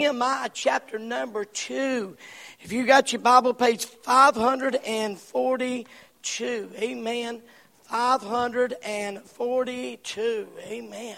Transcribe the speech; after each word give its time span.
Nehemiah 0.00 0.48
chapter 0.54 0.96
number 0.96 1.44
2. 1.44 2.16
If 2.60 2.70
you 2.70 2.86
got 2.86 3.12
your 3.12 3.20
Bible, 3.20 3.52
page 3.52 3.84
542. 3.84 6.70
Amen. 6.80 7.42
542. 7.82 10.48
Amen. 10.60 11.16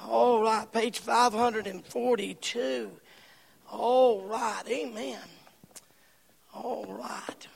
All 0.00 0.44
right, 0.44 0.72
page 0.72 1.00
542. 1.00 2.90
All 3.72 4.22
right, 4.28 4.62
amen. 4.68 5.18
All 6.54 6.86
right. 6.86 7.48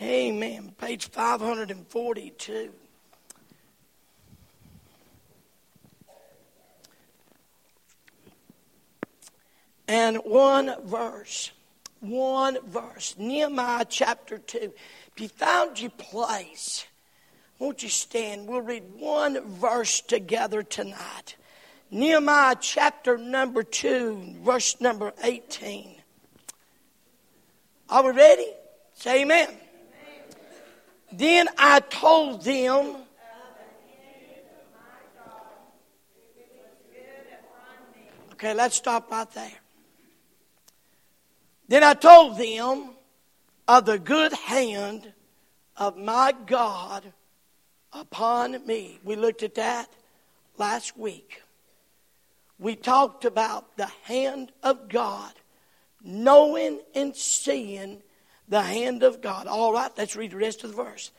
Amen. 0.00 0.72
Page 0.80 1.08
542. 1.08 2.72
And 9.88 10.18
one 10.18 10.74
verse. 10.84 11.50
One 12.00 12.58
verse. 12.66 13.16
Nehemiah 13.18 13.86
chapter 13.88 14.38
2. 14.38 14.58
If 14.58 15.20
you 15.20 15.28
found 15.28 15.80
your 15.80 15.90
place, 15.90 16.86
won't 17.58 17.82
you 17.82 17.88
stand? 17.88 18.46
We'll 18.46 18.60
read 18.60 18.84
one 18.96 19.40
verse 19.48 20.00
together 20.02 20.62
tonight. 20.62 21.36
Nehemiah 21.90 22.56
chapter 22.60 23.16
number 23.16 23.62
2, 23.62 24.36
verse 24.42 24.78
number 24.80 25.12
18. 25.24 25.96
Are 27.88 28.04
we 28.04 28.10
ready? 28.10 28.46
Say 28.92 29.22
amen. 29.22 29.48
amen. 29.48 29.58
Then 31.10 31.48
I 31.56 31.80
told 31.80 32.44
them. 32.44 32.96
Okay, 38.32 38.54
let's 38.54 38.76
stop 38.76 39.10
right 39.10 39.28
there. 39.32 39.50
Then 41.68 41.84
I 41.84 41.94
told 41.94 42.38
them 42.38 42.90
of 43.68 43.84
the 43.84 43.98
good 43.98 44.32
hand 44.32 45.12
of 45.76 45.96
my 45.96 46.34
God 46.46 47.12
upon 47.92 48.66
me. 48.66 48.98
We 49.04 49.16
looked 49.16 49.42
at 49.42 49.54
that 49.56 49.88
last 50.56 50.96
week. 50.96 51.42
We 52.58 52.74
talked 52.74 53.24
about 53.24 53.76
the 53.76 53.90
hand 54.04 54.50
of 54.62 54.88
God, 54.88 55.32
knowing 56.02 56.80
and 56.94 57.14
seeing 57.14 58.02
the 58.48 58.62
hand 58.62 59.02
of 59.02 59.20
God. 59.20 59.46
All 59.46 59.72
right, 59.72 59.92
let's 59.96 60.16
read 60.16 60.32
the 60.32 60.38
rest 60.38 60.64
of 60.64 60.70
the 60.70 60.82
verse. 60.82 61.12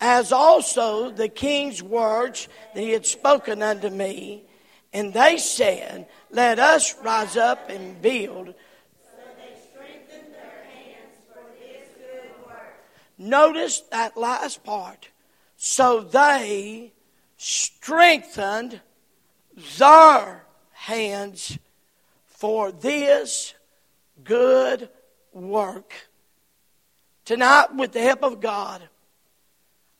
As 0.00 0.32
also 0.32 1.10
the 1.10 1.28
king's 1.28 1.82
words 1.82 2.48
that 2.74 2.80
he 2.80 2.90
had 2.90 3.06
spoken 3.06 3.62
unto 3.62 3.90
me, 3.90 4.44
and 4.92 5.12
they 5.12 5.36
said, 5.36 6.08
Let 6.30 6.58
us 6.58 6.96
rise 7.02 7.36
up 7.36 7.68
and 7.68 8.00
build 8.00 8.54
Notice 13.20 13.82
that 13.90 14.16
last 14.16 14.64
part. 14.64 15.10
So 15.58 16.00
they 16.00 16.94
strengthened 17.36 18.80
their 19.78 20.46
hands 20.72 21.58
for 22.24 22.72
this 22.72 23.52
good 24.24 24.88
work. 25.34 25.92
Tonight, 27.26 27.74
with 27.76 27.92
the 27.92 28.00
help 28.00 28.22
of 28.24 28.40
God, 28.40 28.80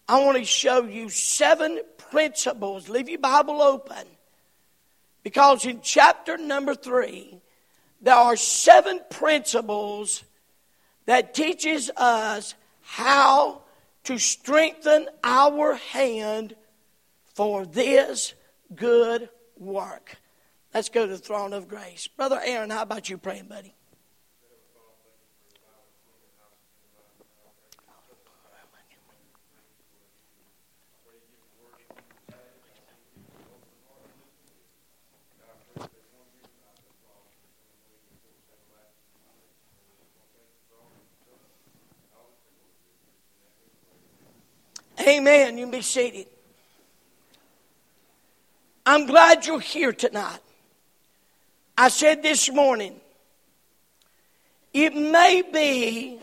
I 0.09 0.25
want 0.25 0.39
to 0.39 0.45
show 0.45 0.85
you 0.85 1.11
seven 1.11 1.83
principles. 1.99 2.89
Leave 2.89 3.11
your 3.11 3.19
Bible 3.19 3.61
open. 3.61 4.07
Because 5.23 5.67
in 5.67 5.83
chapter 5.83 6.39
number 6.39 6.75
three, 6.75 7.43
there 8.01 8.15
are 8.15 8.37
seven 8.37 8.99
principles 9.11 10.25
that 11.05 11.35
teaches 11.35 11.91
us 11.99 12.55
how 12.91 13.63
to 14.03 14.19
strengthen 14.19 15.09
our 15.23 15.75
hand 15.75 16.57
for 17.35 17.65
this 17.65 18.35
good 18.75 19.29
work. 19.57 20.17
Let's 20.75 20.89
go 20.89 21.07
to 21.07 21.13
the 21.13 21.19
throne 21.19 21.53
of 21.53 21.69
grace. 21.69 22.09
Brother 22.09 22.41
Aaron, 22.45 22.71
how 22.71 22.83
about 22.83 23.09
you 23.09 23.17
praying, 23.17 23.47
buddy? 23.47 23.77
Amen. 45.11 45.59
You 45.59 45.65
can 45.65 45.73
be 45.73 45.83
seated. 45.83 46.27
I'm 48.87 49.07
glad 49.07 49.45
you're 49.45 49.59
here 49.59 49.93
tonight. 49.93 50.39
I 51.77 51.89
said 51.89 52.23
this 52.23 52.51
morning, 52.53 53.01
it 54.73 54.95
may 54.95 55.43
be, 55.43 56.21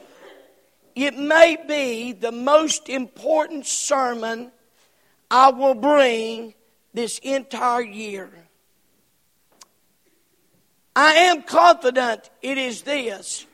it 0.96 1.18
may 1.18 1.58
be 1.68 2.14
the 2.14 2.32
most 2.32 2.88
important 2.88 3.66
sermon 3.66 4.52
I 5.30 5.50
will 5.50 5.76
bring 5.76 6.54
this 6.94 7.20
entire 7.20 7.82
year. 7.82 8.30
I 10.96 11.14
am 11.14 11.44
confident 11.44 12.30
it 12.42 12.58
is 12.58 12.84
this. 12.84 13.46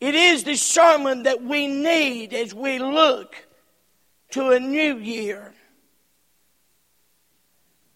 It 0.00 0.14
is 0.14 0.44
the 0.44 0.54
sermon 0.54 1.24
that 1.24 1.42
we 1.42 1.66
need 1.66 2.32
as 2.32 2.54
we 2.54 2.78
look 2.78 3.34
to 4.30 4.50
a 4.50 4.60
new 4.60 4.98
year. 4.98 5.52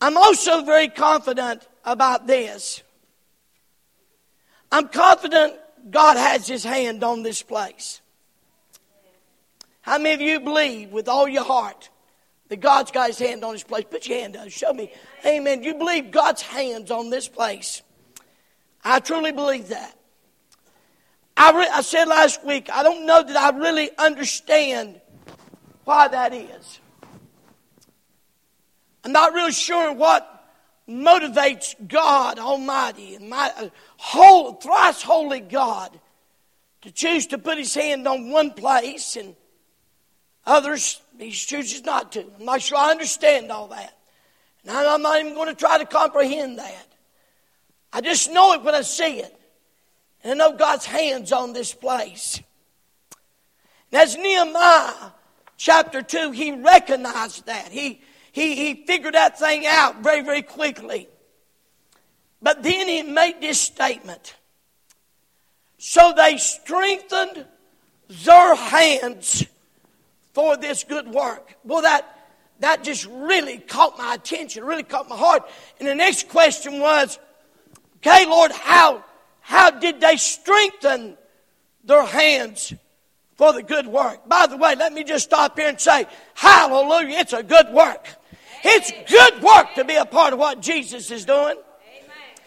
I'm 0.01 0.17
also 0.17 0.63
very 0.65 0.89
confident 0.89 1.67
about 1.85 2.27
this. 2.27 2.83
I'm 4.71 4.89
confident 4.89 5.55
God 5.91 6.17
has 6.17 6.47
His 6.47 6.65
hand 6.65 7.05
on 7.05 7.23
this 7.23 7.43
place. 7.43 8.01
How 9.83 9.99
many 9.99 10.15
of 10.15 10.21
you 10.21 10.41
believe 10.41 10.91
with 10.91 11.09
all 11.09 11.29
your 11.29 11.45
heart 11.45 11.91
that 12.49 12.61
God's 12.61 12.91
got 12.91 13.09
His 13.09 13.19
hand 13.19 13.45
on 13.45 13.53
this 13.53 13.63
place? 13.63 13.85
Put 13.89 14.07
your 14.07 14.19
hand 14.19 14.37
up. 14.37 14.51
Show 14.51 14.73
me. 14.73 14.93
Amen. 15.25 15.63
You 15.63 15.75
believe 15.75 16.11
God's 16.11 16.43
hands 16.43 16.91
on 16.91 17.11
this 17.11 17.29
place. 17.29 17.83
I 18.83 19.01
truly 19.01 19.33
believe 19.33 19.69
that. 19.69 19.97
I, 21.37 21.53
re- 21.53 21.71
I 21.73 21.81
said 21.83 22.07
last 22.07 22.45
week, 22.45 22.71
I 22.71 22.83
don't 22.83 23.07
know 23.07 23.23
that 23.23 23.37
I 23.37 23.57
really 23.57 23.91
understand 23.99 25.01
why 25.85 26.09
that 26.09 26.35
is. 26.35 26.81
I'm 29.05 29.13
not 29.13 29.35
really 29.35 29.53
sure 29.53 29.93
what 29.93 30.31
motivates 30.89 31.75
God 31.87 32.39
Almighty 32.39 33.15
and 33.15 33.29
my 33.29 33.53
uh, 33.57 33.69
whole, 33.97 34.53
thrice 34.55 35.03
holy 35.03 35.41
God 35.41 35.99
to 36.83 36.91
choose 36.91 37.29
to 37.29 37.39
put 37.39 37.59
his 37.59 37.75
hand 37.75 38.07
on 38.07 38.31
one 38.31 38.53
place 38.53 39.17
and 39.17 39.35
others 40.47 41.01
he 41.19 41.31
chooses 41.31 41.85
not 41.85 42.13
to. 42.13 42.25
I'm 42.39 42.45
not 42.45 42.63
sure 42.63 42.79
I 42.79 42.91
understand 42.91 43.51
all 43.51 43.69
that. 43.69 43.97
And 44.67 44.77
I'm 44.77 45.03
not 45.03 45.21
even 45.21 45.35
going 45.35 45.49
to 45.49 45.55
try 45.55 45.79
to 45.79 45.87
comprehend 45.87 46.59
that. 46.59 46.87
I 47.93 48.01
just 48.01 48.31
know 48.31 48.55
it 48.55 48.63
when 48.63 48.75
I 48.75 48.83
see 48.83 49.21
it. 49.21 49.41
And 50.23 50.33
I 50.33 50.35
know 50.35 50.57
God's 50.57 50.87
hands 50.87 51.33
on 51.33 51.53
this 51.53 51.73
place. 51.73 52.41
And 53.93 54.03
as 54.03 54.17
Nehemiah 54.17 55.13
chapter 55.57 56.03
2, 56.03 56.33
he 56.33 56.53
recognized 56.53 57.47
that. 57.47 57.69
He, 57.71 58.01
he, 58.33 58.55
he 58.57 58.85
figured 58.87 59.15
that 59.15 59.39
thing 59.39 59.65
out 59.67 60.03
very, 60.03 60.23
very 60.23 60.43
quickly. 60.43 61.09
But 62.43 62.63
then 62.63 62.89
he 62.89 63.03
made 63.03 63.41
this 63.41 63.61
statement. 63.61 64.35
So 65.79 66.13
they 66.17 66.37
strengthened 66.37 67.47
their 68.09 68.55
hands 68.55 69.45
for 70.33 70.57
this 70.57 70.85
good 70.85 71.09
work. 71.09 71.55
Well, 71.65 71.83
that, 71.83 72.05
that 72.61 72.85
just 72.85 73.07
really 73.07 73.59
caught 73.59 73.97
my 73.97 74.15
attention, 74.15 74.65
really 74.65 74.83
caught 74.83 75.09
my 75.09 75.17
heart. 75.17 75.49
And 75.79 75.89
the 75.89 75.95
next 75.95 76.29
question 76.29 76.81
was, 76.81 77.19
okay, 77.99 78.27
Lord, 78.27 78.51
how, 78.53 79.05
how 79.41 79.71
did 79.71 80.01
they 80.01 80.17
strengthen 80.17 81.17
their 81.85 82.05
hands 82.05 82.75
for 83.37 83.53
the 83.53 83.63
good 83.63 83.87
work. 83.87 84.29
By 84.29 84.47
the 84.47 84.57
way, 84.57 84.75
let 84.75 84.93
me 84.93 85.05
just 85.05 85.25
stop 85.25 85.59
here 85.59 85.69
and 85.69 85.81
say, 85.81 86.07
hallelujah, 86.35 87.19
it's 87.19 87.33
a 87.33 87.43
good 87.43 87.73
work. 87.73 88.09
It's 88.65 88.93
good 89.11 89.43
work 89.43 89.75
to 89.75 89.85
be 89.85 89.95
a 89.95 90.07
part 90.07 90.33
of 90.33 90.39
what 90.39 90.61
Jesus 90.61 91.11
is 91.11 91.25
doing. 91.25 91.57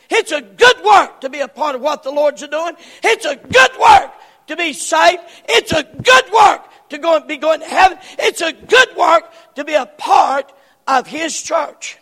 It's 0.09 0.31
a 0.31 0.41
good 0.41 0.83
work 0.83 1.21
to 1.21 1.29
be 1.29 1.39
a 1.39 1.47
part 1.47 1.75
of 1.75 1.81
what 1.81 2.03
the 2.03 2.11
Lord's 2.11 2.47
doing. 2.47 2.73
It's 3.03 3.25
a 3.25 3.35
good 3.35 3.71
work 3.79 4.11
to 4.47 4.55
be 4.55 4.73
saved. 4.73 5.21
It's 5.49 5.73
a 5.73 5.83
good 5.83 6.31
work 6.33 6.61
to 6.89 6.97
go 6.97 7.17
and 7.17 7.27
be 7.27 7.37
going 7.37 7.59
to 7.59 7.65
heaven. 7.65 7.97
It's 8.17 8.41
a 8.41 8.53
good 8.53 8.95
work 8.95 9.31
to 9.55 9.65
be 9.65 9.73
a 9.73 9.85
part 9.85 10.51
of 10.87 11.07
His 11.07 11.39
church. 11.39 11.97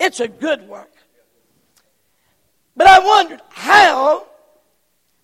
It's 0.00 0.20
a 0.20 0.28
good 0.28 0.68
work. 0.68 0.90
But 2.76 2.86
I 2.86 3.00
wondered, 3.00 3.40
how, 3.50 4.26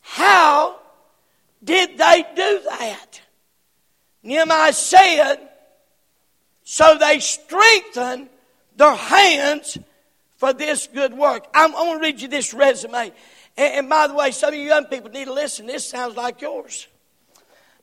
how 0.00 0.81
did 1.64 1.99
they 1.99 2.25
do 2.37 2.61
that? 2.69 3.20
Nehemiah 4.22 4.72
said, 4.72 5.37
so 6.64 6.96
they 6.99 7.20
strengthened 7.20 8.28
their 8.76 8.94
hands 8.94 9.78
for 10.37 10.52
this 10.52 10.88
good 10.93 11.14
work. 11.14 11.46
I'm, 11.55 11.75
I'm 11.75 11.87
going 11.87 11.99
to 11.99 12.02
read 12.02 12.20
you 12.20 12.28
this 12.28 12.55
resume. 12.55 13.12
And, 13.56 13.75
and 13.75 13.88
by 13.88 14.06
the 14.06 14.14
way, 14.14 14.31
some 14.31 14.52
of 14.52 14.58
you 14.58 14.66
young 14.66 14.87
people 14.87 15.11
need 15.11 15.26
to 15.26 15.32
listen. 15.32 15.66
This 15.66 15.88
sounds 15.88 16.16
like 16.16 16.40
yours. 16.40 16.87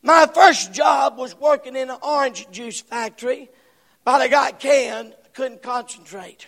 My 0.03 0.27
first 0.33 0.73
job 0.73 1.17
was 1.17 1.35
working 1.39 1.75
in 1.75 1.89
an 1.89 1.97
orange 2.01 2.49
juice 2.51 2.81
factory, 2.81 3.49
but 4.03 4.19
I 4.21 4.27
got 4.27 4.59
canned, 4.59 5.15
couldn't 5.33 5.61
concentrate. 5.61 6.47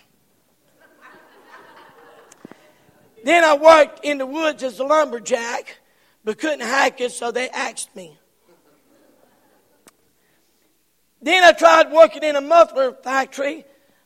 then 3.24 3.44
I 3.44 3.54
worked 3.56 4.04
in 4.04 4.18
the 4.18 4.26
woods 4.26 4.62
as 4.64 4.80
a 4.80 4.84
lumberjack, 4.84 5.78
but 6.24 6.38
couldn't 6.38 6.60
hack 6.60 7.00
it, 7.00 7.12
so 7.12 7.30
they 7.30 7.48
axed 7.50 7.94
me. 7.94 8.18
Then 11.20 11.44
I 11.44 11.52
tried 11.52 11.90
working 11.92 12.22
in 12.22 12.36
a 12.36 12.40
muffler 12.40 12.92
factory, 12.92 13.64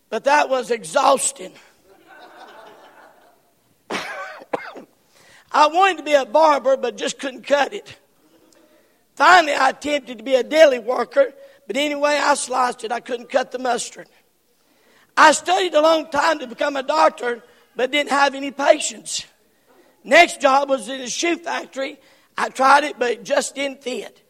but 0.09 0.25
that 0.25 0.49
was 0.49 0.71
exhausting. 0.71 1.53
I 3.91 5.67
wanted 5.67 5.99
to 5.99 6.05
be 6.05 6.15
a 6.15 6.25
barber, 6.25 6.77
but 6.77 6.97
just 6.97 7.19
couldn't 7.19 7.43
cut 7.43 7.73
it. 7.73 7.97
Finally, 9.17 9.55
I 9.55 9.71
attempted 9.71 10.19
to 10.19 10.25
be 10.25 10.37
a 10.37 10.45
deli 10.45 10.79
worker, 10.79 11.33
but 11.67 11.77
anyway, 11.77 12.21
I 12.23 12.35
sliced 12.35 12.85
it. 12.85 12.93
I 12.93 13.01
couldn't 13.01 13.29
cut 13.29 13.51
the 13.51 13.59
mustard. 13.59 14.07
I 15.17 15.33
studied 15.33 15.75
a 15.75 15.81
long 15.81 16.09
time 16.11 16.39
to 16.39 16.47
become 16.47 16.77
a 16.77 16.85
doctor, 16.85 17.43
but 17.75 17.91
didn't 17.91 18.11
have 18.11 18.37
any 18.37 18.53
patience. 18.53 19.27
Next 20.05 20.41
job 20.41 20.69
was 20.69 20.89
in 20.89 21.01
a 21.01 21.09
shoe 21.09 21.37
factory. 21.37 21.99
I 22.37 22.49
tried 22.49 22.85
it, 22.85 22.99
but 22.99 23.11
it 23.11 23.25
just 23.25 23.55
didn't 23.55 23.83
fit. 23.83 24.23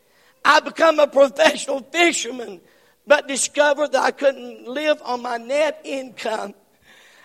I 0.45 0.61
become 0.61 0.99
a 0.99 1.07
professional 1.07 1.81
fisherman, 1.81 2.61
but 3.07 3.29
discovered 3.29 3.93
that 3.93 4.03
I 4.03 4.11
couldn't 4.11 4.67
live 4.67 5.01
on 5.05 5.23
my 5.23 5.37
net 5.37 5.81
income. 5.85 6.55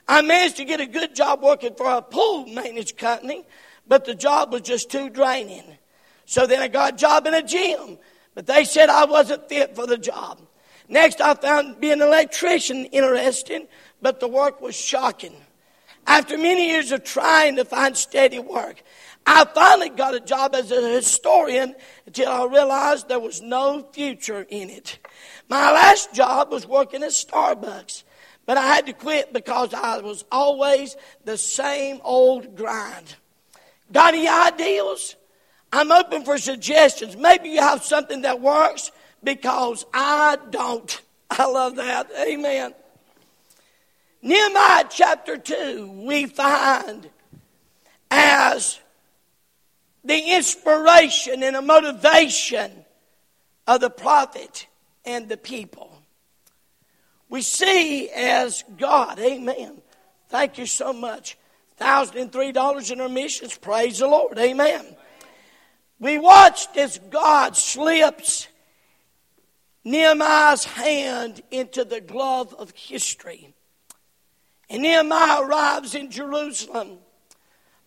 I 0.07 0.21
managed 0.21 0.57
to 0.57 0.65
get 0.65 0.81
a 0.81 0.85
good 0.85 1.15
job 1.15 1.41
working 1.41 1.75
for 1.75 1.89
a 1.89 2.01
pool 2.01 2.45
maintenance 2.47 2.91
company, 2.91 3.45
but 3.87 4.05
the 4.05 4.15
job 4.15 4.51
was 4.51 4.63
just 4.63 4.91
too 4.91 5.09
draining. 5.09 5.63
So 6.25 6.45
then 6.45 6.61
I 6.61 6.67
got 6.67 6.93
a 6.93 6.97
job 6.97 7.27
in 7.27 7.33
a 7.33 7.43
gym, 7.43 7.97
but 8.35 8.47
they 8.47 8.65
said 8.65 8.89
I 8.89 9.05
wasn't 9.05 9.47
fit 9.49 9.75
for 9.75 9.87
the 9.87 9.97
job. 9.97 10.41
Next, 10.89 11.21
I 11.21 11.33
found 11.35 11.79
being 11.79 11.93
an 11.93 12.01
electrician 12.01 12.85
interesting, 12.85 13.67
but 14.01 14.19
the 14.19 14.27
work 14.27 14.61
was 14.61 14.75
shocking. 14.75 15.35
After 16.05 16.37
many 16.37 16.69
years 16.69 16.91
of 16.91 17.03
trying 17.03 17.55
to 17.55 17.65
find 17.65 17.95
steady 17.95 18.39
work, 18.39 18.83
I 19.25 19.45
finally 19.45 19.89
got 19.89 20.15
a 20.15 20.19
job 20.19 20.53
as 20.53 20.71
a 20.71 20.89
historian 20.89 21.75
until 22.05 22.29
I 22.29 22.45
realized 22.45 23.07
there 23.07 23.19
was 23.19 23.41
no 23.41 23.87
future 23.93 24.45
in 24.49 24.69
it. 24.69 24.99
My 25.47 25.71
last 25.71 26.13
job 26.13 26.51
was 26.51 26.67
working 26.67 27.03
at 27.03 27.11
Starbucks, 27.11 28.03
but 28.45 28.57
I 28.57 28.67
had 28.67 28.85
to 28.87 28.93
quit 28.93 29.31
because 29.31 29.73
I 29.73 29.99
was 29.99 30.25
always 30.31 30.97
the 31.23 31.37
same 31.37 32.01
old 32.03 32.57
grind. 32.57 33.15
Got 33.91 34.13
any 34.13 34.27
ideas? 34.27 35.15
I'm 35.71 35.91
open 35.91 36.25
for 36.25 36.37
suggestions. 36.37 37.15
Maybe 37.15 37.49
you 37.49 37.61
have 37.61 37.83
something 37.83 38.21
that 38.23 38.41
works 38.41 38.91
because 39.23 39.85
I 39.93 40.37
don't. 40.49 41.01
I 41.29 41.45
love 41.45 41.77
that. 41.77 42.11
Amen. 42.27 42.73
Nehemiah 44.23 44.85
chapter 44.89 45.37
2, 45.37 46.05
we 46.05 46.27
find 46.27 47.09
as 48.09 48.79
the 50.05 50.35
inspiration 50.35 51.43
and 51.43 51.57
a 51.57 51.61
motivation 51.61 52.71
of 53.67 53.81
the 53.81 53.89
prophet 53.89 54.67
and 55.03 55.27
the 55.27 55.35
people. 55.35 55.91
We 57.27 57.41
see 57.41 58.09
as 58.11 58.63
God, 58.77 59.19
amen. 59.19 59.81
Thank 60.29 60.57
you 60.57 60.67
so 60.67 60.93
much. 60.93 61.37
$1,003 61.81 62.91
in 62.91 63.01
our 63.01 63.09
missions. 63.09 63.57
Praise 63.57 63.99
the 63.99 64.07
Lord. 64.07 64.39
Amen. 64.39 64.85
We 65.99 66.17
watched 66.17 66.77
as 66.77 66.97
God 67.09 67.57
slips 67.57 68.47
Nehemiah's 69.83 70.63
hand 70.63 71.41
into 71.51 71.83
the 71.83 71.99
glove 71.99 72.53
of 72.57 72.71
history. 72.71 73.53
And 74.73 74.81
Nehemiah 74.81 75.43
arrives 75.43 75.93
in 75.93 76.09
Jerusalem. 76.09 76.97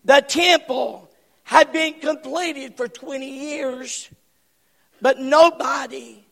The 0.05 0.21
temple 0.21 1.09
had 1.43 1.73
been 1.73 1.95
completed 1.95 2.77
for 2.77 2.87
20 2.87 3.29
years, 3.29 4.09
but 5.01 5.19
nobody, 5.19 6.25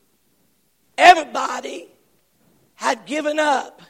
everybody, 0.98 1.90
had 2.75 3.06
given 3.06 3.38
up 3.38 3.81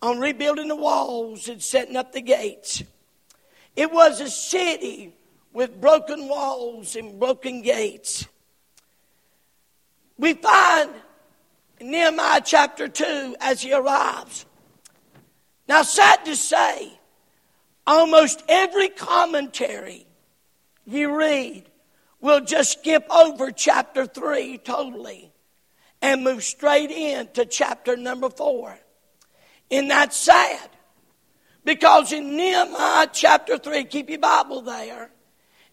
on 0.00 0.20
rebuilding 0.20 0.68
the 0.68 0.76
walls 0.76 1.48
and 1.48 1.60
setting 1.60 1.96
up 1.96 2.12
the 2.12 2.22
gates. 2.22 2.84
It 3.74 3.90
was 3.90 4.20
a 4.20 4.30
city 4.30 5.12
with 5.52 5.80
broken 5.80 6.28
walls 6.28 6.94
and 6.94 7.18
broken 7.18 7.60
gates. 7.60 8.28
We 10.16 10.34
find 10.34 10.90
in 11.80 11.90
Nehemiah 11.90 12.42
chapter 12.44 12.86
2 12.86 13.34
as 13.40 13.62
he 13.62 13.72
arrives. 13.72 14.46
Now, 15.68 15.82
sad 15.82 16.24
to 16.24 16.36
say, 16.36 16.98
almost 17.86 18.42
every 18.48 18.88
commentary 18.88 20.06
you 20.84 21.16
read 21.16 21.64
will 22.20 22.40
just 22.40 22.80
skip 22.80 23.06
over 23.10 23.50
chapter 23.50 24.06
3 24.06 24.58
totally 24.58 25.32
and 26.00 26.24
move 26.24 26.42
straight 26.42 26.90
into 26.90 27.44
chapter 27.44 27.96
number 27.96 28.28
4. 28.28 28.78
And 29.70 29.90
that's 29.90 30.16
sad. 30.16 30.68
Because 31.64 32.12
in 32.12 32.36
Nehemiah 32.36 33.08
chapter 33.12 33.56
3, 33.56 33.84
keep 33.84 34.10
your 34.10 34.18
Bible 34.18 34.62
there 34.62 35.10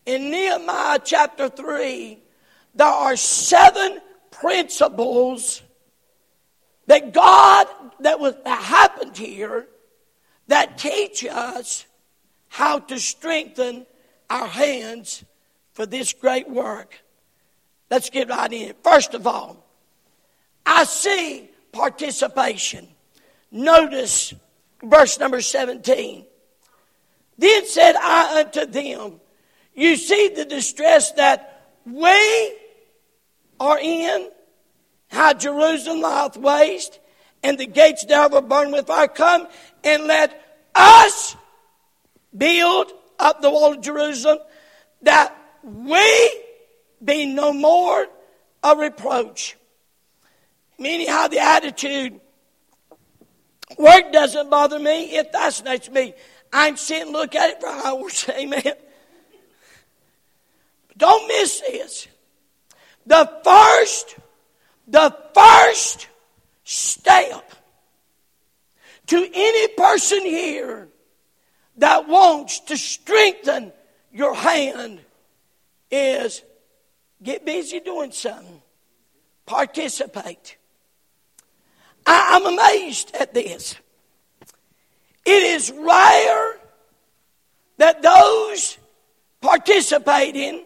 in 0.09 0.31
Nehemiah 0.31 0.99
chapter 1.03 1.49
3, 1.49 2.17
there 2.73 2.87
are 2.87 3.15
seven 3.15 3.99
principles 4.31 5.61
that 6.87 7.13
God, 7.13 7.67
that, 7.99 8.19
was, 8.19 8.35
that 8.43 8.63
happened 8.63 9.15
here, 9.15 9.67
that 10.49 10.77
teach 10.79 11.23
us 11.25 11.85
how 12.47 12.79
to 12.79 12.99
strengthen 12.99 13.85
our 14.29 14.47
hands 14.47 15.23
for 15.73 15.85
this 15.85 16.11
great 16.11 16.49
work. 16.49 17.01
Let's 17.89 18.09
get 18.09 18.29
right 18.29 18.51
in. 18.51 18.73
First 18.83 19.13
of 19.13 19.27
all, 19.27 19.63
I 20.65 20.83
see 20.85 21.49
participation. 21.71 22.87
Notice 23.51 24.33
verse 24.83 25.19
number 25.19 25.41
17. 25.41 26.25
Then 27.37 27.65
said 27.67 27.95
I 27.95 28.41
unto 28.41 28.65
them, 28.65 29.21
you 29.75 29.95
see 29.97 30.29
the 30.29 30.45
distress 30.45 31.11
that 31.13 31.73
we 31.85 32.55
are 33.59 33.79
in, 33.79 34.29
how 35.09 35.33
Jerusalem 35.33 36.01
lieth 36.01 36.37
waste, 36.37 36.99
and 37.43 37.57
the 37.57 37.65
gates 37.65 38.05
thereof 38.05 38.33
are 38.33 38.41
burned 38.41 38.73
with 38.73 38.87
fire. 38.87 39.07
Come 39.07 39.47
and 39.83 40.05
let 40.05 40.41
us 40.75 41.35
build 42.35 42.91
up 43.17 43.41
the 43.41 43.49
wall 43.49 43.73
of 43.73 43.81
Jerusalem, 43.81 44.39
that 45.01 45.35
we 45.63 46.43
be 47.03 47.25
no 47.25 47.53
more 47.53 48.07
a 48.63 48.75
reproach. 48.75 49.57
Meaning 50.77 51.07
how 51.07 51.27
the 51.27 51.39
attitude, 51.39 52.19
work 53.77 54.11
doesn't 54.11 54.49
bother 54.49 54.79
me, 54.79 55.15
it 55.15 55.31
fascinates 55.31 55.89
me. 55.89 56.13
I'm 56.51 56.77
sitting 56.77 57.11
look 57.11 57.35
at 57.35 57.51
it 57.51 57.59
for 57.59 57.67
hours, 57.67 58.29
amen. 58.37 58.73
Don't 60.97 61.27
miss 61.27 61.61
this. 61.61 62.07
The 63.05 63.29
first, 63.43 64.15
the 64.87 65.15
first 65.33 66.08
step 66.69 67.51
to 69.07 69.17
any 69.33 69.67
person 69.69 70.21
here 70.21 70.87
that 71.77 72.07
wants 72.07 72.59
to 72.59 72.77
strengthen 72.77 73.71
your 74.13 74.35
hand 74.35 74.99
is 75.89 76.43
get 77.23 77.43
busy 77.43 77.79
doing 77.79 78.11
something. 78.11 78.61
Participate. 79.47 80.57
I, 82.05 82.37
am 82.37 82.45
amazed 82.45 83.15
at 83.15 83.33
this. 83.33 83.75
It 85.25 85.43
is 85.43 85.71
rare 85.71 86.59
that 87.77 88.03
those 88.03 88.77
participating 89.41 90.65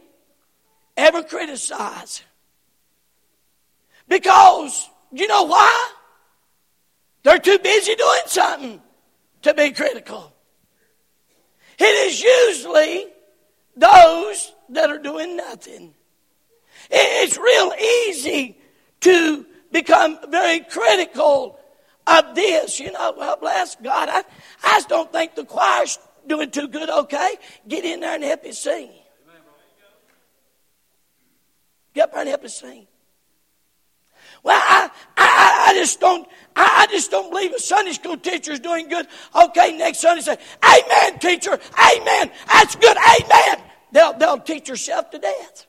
ever 0.97 1.23
criticize. 1.23 2.23
Because, 4.09 4.89
you 5.13 5.27
know 5.27 5.43
why? 5.43 5.91
They're 7.23 7.39
too 7.39 7.59
busy 7.59 7.95
doing 7.95 8.21
something 8.25 8.81
to 9.43 9.53
be 9.53 9.71
critical. 9.71 10.33
It 11.79 11.83
is 11.83 12.21
usually 12.21 13.07
those 13.75 14.53
that 14.69 14.89
are 14.89 14.99
doing 14.99 15.37
nothing. 15.37 15.93
It's 16.89 17.37
real 17.37 17.73
easy 18.07 18.57
to 19.01 19.45
become 19.71 20.19
very 20.29 20.59
critical 20.61 21.59
of 22.05 22.35
this. 22.35 22.79
You 22.79 22.91
know, 22.91 23.13
well, 23.17 23.37
bless 23.37 23.75
God. 23.75 24.09
I, 24.09 24.23
I 24.63 24.77
just 24.77 24.89
don't 24.89 25.11
think 25.11 25.35
the 25.35 25.45
choir's 25.45 25.97
doing 26.27 26.51
too 26.51 26.67
good, 26.67 26.89
okay? 26.89 27.35
Get 27.67 27.85
in 27.85 28.01
there 28.01 28.15
and 28.15 28.23
help 28.23 28.45
it 28.45 28.55
sing. 28.55 28.91
Get 31.93 32.05
up 32.05 32.11
there 32.11 32.21
and 32.21 32.29
help 32.29 32.43
us 32.43 32.59
sing. 32.59 32.87
Well, 34.43 34.61
I, 34.61 34.89
I, 35.17 35.65
I 35.69 35.73
just 35.73 35.99
don't, 35.99 36.27
I, 36.55 36.85
I 36.87 36.91
just 36.91 37.09
don't 37.09 37.31
believe 37.31 37.53
a 37.53 37.59
Sunday 37.59 37.93
school 37.93 38.17
teacher 38.17 38.51
is 38.51 38.59
doing 38.59 38.89
good. 38.89 39.07
Okay, 39.35 39.77
next 39.77 39.99
Sunday 39.99 40.21
say, 40.21 40.37
Amen, 40.63 41.19
teacher, 41.19 41.51
Amen. 41.51 42.31
That's 42.47 42.75
good, 42.75 42.97
Amen. 42.97 43.63
They'll, 43.91 44.13
they'll 44.13 44.39
teach 44.39 44.67
yourself 44.67 45.09
to 45.11 45.19
death. 45.19 45.65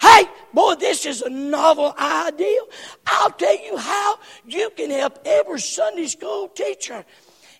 Hey, 0.00 0.24
boy, 0.52 0.74
this 0.76 1.06
is 1.06 1.22
a 1.22 1.30
novel 1.30 1.94
idea. 1.98 2.60
I'll 3.06 3.30
tell 3.30 3.64
you 3.64 3.76
how 3.76 4.18
you 4.46 4.70
can 4.76 4.90
help 4.90 5.18
every 5.24 5.60
Sunday 5.60 6.06
school 6.06 6.48
teacher 6.48 7.04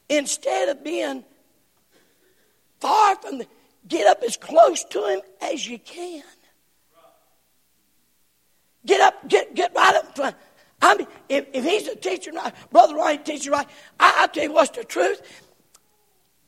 instead 0.08 0.68
of 0.68 0.84
being 0.84 1.24
far 2.80 3.16
from 3.16 3.38
the, 3.38 3.46
get 3.88 4.06
up 4.06 4.22
as 4.22 4.36
close 4.36 4.84
to 4.84 5.06
him 5.06 5.20
as 5.40 5.66
you 5.66 5.78
can. 5.78 6.22
Get 8.86 9.00
up, 9.00 9.28
get, 9.28 9.54
get 9.54 9.74
right 9.74 9.94
up 9.96 10.14
front. 10.14 10.36
I 10.82 10.96
mean, 10.96 11.06
if, 11.28 11.46
if 11.52 11.64
he's 11.64 11.88
a 11.88 11.96
teacher, 11.96 12.32
right, 12.32 12.52
Brother 12.70 12.94
Ryan 12.94 13.22
teacher, 13.22 13.50
right, 13.50 13.66
I, 13.98 14.14
I'll 14.18 14.28
tell 14.28 14.44
you 14.44 14.52
what's 14.52 14.76
the 14.76 14.84
truth. 14.84 15.22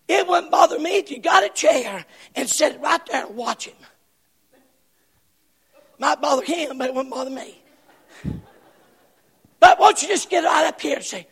It 0.09 0.27
wouldn't 0.27 0.53
bother 0.53 0.79
me 0.79 0.99
if 0.99 1.11
you 1.11 1.19
got 1.19 1.45
a 1.45 1.49
chair 1.49 2.05
and 2.35 2.49
set 2.49 2.75
it 2.75 2.81
right 2.81 3.05
there 3.07 3.27
and 3.27 3.35
watch 3.35 3.67
him. 3.67 3.75
Might 5.99 6.21
bother 6.21 6.45
him, 6.45 6.79
but 6.79 6.89
it 6.89 6.95
wouldn't 6.95 7.15
bother 7.15 7.31
me. 7.31 7.63
But 9.59 9.81
won't 9.81 10.03
you 10.03 10.09
just 10.09 10.29
get 10.29 10.45
right 10.45 10.67
up 10.67 10.81
here 10.81 10.97
and 10.97 11.05
say, 11.05 11.27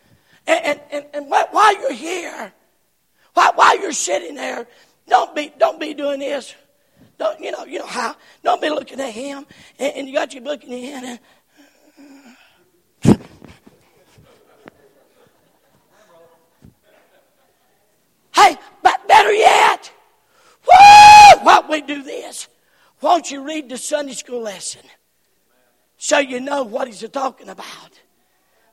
and, 0.47 0.81
and, 0.91 1.05
and 1.13 1.31
while 1.31 1.81
you're 1.81 1.93
here, 1.93 2.53
while, 3.35 3.53
while 3.55 3.79
you're 3.81 3.93
sitting 3.93 4.35
there, 4.35 4.67
don't 5.07 5.35
be, 5.35 5.53
don't 5.59 5.79
be 5.79 5.95
doing 5.95 6.21
this. 6.21 6.55
Don't, 7.19 7.41
you 7.41 7.53
know, 7.53 7.65
you 7.65 7.79
know 7.79 7.87
how. 7.87 8.17
Don't 8.43 8.61
be 8.61 8.69
looking 8.69 9.01
at 9.01 9.11
him, 9.11 9.47
and, 9.79 9.97
and 9.97 10.09
you 10.09 10.15
got 10.15 10.35
your 10.35 10.43
book 10.43 10.65
in 10.65 10.71
your 10.71 10.81
hand. 10.81 11.21
And, 13.05 13.19
hey, 18.35 18.57
but 18.83 19.09
better 19.09 19.33
yet, 19.33 19.93
woo, 20.67 21.45
why 21.45 21.63
we 21.69 21.81
do 21.83 22.03
this? 22.03 22.49
Won't 23.01 23.31
you 23.31 23.45
read 23.45 23.69
the 23.69 23.77
Sunday 23.77 24.15
school 24.15 24.41
lesson 24.41 24.83
so 25.99 26.19
you 26.19 26.41
know 26.41 26.65
what 26.65 26.89
he's 26.89 27.07
talking 27.11 27.49
about? 27.49 28.01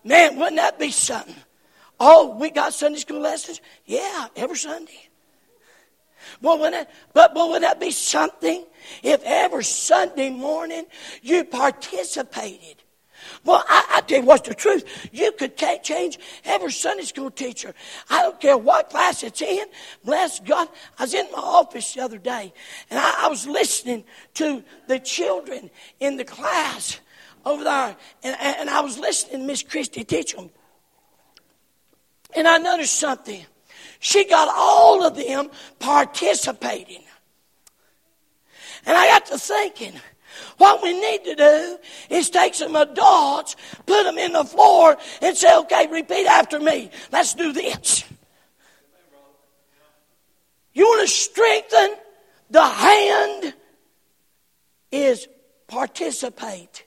Man, 0.03 0.37
wouldn't 0.37 0.57
that 0.57 0.79
be 0.79 0.91
something? 0.91 1.35
Oh, 1.99 2.35
we 2.35 2.49
got 2.49 2.73
Sunday 2.73 2.99
school 2.99 3.19
lessons? 3.19 3.61
Yeah, 3.85 4.27
every 4.35 4.57
Sunday. 4.57 5.10
Well, 6.41 6.57
wouldn't 6.57 6.87
that, 6.87 6.95
but, 7.13 7.33
but 7.33 7.47
wouldn't 7.47 7.63
that 7.63 7.79
be 7.79 7.91
something 7.91 8.65
if 9.03 9.21
every 9.23 9.63
Sunday 9.63 10.29
morning 10.29 10.85
you 11.21 11.43
participated? 11.43 12.83
Well, 13.43 13.63
I, 13.67 13.85
I 13.95 14.01
tell 14.01 14.19
you 14.19 14.25
what's 14.25 14.47
the 14.47 14.55
truth. 14.55 15.09
You 15.11 15.31
could 15.31 15.57
take, 15.57 15.83
change 15.83 16.19
every 16.43 16.71
Sunday 16.71 17.03
school 17.03 17.31
teacher. 17.31 17.73
I 18.09 18.23
don't 18.23 18.39
care 18.39 18.57
what 18.57 18.89
class 18.89 19.23
it's 19.23 19.41
in. 19.41 19.65
Bless 20.03 20.39
God. 20.39 20.67
I 20.97 21.03
was 21.03 21.13
in 21.13 21.27
my 21.31 21.39
office 21.39 21.93
the 21.93 22.01
other 22.01 22.17
day, 22.17 22.53
and 22.89 22.99
I, 22.99 23.25
I 23.25 23.27
was 23.29 23.47
listening 23.47 24.03
to 24.35 24.63
the 24.87 24.99
children 24.99 25.69
in 25.99 26.17
the 26.17 26.25
class 26.25 26.99
over 27.45 27.63
there, 27.63 27.95
and, 28.23 28.35
and 28.39 28.69
I 28.69 28.81
was 28.81 28.97
listening 28.99 29.41
to 29.41 29.47
Miss 29.47 29.63
Christie 29.63 30.03
teach 30.03 30.35
them. 30.35 30.49
And 32.35 32.47
I 32.47 32.57
noticed 32.57 32.97
something. 32.97 33.45
She 34.01 34.25
got 34.25 34.49
all 34.51 35.05
of 35.05 35.15
them 35.15 35.51
participating. 35.77 37.03
And 38.83 38.97
I 38.97 39.07
got 39.07 39.27
to 39.27 39.37
thinking, 39.37 39.93
what 40.57 40.81
we 40.81 40.99
need 40.99 41.23
to 41.25 41.35
do 41.35 41.77
is 42.09 42.31
take 42.31 42.55
some 42.55 42.75
adults, 42.75 43.55
put 43.85 44.03
them 44.03 44.17
in 44.17 44.33
the 44.33 44.43
floor, 44.43 44.97
and 45.21 45.37
say, 45.37 45.55
okay, 45.55 45.85
repeat 45.85 46.25
after 46.25 46.59
me. 46.59 46.89
Let's 47.11 47.35
do 47.35 47.53
this. 47.53 48.03
You 50.73 50.85
want 50.85 51.07
to 51.07 51.13
strengthen 51.13 51.95
the 52.49 52.65
hand 52.65 53.53
is 54.91 55.27
participate. 55.67 56.85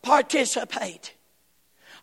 Participate. 0.00 1.12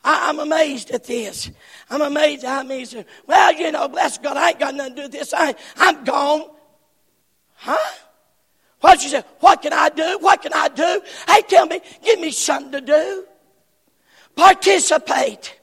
I, 0.03 0.29
am 0.29 0.39
amazed 0.39 0.91
at 0.91 1.05
this. 1.05 1.49
I'm 1.89 2.01
amazed 2.01 2.43
I'm 2.43 2.65
amazed. 2.65 2.97
Well, 3.27 3.53
you 3.53 3.71
know, 3.71 3.87
bless 3.87 4.17
God, 4.17 4.37
I 4.37 4.49
ain't 4.49 4.59
got 4.59 4.75
nothing 4.75 4.95
to 4.95 5.01
do 5.01 5.03
with 5.03 5.11
this. 5.11 5.33
I, 5.33 5.55
I'm 5.77 6.03
gone. 6.03 6.49
Huh? 7.55 7.93
What 8.81 9.03
you 9.03 9.09
say? 9.09 9.23
What 9.39 9.61
can 9.61 9.73
I 9.73 9.89
do? 9.89 10.17
What 10.19 10.41
can 10.41 10.53
I 10.53 10.67
do? 10.67 11.01
Hey, 11.27 11.41
tell 11.47 11.65
me, 11.65 11.81
give 12.03 12.19
me 12.19 12.31
something 12.31 12.71
to 12.71 12.81
do. 12.81 13.25
Participate. 14.35 15.59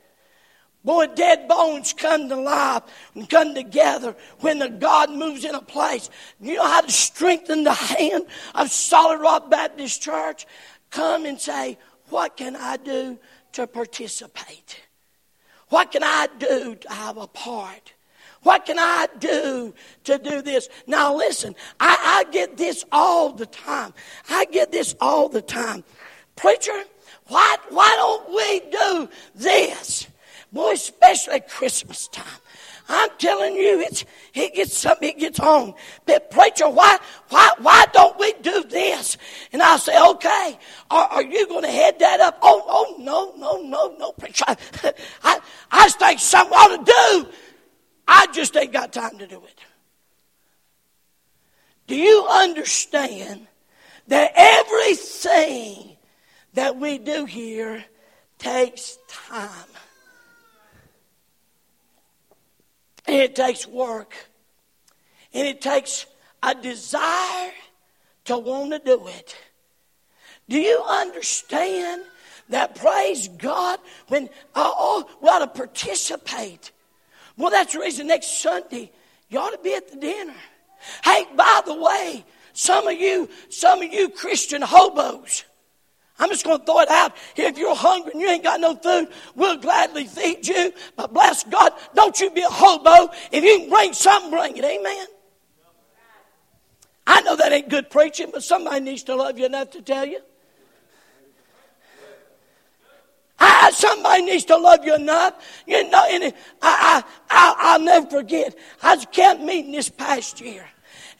Boy, 0.84 1.06
dead 1.06 1.46
bones 1.46 1.92
come 1.92 2.28
to 2.28 2.36
life 2.36 2.82
and 3.14 3.28
come 3.30 3.54
together 3.54 4.16
when 4.40 4.58
the 4.58 4.68
God 4.68 5.10
moves 5.10 5.44
in 5.44 5.54
a 5.54 5.62
place. 5.62 6.10
You 6.40 6.56
know 6.56 6.66
how 6.66 6.80
to 6.80 6.90
strengthen 6.90 7.62
the 7.62 7.72
hand 7.72 8.24
of 8.54 8.72
Solid 8.72 9.20
Rock 9.20 9.48
Baptist 9.48 10.02
Church? 10.02 10.46
Come 10.90 11.24
and 11.24 11.40
say, 11.40 11.78
What 12.08 12.36
can 12.36 12.56
I 12.56 12.76
do 12.78 13.18
to 13.52 13.66
participate? 13.68 14.80
What 15.72 15.90
can 15.90 16.04
I 16.04 16.28
do 16.38 16.74
to 16.74 16.92
have 16.92 17.16
a 17.16 17.26
part? 17.26 17.94
What 18.42 18.66
can 18.66 18.78
I 18.78 19.06
do 19.18 19.72
to 20.04 20.18
do 20.18 20.42
this? 20.42 20.68
Now, 20.86 21.16
listen, 21.16 21.56
I, 21.80 22.24
I 22.26 22.30
get 22.30 22.58
this 22.58 22.84
all 22.92 23.32
the 23.32 23.46
time. 23.46 23.94
I 24.28 24.44
get 24.44 24.70
this 24.70 24.94
all 25.00 25.30
the 25.30 25.40
time. 25.40 25.82
Preacher, 26.36 26.78
why, 27.28 27.56
why 27.70 27.88
don't 27.96 28.34
we 28.34 28.70
do 28.70 29.08
this? 29.34 30.08
Boy, 30.52 30.72
especially 30.72 31.40
Christmas 31.40 32.06
time. 32.08 32.26
I'm 32.88 33.10
telling 33.18 33.54
you, 33.54 33.80
it's, 33.80 34.04
it 34.34 34.54
gets 34.54 34.76
something, 34.76 35.08
it 35.08 35.18
gets 35.18 35.40
on. 35.40 35.74
But 36.06 36.30
preacher, 36.30 36.68
why, 36.68 36.98
why, 37.28 37.50
why 37.58 37.86
don't 37.92 38.18
we 38.18 38.32
do 38.42 38.64
this? 38.64 39.16
And 39.52 39.62
I 39.62 39.76
say, 39.76 39.98
okay, 40.10 40.58
are, 40.90 41.06
are 41.06 41.22
you 41.22 41.46
going 41.46 41.62
to 41.62 41.70
head 41.70 41.98
that 42.00 42.20
up? 42.20 42.38
Oh, 42.42 42.62
oh, 42.66 42.96
no, 42.98 43.34
no, 43.36 43.62
no, 43.62 43.96
no, 43.98 44.12
preacher. 44.12 44.44
I, 45.22 45.40
I 45.70 45.84
just 45.84 45.98
think 45.98 46.20
something 46.20 46.54
ought 46.54 46.84
to 46.84 46.92
do. 46.92 47.32
I 48.06 48.26
just 48.32 48.56
ain't 48.56 48.72
got 48.72 48.92
time 48.92 49.18
to 49.18 49.26
do 49.26 49.42
it. 49.44 49.60
Do 51.86 51.96
you 51.96 52.26
understand 52.30 53.46
that 54.08 54.32
everything 54.34 55.96
that 56.54 56.76
we 56.76 56.98
do 56.98 57.24
here 57.24 57.84
takes 58.38 58.98
time? 59.08 59.48
And 63.12 63.20
it 63.20 63.36
takes 63.36 63.66
work. 63.66 64.14
And 65.34 65.46
it 65.46 65.60
takes 65.60 66.06
a 66.42 66.54
desire 66.54 67.52
to 68.24 68.38
want 68.38 68.72
to 68.72 68.78
do 68.78 69.06
it. 69.06 69.36
Do 70.48 70.58
you 70.58 70.82
understand 70.82 72.04
that, 72.48 72.74
praise 72.74 73.28
God, 73.28 73.80
when, 74.08 74.30
uh, 74.54 74.64
oh, 74.64 75.10
we 75.20 75.28
ought 75.28 75.40
to 75.40 75.46
participate? 75.46 76.72
Well, 77.36 77.50
that's 77.50 77.74
the 77.74 77.80
reason 77.80 78.06
next 78.06 78.40
Sunday 78.40 78.90
you 79.28 79.38
ought 79.38 79.50
to 79.50 79.58
be 79.58 79.74
at 79.74 79.90
the 79.90 79.98
dinner. 79.98 80.34
Hey, 81.04 81.26
by 81.36 81.60
the 81.66 81.74
way, 81.74 82.24
some 82.54 82.86
of 82.86 82.94
you, 82.94 83.28
some 83.50 83.82
of 83.82 83.92
you 83.92 84.08
Christian 84.08 84.62
hobos, 84.62 85.44
I'm 86.22 86.28
just 86.28 86.44
going 86.44 86.60
to 86.60 86.64
throw 86.64 86.78
it 86.78 86.88
out. 86.88 87.16
If 87.34 87.58
you're 87.58 87.74
hungry 87.74 88.12
and 88.12 88.20
you 88.20 88.28
ain't 88.28 88.44
got 88.44 88.60
no 88.60 88.76
food, 88.76 89.08
we'll 89.34 89.56
gladly 89.56 90.04
feed 90.04 90.46
you. 90.46 90.72
But 90.94 91.12
bless 91.12 91.42
God, 91.42 91.72
don't 91.96 92.18
you 92.20 92.30
be 92.30 92.42
a 92.42 92.48
hobo. 92.48 93.12
If 93.32 93.42
you 93.42 93.58
can 93.58 93.68
bring 93.68 93.92
something, 93.92 94.30
bring 94.30 94.56
it. 94.56 94.64
Amen. 94.64 95.06
I 97.08 97.22
know 97.22 97.34
that 97.34 97.52
ain't 97.52 97.68
good 97.68 97.90
preaching, 97.90 98.28
but 98.32 98.44
somebody 98.44 98.78
needs 98.78 99.02
to 99.04 99.16
love 99.16 99.36
you 99.36 99.46
enough 99.46 99.70
to 99.70 99.82
tell 99.82 100.04
you. 100.04 100.20
I, 103.40 103.72
somebody 103.72 104.22
needs 104.22 104.44
to 104.44 104.56
love 104.56 104.84
you 104.84 104.94
enough. 104.94 105.34
You 105.66 105.90
know, 105.90 106.06
and 106.08 106.32
I, 106.62 107.02
I, 107.02 107.04
I, 107.30 107.54
I'll 107.58 107.80
never 107.80 108.08
forget. 108.08 108.56
I 108.80 108.94
was 108.94 109.06
camp 109.10 109.40
meeting 109.40 109.72
this 109.72 109.88
past 109.88 110.40
year, 110.40 110.68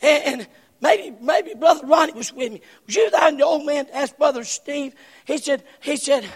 and, 0.01 0.41
and 0.41 0.49
Maybe, 0.83 1.17
maybe 1.21 1.55
Brother 1.55 1.87
Ronnie 1.87 2.13
was 2.13 2.33
with 2.33 2.53
me. 2.53 2.61
Was 2.87 2.97
you 2.97 3.09
there? 3.11 3.23
And 3.23 3.39
the 3.39 3.45
old 3.45 3.65
man 3.65 3.87
asked 3.93 4.19
Brother 4.19 4.43
Steve. 4.43 4.97
He 5.25 5.39
said, 5.39 5.63
he 5.81 5.97
said, 5.97 6.29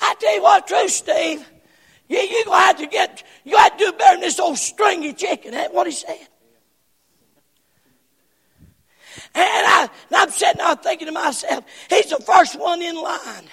I 0.00 0.14
tell 0.14 0.36
you 0.36 0.42
what, 0.42 0.66
true, 0.68 0.88
Steve. 0.88 1.44
You, 2.08 2.18
you 2.18 2.44
gonna 2.44 2.60
have 2.60 2.78
to 2.78 2.86
get, 2.86 3.24
you 3.42 3.56
have 3.56 3.76
to 3.76 3.84
do 3.84 3.92
better 3.92 4.14
than 4.14 4.20
this 4.20 4.38
old 4.38 4.58
stringy 4.58 5.12
chicken. 5.12 5.50
That's 5.50 5.74
what 5.74 5.88
he 5.88 5.92
said. 5.92 6.28
And, 9.34 9.66
I, 9.66 9.88
and 10.10 10.16
I'm 10.16 10.30
sitting 10.30 10.58
there 10.58 10.76
thinking 10.76 11.08
to 11.08 11.12
myself, 11.12 11.64
he's 11.90 12.10
the 12.10 12.22
first 12.24 12.58
one 12.58 12.80
in 12.80 12.94
line. 12.94 13.48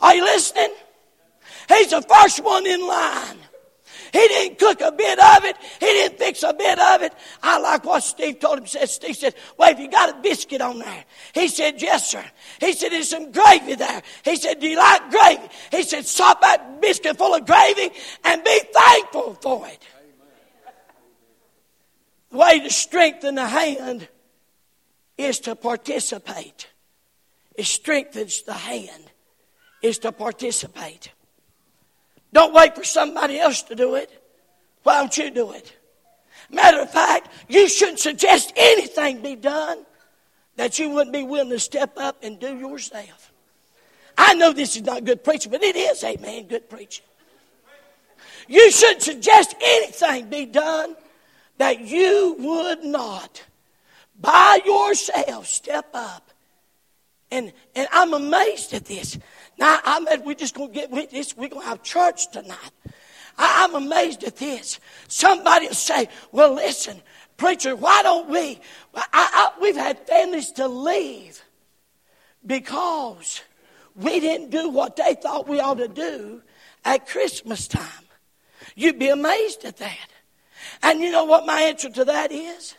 Are 0.00 0.14
you 0.14 0.24
listening? 0.24 0.72
He's 1.68 1.90
the 1.90 2.00
first 2.00 2.42
one 2.42 2.66
in 2.66 2.86
line. 2.86 3.36
He 4.12 4.28
didn't 4.28 4.58
cook 4.58 4.80
a 4.80 4.92
bit 4.92 5.18
of 5.18 5.44
it. 5.44 5.56
He 5.80 5.86
didn't 5.86 6.18
fix 6.18 6.42
a 6.42 6.52
bit 6.52 6.78
of 6.78 7.02
it. 7.02 7.12
I 7.42 7.58
like 7.58 7.84
what 7.84 8.02
Steve 8.02 8.40
told 8.40 8.58
him. 8.58 8.66
Said 8.66 8.88
Steve 8.88 9.16
said, 9.16 9.34
"Well, 9.56 9.70
if 9.70 9.78
you 9.78 9.88
got 9.88 10.10
a 10.10 10.14
biscuit 10.14 10.60
on 10.60 10.78
there?" 10.78 11.04
He 11.34 11.48
said, 11.48 11.80
"Yes, 11.80 12.10
sir." 12.10 12.24
He 12.60 12.72
said, 12.72 12.92
"There's 12.92 13.10
some 13.10 13.32
gravy 13.32 13.74
there." 13.74 14.02
He 14.24 14.36
said, 14.36 14.60
"Do 14.60 14.68
you 14.68 14.76
like 14.76 15.10
gravy?" 15.10 15.48
He 15.70 15.82
said, 15.82 16.06
"Sop 16.06 16.40
that 16.40 16.80
biscuit 16.80 17.18
full 17.18 17.34
of 17.34 17.46
gravy 17.46 17.90
and 18.24 18.42
be 18.44 18.60
thankful 18.72 19.38
for 19.40 19.66
it." 19.68 19.82
The 22.30 22.38
way 22.38 22.60
to 22.60 22.70
strengthen 22.70 23.36
the 23.36 23.46
hand 23.46 24.08
is 25.16 25.40
to 25.40 25.56
participate. 25.56 26.68
It 27.54 27.66
strengthens 27.66 28.42
the 28.42 28.54
hand 28.54 29.10
is 29.82 29.98
to 30.00 30.12
participate. 30.12 31.10
Don't 32.32 32.52
wait 32.52 32.74
for 32.74 32.84
somebody 32.84 33.38
else 33.38 33.62
to 33.64 33.74
do 33.74 33.94
it. 33.94 34.10
Why 34.82 35.00
don't 35.00 35.16
you 35.16 35.30
do 35.30 35.52
it? 35.52 35.72
Matter 36.50 36.80
of 36.80 36.90
fact, 36.90 37.28
you 37.48 37.68
shouldn't 37.68 37.98
suggest 37.98 38.52
anything 38.56 39.22
be 39.22 39.36
done 39.36 39.84
that 40.56 40.78
you 40.78 40.90
wouldn't 40.90 41.12
be 41.12 41.22
willing 41.22 41.50
to 41.50 41.58
step 41.58 41.92
up 41.96 42.18
and 42.22 42.38
do 42.40 42.56
yourself. 42.56 43.32
I 44.16 44.34
know 44.34 44.52
this 44.52 44.76
is 44.76 44.82
not 44.82 45.04
good 45.04 45.22
preaching, 45.22 45.52
but 45.52 45.62
it 45.62 45.76
is, 45.76 46.02
amen, 46.02 46.48
good 46.48 46.68
preaching. 46.68 47.04
You 48.48 48.70
shouldn't 48.70 49.02
suggest 49.02 49.54
anything 49.60 50.28
be 50.28 50.46
done 50.46 50.96
that 51.58 51.80
you 51.80 52.34
would 52.38 52.82
not, 52.82 53.44
by 54.18 54.60
yourself, 54.64 55.46
step 55.46 55.88
up. 55.94 56.30
And, 57.30 57.52
and 57.76 57.86
I'm 57.92 58.14
amazed 58.14 58.72
at 58.72 58.86
this. 58.86 59.18
Now, 59.58 59.80
I 59.84 60.00
mean, 60.00 60.24
we're 60.24 60.34
just 60.34 60.54
going 60.54 60.68
to 60.68 60.74
get 60.74 60.90
with 60.90 61.10
this. 61.10 61.36
We're 61.36 61.48
going 61.48 61.62
to 61.62 61.68
have 61.68 61.82
church 61.82 62.30
tonight. 62.30 62.70
I, 63.36 63.64
am 63.64 63.74
amazed 63.74 64.24
at 64.24 64.36
this. 64.36 64.80
Somebody 65.08 65.66
will 65.66 65.74
say, 65.74 66.08
well, 66.32 66.54
listen, 66.54 67.00
preacher, 67.36 67.74
why 67.74 68.02
don't 68.02 68.28
we? 68.28 68.60
I, 68.94 69.02
I, 69.12 69.52
we've 69.60 69.76
had 69.76 70.06
families 70.06 70.52
to 70.52 70.68
leave 70.68 71.42
because 72.46 73.42
we 73.94 74.20
didn't 74.20 74.50
do 74.50 74.68
what 74.68 74.96
they 74.96 75.14
thought 75.14 75.48
we 75.48 75.60
ought 75.60 75.78
to 75.78 75.88
do 75.88 76.42
at 76.84 77.08
Christmas 77.08 77.66
time. 77.66 77.84
You'd 78.76 78.98
be 78.98 79.08
amazed 79.08 79.64
at 79.64 79.78
that. 79.78 80.08
And 80.82 81.00
you 81.00 81.10
know 81.10 81.24
what 81.24 81.46
my 81.46 81.62
answer 81.62 81.90
to 81.90 82.04
that 82.04 82.30
is? 82.30 82.76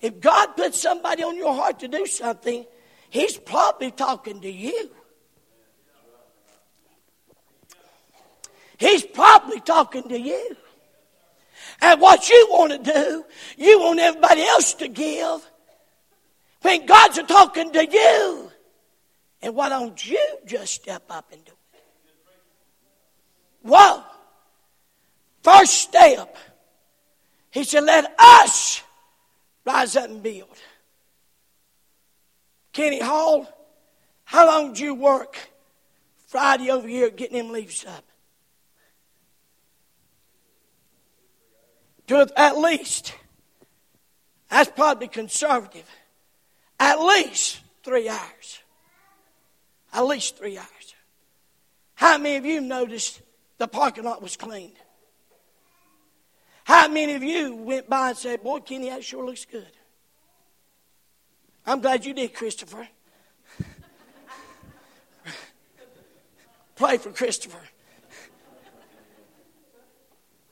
If 0.00 0.20
God 0.20 0.56
puts 0.56 0.80
somebody 0.80 1.22
on 1.22 1.36
your 1.36 1.54
heart 1.54 1.80
to 1.80 1.88
do 1.88 2.06
something, 2.06 2.64
He's 3.10 3.36
probably 3.36 3.90
talking 3.90 4.40
to 4.40 4.50
you. 4.50 4.90
He's 8.84 9.02
probably 9.02 9.60
talking 9.60 10.10
to 10.10 10.20
you. 10.20 10.56
And 11.80 11.98
what 12.02 12.28
you 12.28 12.48
want 12.50 12.72
to 12.72 12.92
do, 12.92 13.24
you 13.56 13.80
want 13.80 13.98
everybody 13.98 14.42
else 14.42 14.74
to 14.74 14.88
give. 14.88 15.40
When 16.60 16.84
God's 16.84 17.18
talking 17.22 17.72
to 17.72 17.86
you. 17.90 18.52
And 19.40 19.54
why 19.54 19.70
don't 19.70 20.06
you 20.06 20.22
just 20.44 20.74
step 20.74 21.04
up 21.08 21.32
and 21.32 21.42
do 21.46 21.52
it? 21.52 21.82
Whoa. 23.62 24.02
First 25.42 25.74
step. 25.76 26.36
He 27.52 27.64
said, 27.64 27.84
let 27.84 28.14
us 28.18 28.82
rise 29.64 29.96
up 29.96 30.10
and 30.10 30.22
build. 30.22 30.58
Kenny 32.74 33.00
Hall, 33.00 33.48
how 34.24 34.46
long 34.46 34.74
did 34.74 34.80
you 34.80 34.94
work 34.94 35.38
Friday 36.26 36.70
over 36.70 36.86
here 36.86 37.08
getting 37.08 37.38
them 37.38 37.50
leaves 37.50 37.86
up? 37.86 38.04
To 42.06 42.28
at 42.36 42.58
least, 42.58 43.14
that's 44.50 44.70
probably 44.70 45.08
conservative, 45.08 45.88
at 46.78 47.00
least 47.00 47.60
three 47.82 48.08
hours. 48.08 48.60
At 49.92 50.06
least 50.06 50.36
three 50.36 50.58
hours. 50.58 50.94
How 51.94 52.18
many 52.18 52.36
of 52.36 52.44
you 52.44 52.60
noticed 52.60 53.20
the 53.58 53.68
parking 53.68 54.04
lot 54.04 54.20
was 54.20 54.36
cleaned? 54.36 54.76
How 56.64 56.88
many 56.88 57.14
of 57.14 57.22
you 57.22 57.54
went 57.54 57.88
by 57.88 58.08
and 58.10 58.18
said, 58.18 58.42
Boy, 58.42 58.60
Kenny, 58.60 58.88
that 58.88 59.04
sure 59.04 59.24
looks 59.24 59.44
good? 59.44 59.70
I'm 61.66 61.80
glad 61.80 62.04
you 62.04 62.12
did, 62.12 62.34
Christopher. 62.34 62.88
Pray 66.76 66.96
for 66.98 67.10
Christopher. 67.10 67.60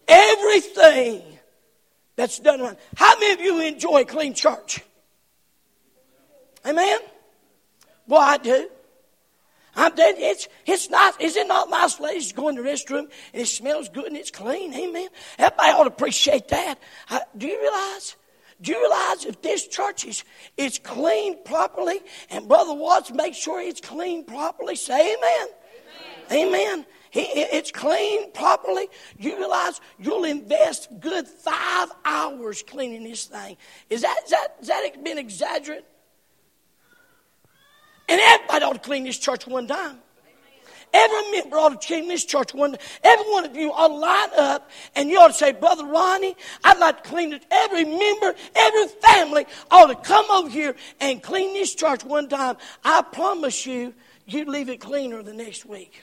Everything 0.07 1.32
that's 2.17 2.39
done 2.39 2.61
right. 2.61 2.79
How 2.97 3.19
many 3.19 3.33
of 3.33 3.41
you 3.41 3.61
enjoy 3.61 4.05
clean 4.05 4.35
church? 4.35 4.83
Amen? 6.67 6.99
Well, 8.07 8.21
I 8.21 8.37
do. 8.39 8.69
I'm 9.75 9.95
dead. 9.95 10.17
It's, 10.19 10.49
it's 10.67 10.91
nice. 10.91 11.15
Is 11.19 11.37
it 11.37 11.49
not 11.49 11.71
nice, 11.71 11.99
ladies, 11.99 12.33
go 12.33 12.49
in 12.49 12.57
the 12.57 12.63
restroom 12.63 13.09
and 13.33 13.43
it 13.43 13.47
smells 13.47 13.89
good 13.89 14.05
and 14.05 14.17
it's 14.17 14.31
clean? 14.31 14.75
Amen. 14.75 15.09
Everybody 15.39 15.69
ought 15.71 15.85
to 15.85 15.89
appreciate 15.89 16.49
that. 16.49 16.79
I, 17.09 17.23
do 17.37 17.47
you 17.47 17.59
realize? 17.59 18.17
Do 18.61 18.73
you 18.73 18.79
realize 18.79 19.25
if 19.25 19.41
this 19.41 19.67
church 19.67 20.05
is, 20.05 20.25
is 20.57 20.79
cleaned 20.79 21.45
properly 21.45 22.01
and 22.31 22.47
Brother 22.47 22.75
Watts 22.75 23.11
makes 23.11 23.39
sure 23.39 23.61
it's 23.61 23.81
cleaned 23.81 24.27
properly, 24.27 24.77
say 24.77 25.17
amen. 25.17 25.49
Amen. 26.31 26.49
amen 26.49 26.87
it's 27.15 27.71
clean 27.71 28.33
properly, 28.33 28.89
you 29.19 29.37
realize 29.37 29.81
you'll 29.99 30.25
invest 30.25 30.89
good 31.01 31.29
five 31.29 31.91
hours 32.05 32.63
cleaning 32.63 33.05
this 33.05 33.27
thing. 33.27 33.57
Is 33.91 34.03
that, 34.03 34.21
is 34.25 34.31
that, 34.31 34.57
is 34.61 34.69
that 34.69 35.05
been 35.05 35.19
exaggerated? 35.19 35.85
And 38.09 38.21
everybody 38.21 38.65
ought 38.65 38.73
to 38.75 38.79
clean 38.79 39.05
this 39.05 39.19
church 39.19 39.47
one 39.47 39.67
time. 39.67 39.99
Every 40.95 41.31
member 41.31 41.57
ought 41.57 41.81
to 41.81 41.87
clean 41.87 42.09
this 42.09 42.25
church 42.25 42.53
one. 42.53 42.77
Every 43.03 43.25
one 43.33 43.47
of 43.47 43.57
you 43.57 43.73
ought 43.73 43.89
to 43.89 43.95
line 43.95 44.29
up 44.37 44.71
and 44.95 45.09
you 45.09 45.19
ought 45.19 45.29
to 45.29 45.33
say, 45.33 45.53
Brother 45.53 45.87
Ronnie, 45.87 46.37
I'd 46.65 46.79
like 46.79 47.03
to 47.03 47.09
clean 47.09 47.33
it. 47.33 47.47
Every 47.51 47.85
member, 47.85 48.35
every 48.55 48.89
family 49.01 49.47
ought 49.71 49.87
to 49.87 49.95
come 49.95 50.31
over 50.31 50.51
here 50.51 50.77
and 51.01 51.23
clean 51.23 51.55
this 51.55 51.75
church 51.75 52.05
one 52.05 52.29
time. 52.29 52.57
I 52.85 53.01
promise 53.01 53.65
you, 53.65 53.95
you 54.27 54.45
leave 54.45 54.69
it 54.69 54.81
cleaner 54.81 55.23
the 55.23 55.33
next 55.33 55.65
week. 55.65 56.03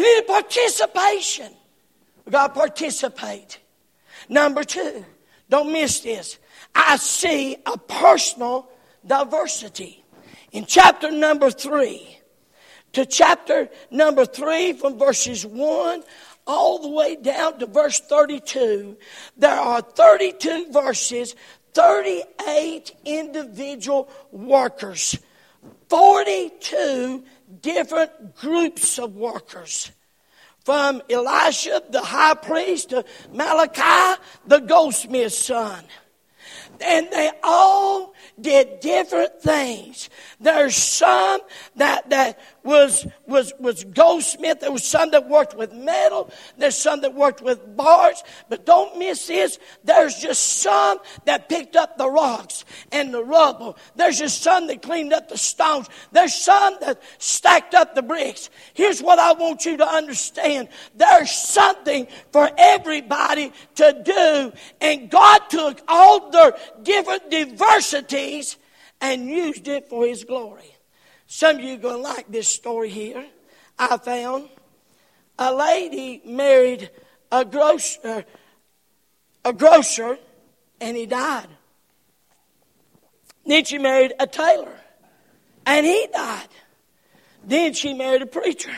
We 0.00 0.14
need 0.14 0.26
participation. 0.26 1.52
We 2.24 2.32
got 2.32 2.54
to 2.54 2.58
participate. 2.58 3.58
Number 4.30 4.64
two, 4.64 5.04
don't 5.50 5.70
miss 5.70 6.00
this. 6.00 6.38
I 6.74 6.96
see 6.96 7.58
a 7.66 7.76
personal 7.76 8.70
diversity. 9.06 10.02
In 10.52 10.64
chapter 10.64 11.10
number 11.10 11.50
three, 11.50 12.18
to 12.94 13.04
chapter 13.04 13.68
number 13.90 14.24
three, 14.24 14.72
from 14.72 14.98
verses 14.98 15.44
one 15.44 16.02
all 16.46 16.78
the 16.78 16.88
way 16.88 17.16
down 17.16 17.58
to 17.58 17.66
verse 17.66 18.00
32, 18.00 18.96
there 19.36 19.50
are 19.50 19.82
32 19.82 20.72
verses, 20.72 21.34
38 21.74 22.96
individual 23.04 24.08
workers, 24.32 25.18
42 25.90 27.22
different 27.60 28.36
groups 28.36 28.98
of 28.98 29.16
workers. 29.16 29.90
From 30.64 31.02
Elisha, 31.08 31.82
the 31.90 32.02
high 32.02 32.34
priest, 32.34 32.90
to 32.90 33.04
Malachi, 33.32 34.20
the 34.46 34.58
goldsmith's 34.58 35.38
son. 35.38 35.84
And 36.82 37.10
they 37.10 37.30
all 37.42 38.14
did 38.40 38.80
different 38.80 39.40
things. 39.42 40.08
There's 40.38 40.76
some 40.76 41.40
that, 41.76 42.08
that 42.10 42.38
was, 42.62 43.06
was, 43.26 43.52
was 43.58 43.84
goldsmith. 43.84 44.60
There 44.60 44.72
was 44.72 44.84
some 44.84 45.10
that 45.12 45.28
worked 45.28 45.56
with 45.56 45.72
metal. 45.72 46.30
There's 46.58 46.76
some 46.76 47.00
that 47.02 47.14
worked 47.14 47.42
with 47.42 47.76
bars. 47.76 48.22
But 48.48 48.66
don't 48.66 48.98
miss 48.98 49.26
this. 49.26 49.58
There's 49.84 50.16
just 50.16 50.60
some 50.60 50.98
that 51.24 51.48
picked 51.48 51.76
up 51.76 51.96
the 51.96 52.08
rocks 52.08 52.64
and 52.92 53.12
the 53.12 53.24
rubble. 53.24 53.76
There's 53.96 54.18
just 54.18 54.42
some 54.42 54.66
that 54.66 54.82
cleaned 54.82 55.12
up 55.12 55.28
the 55.28 55.38
stones. 55.38 55.88
There's 56.12 56.34
some 56.34 56.76
that 56.80 57.02
stacked 57.18 57.74
up 57.74 57.94
the 57.94 58.02
bricks. 58.02 58.50
Here's 58.74 59.02
what 59.02 59.18
I 59.18 59.32
want 59.32 59.64
you 59.64 59.76
to 59.78 59.86
understand. 59.88 60.68
There's 60.94 61.30
something 61.30 62.06
for 62.32 62.50
everybody 62.56 63.52
to 63.76 64.02
do. 64.04 64.52
And 64.80 65.10
God 65.10 65.40
took 65.48 65.80
all 65.88 66.30
their 66.30 66.54
different 66.82 67.30
diversities 67.30 68.56
and 69.00 69.28
used 69.28 69.68
it 69.68 69.88
for 69.88 70.06
His 70.06 70.24
glory. 70.24 70.76
Some 71.32 71.58
of 71.58 71.62
you 71.62 71.74
are 71.74 71.78
going 71.78 71.94
to 71.94 72.02
like 72.02 72.26
this 72.28 72.48
story 72.48 72.90
here. 72.90 73.24
I 73.78 73.98
found 73.98 74.48
a 75.38 75.54
lady 75.54 76.20
married 76.24 76.90
a 77.30 77.44
grocer, 77.44 78.24
a 79.44 79.52
grocer, 79.52 80.18
and 80.80 80.96
he 80.96 81.06
died. 81.06 81.46
Then 83.46 83.62
she 83.64 83.78
married 83.78 84.12
a 84.18 84.26
tailor, 84.26 84.76
and 85.64 85.86
he 85.86 86.08
died. 86.12 86.48
Then 87.44 87.74
she 87.74 87.94
married 87.94 88.22
a 88.22 88.26
preacher. 88.26 88.72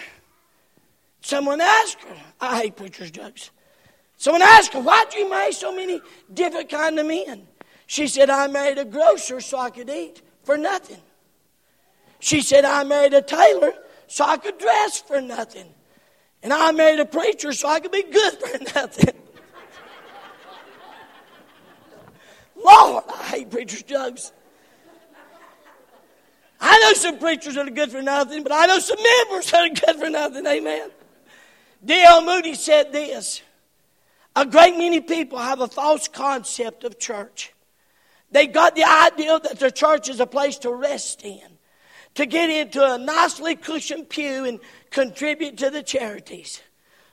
Someone 1.23 1.63
asked 1.63 2.03
her, 2.03 2.17
I 2.39 2.61
hate 2.61 2.77
preachers' 2.77 3.11
jokes. 3.11 3.51
Someone 4.19 4.43
asked 4.43 4.75
her, 4.75 4.83
Why'd 4.83 5.15
you 5.15 5.31
marry 5.31 5.53
so 5.53 5.75
many 5.75 6.03
different 6.31 6.69
kind 6.69 6.99
of 6.99 7.07
men? 7.07 7.47
She 7.87 8.09
said, 8.09 8.29
I 8.29 8.47
married 8.49 8.77
a 8.77 8.85
grocer 8.85 9.41
so 9.41 9.59
I 9.59 9.71
could 9.71 9.89
eat 9.89 10.21
for 10.45 10.59
nothing. 10.59 11.01
She 12.23 12.41
said, 12.41 12.65
I 12.65 12.85
married 12.85 13.15
a 13.15 13.21
tailor 13.21 13.73
so 14.07 14.25
I 14.25 14.37
could 14.37 14.57
dress 14.57 15.01
for 15.01 15.21
nothing. 15.21 15.67
And 16.41 16.53
I 16.53 16.71
married 16.71 17.01
a 17.01 17.05
preacher 17.05 17.53
so 17.53 17.69
I 17.69 17.81
could 17.81 17.91
be 17.91 18.05
good 18.05 18.35
for 18.35 18.59
nothing. 18.77 19.21
Lord, 22.65 23.03
I 23.13 23.23
hate 23.25 23.51
preachers' 23.51 23.83
jokes. 23.83 24.33
I 26.61 26.79
know 26.79 26.93
some 26.93 27.19
preachers 27.19 27.57
that 27.57 27.67
are 27.67 27.73
good 27.73 27.91
for 27.91 28.03
nothing, 28.03 28.45
but 28.45 28.53
I 28.53 28.67
know 28.67 28.79
some 28.79 29.03
members 29.03 29.51
that 29.51 29.73
are 29.73 29.87
good 29.87 30.01
for 30.01 30.09
nothing. 30.09 30.47
Amen. 30.47 30.91
D.L. 31.85 32.25
Moody 32.25 32.55
said 32.55 32.93
this 32.93 33.43
A 34.37 34.47
great 34.47 34.79
many 34.79 35.01
people 35.01 35.39
have 35.39 35.61
a 35.61 35.67
false 35.67 36.07
concept 36.07 36.85
of 36.85 37.01
church. 37.01 37.53
They 38.31 38.47
got 38.47 38.77
the 38.77 38.85
idea 38.85 39.41
that 39.41 39.59
the 39.59 39.73
church 39.73 40.09
is 40.09 40.21
a 40.21 40.27
place 40.27 40.59
to 40.59 40.73
rest 40.73 41.25
in, 41.25 41.52
to 42.15 42.27
get 42.27 42.51
into 42.51 42.85
a 42.85 42.99
nicely 42.99 43.57
cushioned 43.57 44.09
pew 44.09 44.45
and 44.45 44.61
contribute 44.91 45.59
to 45.59 45.71
the 45.71 45.83
charities. 45.83 46.61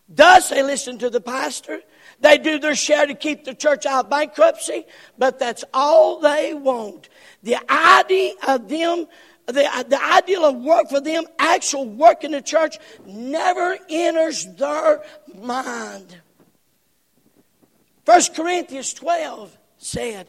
Thus, 0.10 0.50
they 0.50 0.64
listen 0.64 0.98
to 1.00 1.10
the 1.10 1.22
pastor. 1.22 1.82
They 2.20 2.38
do 2.38 2.60
their 2.60 2.76
share 2.76 3.06
to 3.06 3.14
keep 3.14 3.46
the 3.46 3.54
church 3.54 3.86
out 3.86 4.06
of 4.06 4.10
bankruptcy, 4.10 4.86
but 5.18 5.40
that's 5.40 5.64
all 5.74 6.20
they 6.20 6.54
want. 6.54 7.10
The 7.44 7.58
idea 7.72 8.34
of 8.48 8.68
them, 8.68 9.06
the, 9.46 9.86
the 9.88 10.04
ideal 10.04 10.46
of 10.46 10.56
work 10.56 10.90
for 10.90 11.00
them, 11.00 11.26
actual 11.38 11.86
work 11.86 12.24
in 12.24 12.32
the 12.32 12.42
church, 12.42 12.78
never 13.06 13.78
enters 13.90 14.46
their 14.56 15.04
mind. 15.36 16.18
1 18.06 18.22
Corinthians 18.36 18.94
12 18.96 19.56
said, 19.78 20.28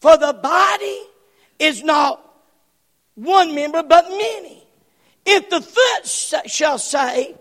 For 0.00 0.16
the 0.16 0.32
body 0.32 1.00
is 1.58 1.82
not 1.82 2.27
one 3.18 3.54
member, 3.54 3.82
but 3.82 4.08
many. 4.08 4.66
If 5.26 5.50
the 5.50 5.60
foot 5.60 6.50
shall 6.50 6.78
say, 6.78 7.34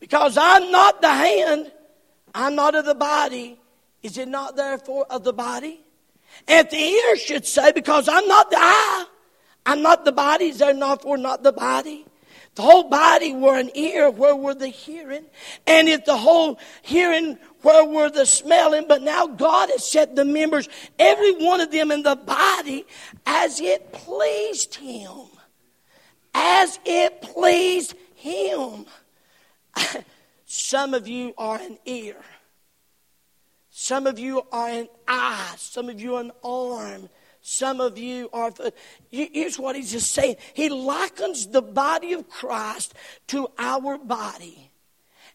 Because 0.00 0.36
I'm 0.38 0.70
not 0.70 1.00
the 1.02 1.10
hand, 1.10 1.72
I'm 2.34 2.54
not 2.54 2.74
of 2.74 2.84
the 2.84 2.94
body, 2.94 3.58
is 4.02 4.16
it 4.16 4.28
not 4.28 4.56
therefore 4.56 5.06
of 5.10 5.24
the 5.24 5.32
body? 5.32 5.80
And 6.48 6.66
if 6.66 6.70
the 6.70 6.78
ear 6.78 7.16
should 7.16 7.46
say, 7.46 7.72
Because 7.72 8.08
I'm 8.08 8.26
not 8.28 8.50
the 8.50 8.58
eye, 8.58 9.06
I'm 9.66 9.82
not 9.82 10.04
the 10.04 10.12
body, 10.12 10.46
is 10.46 10.58
there 10.58 10.74
not 10.74 11.02
for 11.02 11.16
not 11.16 11.42
the 11.42 11.52
body? 11.52 12.06
The 12.54 12.62
whole 12.62 12.88
body 12.88 13.34
were 13.34 13.58
an 13.58 13.70
ear, 13.74 14.10
where 14.10 14.36
were 14.36 14.54
the 14.54 14.68
hearing? 14.68 15.24
And 15.66 15.88
if 15.88 16.04
the 16.04 16.16
whole 16.16 16.60
hearing, 16.82 17.36
where 17.64 17.84
were 17.84 18.10
the 18.10 18.26
smelling? 18.26 18.86
But 18.86 19.02
now 19.02 19.26
God 19.26 19.70
has 19.70 19.88
set 19.88 20.14
the 20.14 20.24
members, 20.24 20.68
every 20.98 21.32
one 21.32 21.60
of 21.60 21.70
them 21.70 21.90
in 21.90 22.02
the 22.02 22.16
body, 22.16 22.86
as 23.26 23.60
it 23.60 23.92
pleased 23.92 24.74
Him. 24.76 25.28
As 26.34 26.78
it 26.84 27.22
pleased 27.22 27.94
Him. 28.14 28.86
Some 30.46 30.94
of 30.94 31.08
you 31.08 31.34
are 31.38 31.58
an 31.58 31.78
ear. 31.84 32.16
Some 33.70 34.06
of 34.06 34.18
you 34.18 34.42
are 34.52 34.68
an 34.68 34.88
eye. 35.08 35.54
Some 35.56 35.88
of 35.88 36.00
you 36.00 36.14
are 36.14 36.20
an 36.20 36.32
arm. 36.44 37.08
Some 37.40 37.80
of 37.80 37.98
you 37.98 38.30
are. 38.32 38.52
Here's 39.10 39.58
what 39.58 39.74
he's 39.74 39.92
just 39.92 40.12
saying. 40.12 40.36
He 40.54 40.68
likens 40.68 41.48
the 41.48 41.60
body 41.60 42.12
of 42.12 42.28
Christ 42.28 42.94
to 43.28 43.48
our 43.58 43.98
body. 43.98 44.70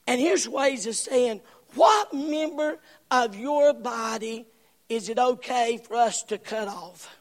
And 0.08 0.20
here's 0.20 0.48
what 0.48 0.72
he's 0.72 0.86
just 0.86 1.04
saying. 1.04 1.42
What 1.80 2.13
member 2.13 2.78
of 3.10 3.38
your 3.38 3.74
body 3.74 4.46
is 4.89 5.08
it 5.08 5.18
okay 5.18 5.78
for 5.78 5.96
us 5.96 6.24
to 6.24 6.38
cut 6.38 6.68
off? 6.68 7.18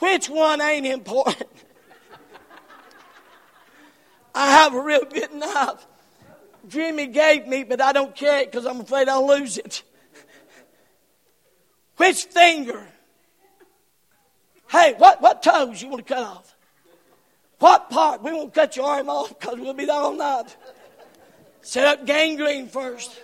Which 0.00 0.28
one 0.28 0.60
ain't 0.60 0.86
important? 0.86 1.46
I 4.34 4.50
have 4.50 4.74
a 4.74 4.80
real 4.80 5.04
good 5.04 5.32
knife. 5.32 5.86
Jimmy 6.66 7.06
gave 7.06 7.46
me, 7.46 7.62
but 7.62 7.80
I 7.80 7.92
don't 7.92 8.20
it 8.20 8.50
because 8.50 8.66
I'm 8.66 8.80
afraid 8.80 9.08
I'll 9.08 9.28
lose 9.28 9.56
it. 9.56 9.84
Which 11.96 12.24
finger 12.24 12.88
Hey, 14.68 14.94
what, 14.98 15.22
what 15.22 15.44
toes 15.44 15.80
you 15.80 15.90
want 15.90 16.04
to 16.04 16.12
cut 16.12 16.24
off? 16.24 16.56
What 17.60 17.88
part? 17.88 18.20
We 18.20 18.32
won't 18.32 18.52
cut 18.52 18.76
your 18.76 18.86
arm 18.86 19.08
off 19.08 19.38
because 19.38 19.60
we'll 19.60 19.74
be 19.74 19.84
there 19.84 19.94
all 19.94 20.16
night. 20.16 20.56
Set 21.62 21.86
up 21.86 22.06
gangrene 22.06 22.68
first. 22.68 23.18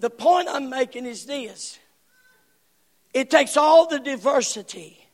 The 0.00 0.10
point 0.10 0.48
I'm 0.50 0.68
making 0.68 1.06
is 1.06 1.24
this 1.24 1.78
it 3.14 3.30
takes 3.30 3.56
all 3.56 3.86
the 3.86 4.00
diversity 4.00 5.06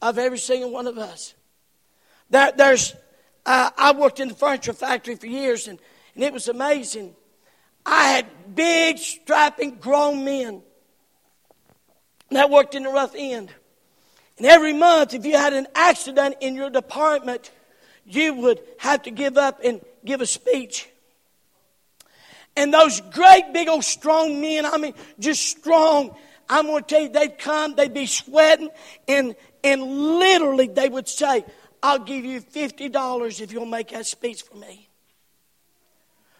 of 0.00 0.18
every 0.18 0.38
single 0.38 0.70
one 0.70 0.86
of 0.86 0.98
us. 0.98 1.34
There, 2.30 2.50
there's, 2.56 2.94
uh, 3.44 3.70
I 3.76 3.92
worked 3.92 4.20
in 4.20 4.28
the 4.28 4.34
furniture 4.34 4.72
factory 4.72 5.14
for 5.16 5.26
years, 5.26 5.68
and, 5.68 5.78
and 6.14 6.24
it 6.24 6.32
was 6.32 6.48
amazing. 6.48 7.14
I 7.86 8.08
had 8.08 8.26
big, 8.54 8.98
strapping, 8.98 9.76
grown 9.76 10.24
men 10.24 10.62
that 12.30 12.50
worked 12.50 12.74
in 12.74 12.84
the 12.84 12.88
rough 12.88 13.14
end. 13.16 13.50
And 14.38 14.46
every 14.46 14.72
month, 14.72 15.14
if 15.14 15.24
you 15.24 15.36
had 15.36 15.52
an 15.52 15.66
accident 15.74 16.36
in 16.40 16.54
your 16.54 16.70
department, 16.70 17.50
you 18.06 18.34
would 18.34 18.60
have 18.78 19.02
to 19.02 19.10
give 19.10 19.36
up 19.36 19.60
and 19.64 19.80
give 20.04 20.20
a 20.20 20.26
speech. 20.26 20.88
And 22.56 22.72
those 22.72 23.00
great, 23.00 23.52
big 23.52 23.68
old 23.68 23.84
strong 23.84 24.40
men, 24.40 24.64
I 24.64 24.76
mean, 24.76 24.94
just 25.18 25.42
strong, 25.42 26.14
I'm 26.48 26.66
going 26.66 26.84
to 26.84 26.88
tell 26.88 27.02
you, 27.02 27.08
they'd 27.08 27.38
come, 27.38 27.74
they'd 27.74 27.92
be 27.92 28.06
sweating, 28.06 28.70
and, 29.08 29.34
and 29.64 29.82
literally 29.82 30.68
they 30.68 30.88
would 30.88 31.08
say, 31.08 31.44
I'll 31.82 31.98
give 31.98 32.24
you 32.24 32.40
$50 32.40 33.40
if 33.40 33.52
you'll 33.52 33.66
make 33.66 33.88
that 33.88 34.06
speech 34.06 34.42
for 34.42 34.56
me. 34.56 34.88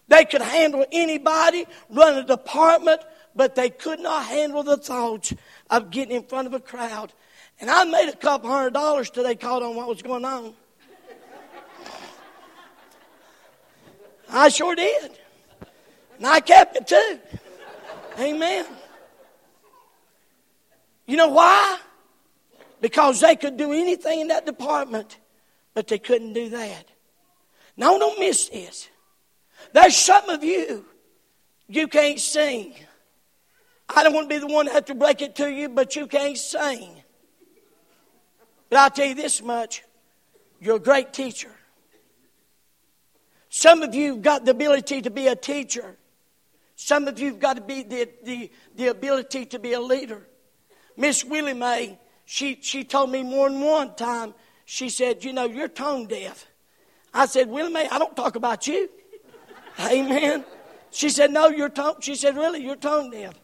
They 0.09 0.24
could 0.24 0.42
handle 0.42 0.85
anybody, 0.92 1.66
run 1.90 2.18
a 2.18 2.24
department, 2.24 3.00
but 3.35 3.55
they 3.55 3.70
could 3.70 4.00
not 4.00 4.27
handle 4.27 4.62
the 4.62 4.77
thoughts 4.77 5.33
of 5.70 5.90
getting 5.90 6.16
in 6.16 6.22
front 6.24 6.46
of 6.46 6.55
a 6.55 6.61
crowd. 6.61 7.12
And 7.61 7.70
I 7.70 7.85
made 7.85 8.09
a 8.09 8.16
couple 8.16 8.50
hundred 8.50 8.74
dollars 8.74 9.11
till 9.11 9.24
they 9.24 9.35
caught 9.35 9.62
on 9.62 9.74
what 9.74 9.88
was 9.88 10.03
going 10.03 10.24
on. 10.24 10.55
I 14.35 14.49
sure 14.49 14.75
did. 14.75 15.12
And 16.18 16.27
I 16.27 16.40
kept 16.40 16.77
it 16.77 16.87
too. 16.87 17.18
Amen. 18.18 18.66
You 21.07 21.16
know 21.16 21.29
why? 21.29 21.79
Because 22.81 23.20
they 23.20 23.37
could 23.37 23.57
do 23.57 23.73
anything 23.73 24.20
in 24.20 24.29
that 24.29 24.44
department, 24.44 25.18
but 25.73 25.87
they 25.87 25.99
couldn't 25.99 26.33
do 26.33 26.51
that. 26.51 26.87
Now, 27.77 27.97
don't 27.99 28.18
miss 28.18 28.49
this. 28.49 28.88
There's 29.73 29.97
some 29.97 30.29
of 30.29 30.44
you, 30.44 30.85
you 31.68 31.88
can't 31.88 32.20
sing. 32.20 32.75
I 33.88 34.03
don't 34.03 34.14
want 34.14 34.29
to 34.29 34.35
be 34.35 34.38
the 34.38 34.53
one 34.53 34.66
to 34.66 34.73
have 34.73 34.87
to 34.87 34.94
break 34.94 35.23
it 35.23 35.37
to 35.37 35.51
you, 35.51 35.68
but 35.68 35.94
you 35.94 36.07
can't 36.07 36.38
sing. 36.38 37.03
But 38.68 38.79
I'll 38.79 38.90
tell 38.90 39.07
you 39.07 39.14
this 39.14 39.42
much 39.42 39.85
you're 40.61 40.77
a 40.77 40.81
great 40.81 41.12
teacher. 41.12 41.54
Some 43.57 43.83
of 43.83 43.95
you 43.95 44.14
have 44.14 44.23
got 44.23 44.45
the 44.45 44.51
ability 44.51 45.03
to 45.03 45.11
be 45.11 45.29
a 45.29 45.37
teacher. 45.37 45.95
Some 46.75 47.07
of 47.07 47.21
you 47.21 47.29
have 47.29 47.38
got 47.38 47.55
to 47.55 47.62
be 47.62 47.85
the, 47.85 48.09
the, 48.25 48.51
the 48.75 48.88
ability 48.88 49.47
to 49.47 49.61
be 49.61 49.75
a 49.75 49.81
leader. 49.81 50.27
Miss 50.97 51.25
Willie 51.25 51.55
Mae, 51.55 51.97
she, 52.25 52.59
she 52.61 52.83
told 52.83 53.12
me 53.12 53.23
more 53.23 53.49
than 53.49 53.61
one 53.61 53.95
time, 53.95 54.35
she 54.64 54.88
said, 54.88 55.23
You 55.23 55.33
know, 55.33 55.45
you're 55.45 55.69
tone 55.69 56.09
deaf. 56.09 56.49
I 57.14 57.27
said, 57.27 57.49
Willie 57.49 57.73
Mae, 57.73 57.88
I 57.88 58.01
don't 58.01 58.17
talk 58.17 58.35
about 58.35 58.67
you. 58.67 58.90
Amen. 59.79 60.45
She 60.90 61.09
said, 61.09 61.31
No, 61.31 61.47
you're 61.47 61.69
tone. 61.69 62.01
She 62.01 62.17
said, 62.17 62.37
Really, 62.37 62.61
you're 62.61 62.75
tone 62.75 63.12
deaf. 63.12 63.35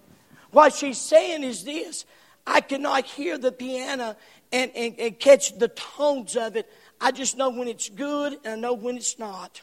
What 0.51 0.75
she's 0.75 0.99
saying 0.99 1.45
is 1.45 1.63
this 1.63 2.05
I 2.45 2.63
cannot 2.63 3.05
hear 3.05 3.39
the 3.39 3.53
piano 3.53 4.17
and, 4.51 4.73
and, 4.75 4.99
and 4.99 5.21
catch 5.21 5.57
the 5.57 5.69
tones 5.69 6.35
of 6.35 6.57
it. 6.57 6.69
I 7.01 7.13
just 7.13 7.37
know 7.37 7.51
when 7.51 7.69
it's 7.69 7.89
good 7.89 8.39
and 8.45 8.55
I 8.55 8.57
know 8.57 8.75
when 8.75 8.97
it's 8.97 9.17
not. 9.17 9.61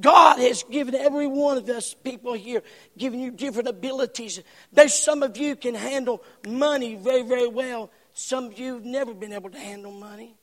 God 0.00 0.38
has 0.38 0.62
given 0.64 0.94
every 0.94 1.26
one 1.26 1.58
of 1.58 1.68
us 1.68 1.92
people 1.94 2.32
here, 2.32 2.62
given 2.96 3.20
you 3.20 3.30
different 3.30 3.68
abilities. 3.68 4.40
There's 4.72 4.94
some 4.94 5.22
of 5.22 5.36
you 5.36 5.54
can 5.54 5.74
handle 5.74 6.22
money 6.46 6.94
very, 6.94 7.22
very 7.22 7.48
well. 7.48 7.90
Some 8.14 8.46
of 8.46 8.58
you 8.58 8.74
have 8.74 8.84
never 8.84 9.12
been 9.12 9.32
able 9.32 9.50
to 9.50 9.58
handle 9.58 9.92
money. 9.92 10.34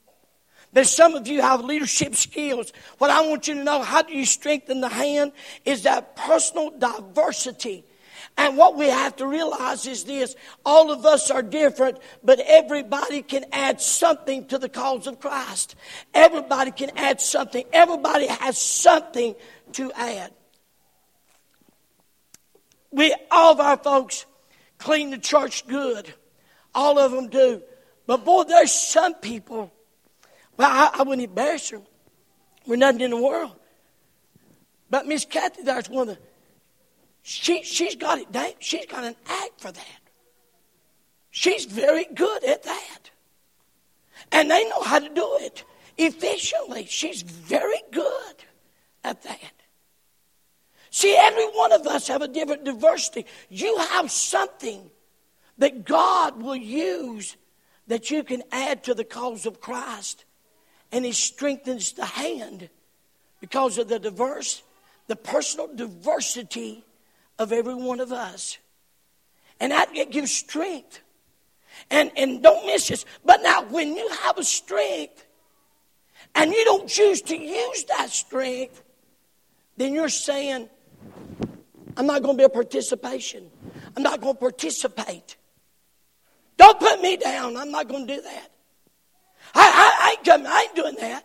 There's 0.72 0.90
some 0.90 1.14
of 1.14 1.26
you 1.26 1.42
have 1.42 1.64
leadership 1.64 2.14
skills. 2.14 2.72
What 2.98 3.10
I 3.10 3.26
want 3.26 3.48
you 3.48 3.54
to 3.54 3.64
know, 3.64 3.82
how 3.82 4.02
do 4.02 4.16
you 4.16 4.24
strengthen 4.24 4.80
the 4.80 4.88
hand, 4.88 5.32
is 5.64 5.82
that 5.82 6.14
personal 6.14 6.70
diversity 6.70 7.84
And 8.36 8.56
what 8.56 8.76
we 8.76 8.86
have 8.86 9.16
to 9.16 9.26
realize 9.26 9.86
is 9.86 10.04
this 10.04 10.34
all 10.64 10.90
of 10.90 11.04
us 11.04 11.30
are 11.30 11.42
different, 11.42 11.98
but 12.22 12.40
everybody 12.40 13.22
can 13.22 13.44
add 13.52 13.80
something 13.80 14.46
to 14.48 14.58
the 14.58 14.68
cause 14.68 15.06
of 15.06 15.20
Christ. 15.20 15.74
Everybody 16.14 16.70
can 16.70 16.90
add 16.96 17.20
something. 17.20 17.64
Everybody 17.72 18.26
has 18.26 18.58
something 18.58 19.34
to 19.72 19.92
add. 19.92 20.32
We, 22.90 23.14
all 23.30 23.52
of 23.52 23.60
our 23.60 23.76
folks 23.76 24.26
clean 24.78 25.10
the 25.10 25.18
church 25.18 25.66
good. 25.66 26.12
All 26.74 26.98
of 26.98 27.12
them 27.12 27.28
do. 27.28 27.62
But 28.06 28.24
boy, 28.24 28.44
there's 28.44 28.72
some 28.72 29.14
people, 29.14 29.70
well, 30.56 30.70
I, 30.70 31.00
I 31.00 31.02
wouldn't 31.02 31.28
embarrass 31.28 31.70
them. 31.70 31.82
We're 32.66 32.76
nothing 32.76 33.02
in 33.02 33.10
the 33.10 33.22
world. 33.22 33.54
But 34.88 35.06
Miss 35.06 35.24
Kathy, 35.24 35.62
there's 35.62 35.88
one 35.88 36.08
of 36.08 36.16
the, 36.16 36.22
she, 37.22 37.62
she's 37.62 37.96
got 37.96 38.18
it 38.18 38.32
down. 38.32 38.52
She's 38.58 38.86
got 38.86 39.04
an 39.04 39.16
act 39.28 39.60
for 39.60 39.72
that. 39.72 40.00
She's 41.30 41.64
very 41.64 42.06
good 42.14 42.44
at 42.44 42.62
that. 42.64 43.10
And 44.32 44.50
they 44.50 44.64
know 44.68 44.82
how 44.82 44.98
to 44.98 45.08
do 45.08 45.38
it 45.40 45.64
efficiently. 45.96 46.86
She's 46.86 47.22
very 47.22 47.82
good 47.90 48.34
at 49.04 49.22
that. 49.22 49.52
See, 50.90 51.16
every 51.16 51.46
one 51.46 51.72
of 51.72 51.86
us 51.86 52.08
have 52.08 52.22
a 52.22 52.28
different 52.28 52.64
diversity. 52.64 53.26
You 53.48 53.78
have 53.78 54.10
something 54.10 54.90
that 55.58 55.84
God 55.84 56.42
will 56.42 56.56
use 56.56 57.36
that 57.86 58.10
you 58.10 58.24
can 58.24 58.42
add 58.50 58.84
to 58.84 58.94
the 58.94 59.04
cause 59.04 59.46
of 59.46 59.60
Christ. 59.60 60.24
And 60.90 61.04
He 61.04 61.12
strengthens 61.12 61.92
the 61.92 62.06
hand 62.06 62.68
because 63.40 63.78
of 63.78 63.88
the 63.88 63.98
diverse, 63.98 64.62
the 65.06 65.16
personal 65.16 65.68
diversity 65.74 66.84
of 67.40 67.52
every 67.52 67.74
one 67.74 68.00
of 68.00 68.12
us. 68.12 68.58
And 69.58 69.72
that 69.72 69.96
it 69.96 70.10
gives 70.10 70.30
strength. 70.30 71.00
And, 71.90 72.12
and 72.16 72.42
don't 72.42 72.66
miss 72.66 72.88
this. 72.88 73.06
But 73.24 73.42
now, 73.42 73.62
when 73.64 73.96
you 73.96 74.08
have 74.22 74.36
a 74.36 74.44
strength 74.44 75.24
and 76.34 76.52
you 76.52 76.64
don't 76.64 76.86
choose 76.86 77.22
to 77.22 77.36
use 77.36 77.84
that 77.84 78.10
strength, 78.10 78.82
then 79.78 79.94
you're 79.94 80.10
saying, 80.10 80.68
I'm 81.96 82.06
not 82.06 82.22
going 82.22 82.36
to 82.36 82.40
be 82.40 82.44
a 82.44 82.50
participation. 82.50 83.50
I'm 83.96 84.02
not 84.02 84.20
going 84.20 84.34
to 84.34 84.40
participate. 84.40 85.36
Don't 86.58 86.78
put 86.78 87.00
me 87.00 87.16
down. 87.16 87.56
I'm 87.56 87.70
not 87.70 87.88
going 87.88 88.06
to 88.06 88.16
do 88.16 88.20
that. 88.20 88.50
I, 89.54 89.62
I, 89.62 90.06
I, 90.06 90.34
ain't 90.36 90.46
I 90.46 90.60
ain't 90.62 90.76
doing 90.76 90.96
that. 91.00 91.24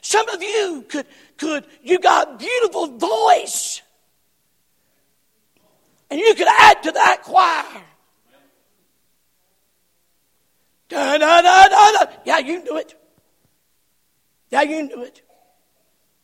Some 0.00 0.26
of 0.30 0.42
you 0.42 0.86
could, 0.88 1.06
could, 1.36 1.66
you 1.82 1.98
got 1.98 2.34
a 2.34 2.36
beautiful 2.38 2.96
voice. 2.96 3.82
And 6.10 6.18
you 6.18 6.34
could 6.34 6.48
add 6.48 6.82
to 6.82 6.92
that 6.92 7.22
choir. 7.22 7.82
Da, 10.88 11.18
da, 11.18 11.40
da, 11.40 11.68
da, 11.68 11.92
da. 11.92 12.12
Yeah, 12.24 12.38
you 12.38 12.58
can 12.58 12.64
do 12.66 12.76
it. 12.76 12.94
Yeah, 14.50 14.62
you 14.62 14.76
can 14.76 14.88
do 14.88 15.02
it. 15.02 15.22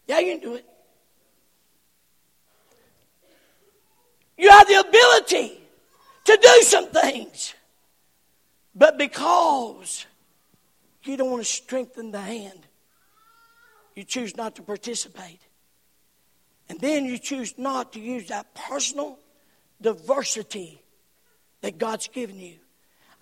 Yeah, 0.09 0.19
you 0.19 0.33
can 0.33 0.41
do 0.41 0.55
it. 0.57 0.67
You 4.37 4.51
have 4.51 4.67
the 4.67 4.81
ability 4.81 5.61
to 6.25 6.37
do 6.37 6.63
some 6.63 6.89
things. 6.89 7.55
But 8.75 8.99
because 8.99 10.05
you 11.05 11.17
don't 11.17 11.31
want 11.31 11.43
to 11.43 11.49
strengthen 11.49 12.11
the 12.11 12.21
hand, 12.21 12.67
you 13.95 14.05
choose 14.05 14.37
not 14.37 14.57
to 14.57 14.63
participate. 14.63 15.41
And 16.69 16.81
then 16.81 17.05
you 17.05 17.19
choose 17.19 17.57
not 17.57 17.93
to 17.93 18.01
use 18.01 18.29
that 18.29 18.53
personal 18.55 19.19
diversity 19.81 20.83
that 21.61 21.79
God's 21.79 22.09
given 22.09 22.39
you. 22.39 22.57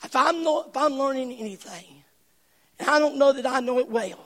If 0.03 0.14
I'm, 0.14 0.37
if 0.37 0.77
I'm 0.77 0.95
learning 0.95 1.33
anything, 1.33 2.05
and 2.79 2.90
I 2.90 2.99
don't 2.99 3.17
know 3.17 3.33
that 3.33 3.47
I 3.47 3.61
know 3.61 3.79
it 3.79 3.88
well, 3.88 4.25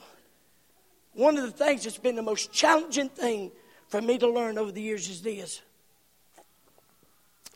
one 1.13 1.37
of 1.37 1.43
the 1.43 1.51
things 1.51 1.83
that's 1.83 1.97
been 1.97 2.15
the 2.15 2.21
most 2.21 2.51
challenging 2.51 3.09
thing 3.09 3.51
for 3.87 4.01
me 4.01 4.17
to 4.17 4.27
learn 4.27 4.57
over 4.57 4.71
the 4.71 4.81
years 4.81 5.09
is 5.09 5.21
this 5.21 5.61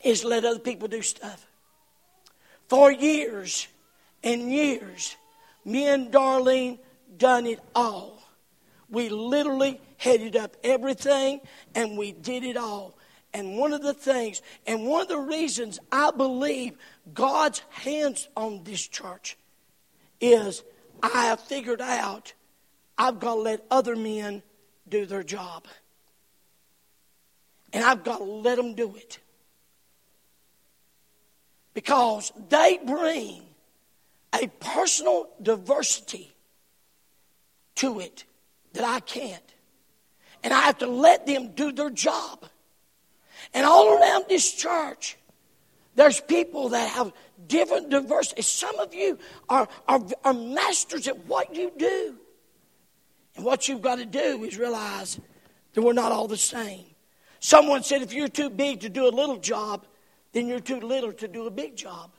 is 0.03 0.25
let 0.25 0.43
other 0.43 0.59
people 0.59 0.87
do 0.87 1.01
stuff. 1.01 1.47
For 2.67 2.91
years 2.91 3.67
and 4.21 4.51
years, 4.51 5.15
me 5.63 5.87
and 5.87 6.11
Darlene 6.11 6.79
done 7.17 7.45
it 7.45 7.59
all. 7.73 8.21
We 8.89 9.09
literally 9.09 9.79
headed 9.97 10.35
up 10.35 10.57
everything 10.63 11.39
and 11.73 11.97
we 11.97 12.11
did 12.11 12.43
it 12.43 12.57
all. 12.57 12.97
And 13.33 13.57
one 13.57 13.73
of 13.73 13.81
the 13.81 13.93
things, 13.93 14.41
and 14.67 14.85
one 14.85 15.01
of 15.01 15.07
the 15.07 15.17
reasons 15.17 15.79
I 15.91 16.11
believe 16.11 16.77
God's 17.13 17.63
hands 17.69 18.27
on 18.37 18.63
this 18.63 18.87
church 18.87 19.37
is 20.21 20.63
I 21.01 21.25
have 21.25 21.39
figured 21.39 21.81
out 21.81 22.33
I've 22.97 23.19
got 23.19 23.35
to 23.35 23.41
let 23.41 23.65
other 23.71 23.95
men 23.95 24.43
do 24.87 25.05
their 25.05 25.23
job. 25.23 25.65
And 27.71 27.83
I've 27.83 28.03
got 28.03 28.19
to 28.19 28.23
let 28.23 28.57
them 28.57 28.75
do 28.75 28.95
it. 28.95 29.19
Because 31.73 32.31
they 32.49 32.79
bring 32.85 33.41
a 34.31 34.47
personal 34.59 35.29
diversity 35.41 36.35
to 37.75 37.99
it 37.99 38.25
that 38.73 38.83
I 38.83 38.99
can't. 38.99 39.41
And 40.43 40.53
I 40.53 40.61
have 40.61 40.77
to 40.79 40.87
let 40.87 41.25
them 41.25 41.53
do 41.55 41.71
their 41.71 41.89
job. 41.89 42.45
And 43.53 43.65
all 43.65 43.97
around 43.97 44.25
this 44.27 44.51
church, 44.51 45.17
there's 45.95 46.19
people 46.19 46.69
that 46.69 46.89
have 46.89 47.13
different 47.47 47.89
diversity. 47.89 48.41
Some 48.41 48.79
of 48.79 48.93
you 48.93 49.19
are, 49.47 49.67
are, 49.87 50.01
are 50.23 50.33
masters 50.33 51.07
at 51.07 51.25
what 51.25 51.55
you 51.55 51.71
do. 51.77 52.15
And 53.35 53.45
what 53.45 53.67
you've 53.67 53.81
got 53.81 53.97
to 53.97 54.05
do 54.05 54.43
is 54.43 54.57
realize 54.57 55.19
that 55.73 55.81
we're 55.81 55.93
not 55.93 56.11
all 56.11 56.27
the 56.27 56.37
same. 56.37 56.85
Someone 57.39 57.83
said 57.83 58.01
if 58.01 58.13
you're 58.13 58.27
too 58.27 58.49
big 58.49 58.81
to 58.81 58.89
do 58.89 59.07
a 59.07 59.09
little 59.09 59.37
job, 59.37 59.85
then 60.31 60.47
you're 60.47 60.59
too 60.59 60.79
little 60.79 61.13
to 61.13 61.27
do 61.27 61.45
a 61.45 61.51
big 61.51 61.75
job. 61.75 62.11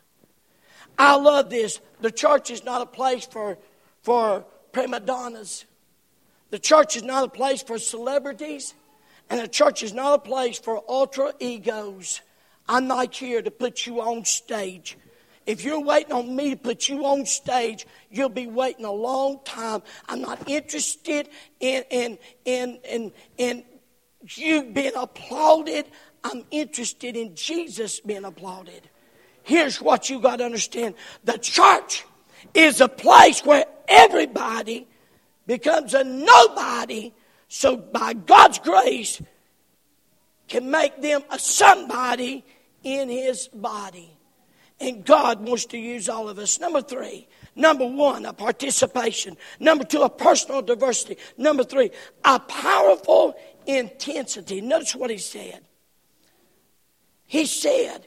I 0.99 1.17
love 1.17 1.51
this. 1.51 1.81
The 2.01 2.11
church 2.11 2.51
is 2.51 2.65
not 2.65 2.83
a 2.83 2.87
place 2.87 3.27
for, 3.27 3.59
for 4.03 4.45
prima 4.73 5.01
donnas. 5.01 5.65
The 6.51 6.59
church 6.59 6.97
is 6.97 7.03
not 7.03 7.25
a 7.25 7.29
place 7.29 7.63
for 7.63 7.79
celebrities. 7.79 8.75
And 9.31 9.41
the 9.41 9.49
church 9.49 9.83
is 9.83 9.93
not 9.93 10.15
a 10.15 10.19
place 10.19 10.59
for 10.59 10.83
ultra 10.89 11.33
egos. 11.41 12.21
I'm 12.69 12.87
not 12.87 13.15
here 13.15 13.43
to 13.43 13.51
put 13.51 13.87
you 13.87 14.01
on 14.01 14.25
stage. 14.25 14.97
If 15.47 15.63
you're 15.63 15.81
waiting 15.81 16.13
on 16.13 16.35
me 16.35 16.51
to 16.51 16.57
put 16.57 16.89
you 16.89 17.05
on 17.05 17.27
stage, 17.27 17.87
you'll 18.11 18.31
be 18.31 18.47
waiting 18.47 18.85
a 18.85 18.93
long 18.93 19.41
time. 19.45 19.83
I'm 20.09 20.23
not 20.23 20.49
interested 20.49 21.29
in, 21.61 21.85
in, 21.91 22.19
in, 22.45 22.79
in, 22.85 23.13
in 23.37 23.65
you 24.37 24.65
being 24.65 24.95
applauded. 24.97 25.87
I'm 26.23 26.45
interested 26.51 27.17
in 27.17 27.35
Jesus 27.35 28.01
being 28.01 28.25
applauded. 28.25 28.89
Here's 29.43 29.81
what 29.83 30.09
you 30.09 30.21
got 30.21 30.37
to 30.37 30.45
understand 30.45 30.95
the 31.25 31.39
church 31.39 32.05
is 32.55 32.81
a 32.81 32.89
place 32.89 33.45
where 33.45 33.67
everybody 33.87 34.89
becomes 35.47 35.93
a 35.93 36.05
nobody 36.05 37.13
so 37.55 37.77
by 37.77 38.15
God's 38.15 38.59
grace 38.59 39.23
can 40.49 40.73
make 40.73 41.01
them 41.01 41.23
a 41.31 41.39
somebody 41.39 42.45
in 42.83 43.09
his 43.09 43.47
body. 43.47 44.19
And 44.81 45.05
God 45.05 45.39
wants 45.47 45.67
to 45.67 45.79
use 45.79 46.09
all 46.09 46.29
of 46.29 46.41
us. 46.41 46.59
Number 46.59 46.83
three, 46.83 47.29
number 47.55 47.87
one, 47.87 48.27
a 48.27 48.33
participation. 48.33 49.37
Number 49.61 49.85
two, 49.85 50.03
a 50.03 50.11
personal 50.11 50.63
diversity. 50.63 51.17
Number 51.39 51.63
three, 51.63 51.93
a 52.25 52.41
powerful 52.41 53.37
intensity. 53.67 54.61
Notice 54.61 54.97
what 54.97 55.11
he 55.11 55.19
said. 55.19 55.61
He 57.25 57.47
said 57.47 58.05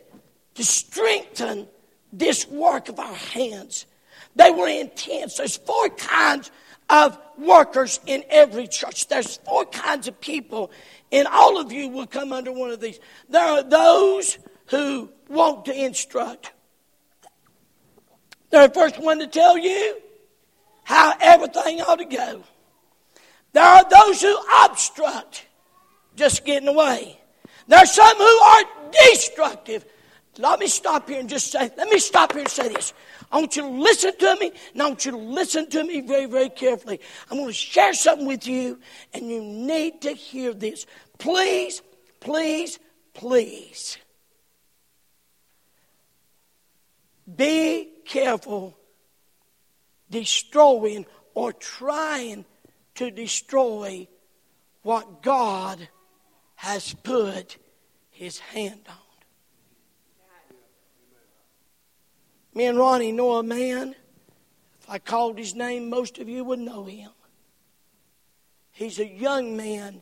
to 0.56 0.66
strengthen 0.66 1.70
this 2.12 2.46
work 2.50 2.90
of 2.90 3.00
our 3.00 3.16
hands. 3.16 3.86
They 4.36 4.52
were 4.52 4.68
intense. 4.68 5.38
There's 5.38 5.56
four 5.56 5.88
kinds 5.88 6.52
of 6.90 7.18
workers 7.38 8.00
in 8.06 8.24
every 8.30 8.68
church. 8.68 9.08
There's 9.08 9.38
four 9.38 9.66
kinds 9.66 10.08
of 10.08 10.20
people, 10.20 10.72
and 11.12 11.28
all 11.28 11.60
of 11.60 11.72
you 11.72 11.90
will 11.90 12.08
come 12.08 12.34
under 12.34 12.52
one 12.52 12.72
of 12.72 12.80
these. 12.80 13.00
There 13.30 13.44
are 13.44 13.64
those 13.64 14.38
who 14.68 15.12
want 15.30 15.66
to 15.66 15.86
instruct. 15.86 16.54
They're 18.50 18.68
the 18.68 18.74
first 18.74 19.00
one 19.00 19.20
to 19.20 19.28
tell 19.28 19.58
you 19.58 19.98
how 20.84 21.14
everything 21.20 21.82
ought 21.82 22.00
to 22.00 22.06
go. 22.06 22.44
There 23.54 23.64
are 23.64 23.90
those 23.90 24.22
who 24.22 24.38
obstruct, 24.64 25.46
just 26.16 26.46
getting 26.46 26.70
away. 26.70 27.20
There 27.68 27.80
are 27.80 27.86
some 27.86 28.18
who 28.18 28.24
are 28.24 28.64
destructive. 28.92 29.86
Let 30.40 30.60
me 30.60 30.68
stop 30.68 31.10
here 31.10 31.20
and 31.20 31.30
just 31.30 31.52
say, 31.52 31.72
let 31.78 31.90
me 31.90 32.00
stop 32.00 32.32
here 32.32 32.42
and 32.42 32.50
say 32.50 32.70
this. 32.70 32.94
I 33.32 33.40
want 33.40 33.56
you 33.56 33.64
to 33.64 33.68
listen 33.68 34.18
to 34.18 34.36
me, 34.40 34.52
and 34.74 34.82
I 34.82 34.88
want 34.88 35.06
you 35.06 35.12
to 35.12 35.18
listen 35.18 35.70
to 35.72 35.84
me 35.84 36.02
very, 36.02 36.26
very 36.26 36.50
carefully. 36.50 37.00
I'm 37.30 37.38
going 37.38 37.50
to 37.50 37.54
share 37.54 37.94
something 37.94 38.28
with 38.28 38.48
you, 38.48 38.80
and 39.14 39.30
you 39.30 39.42
need 39.42 40.02
to 40.02 40.12
hear 40.12 40.54
this. 40.54 40.86
Please, 41.18 41.82
please, 42.20 42.80
please 43.14 43.98
be 47.36 47.90
careful 48.06 48.78
destroying 50.10 51.06
or 51.34 51.52
trying 51.52 52.46
to 52.96 53.12
destroy 53.12 54.08
what 54.84 55.22
God 55.22 55.88
has 56.56 56.94
put 56.94 57.58
his 58.10 58.40
hand 58.40 58.82
on. 58.88 59.07
Me 62.58 62.66
and 62.66 62.80
Ronnie 62.80 63.12
know 63.12 63.34
a 63.34 63.44
man. 63.44 63.94
If 64.82 64.90
I 64.90 64.98
called 64.98 65.38
his 65.38 65.54
name, 65.54 65.92
most 65.92 66.18
of 66.18 66.28
you 66.28 66.44
would 66.44 66.58
know 66.58 66.86
him. 66.86 67.12
He's 68.72 68.98
a 68.98 69.06
young 69.06 69.56
man 69.56 70.02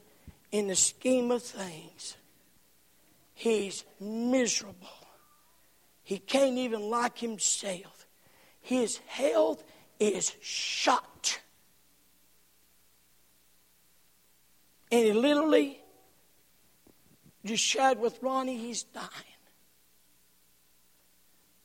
in 0.54 0.68
the 0.68 0.76
scheme 0.78 1.32
of 1.32 1.44
things. 1.44 2.16
He's 3.34 3.84
miserable. 4.00 4.88
He 6.02 6.18
can't 6.18 6.58
even 6.58 6.90
like 6.90 7.18
himself. 7.18 8.08
His 8.62 9.00
health 9.00 9.62
is 10.00 10.32
shot. 10.40 11.42
And 14.94 15.06
he 15.08 15.12
literally 15.12 15.82
just 17.44 17.66
shared 17.66 18.00
with 18.00 18.18
Ronnie 18.22 18.58
he's 18.58 18.84
dying. 18.84 19.35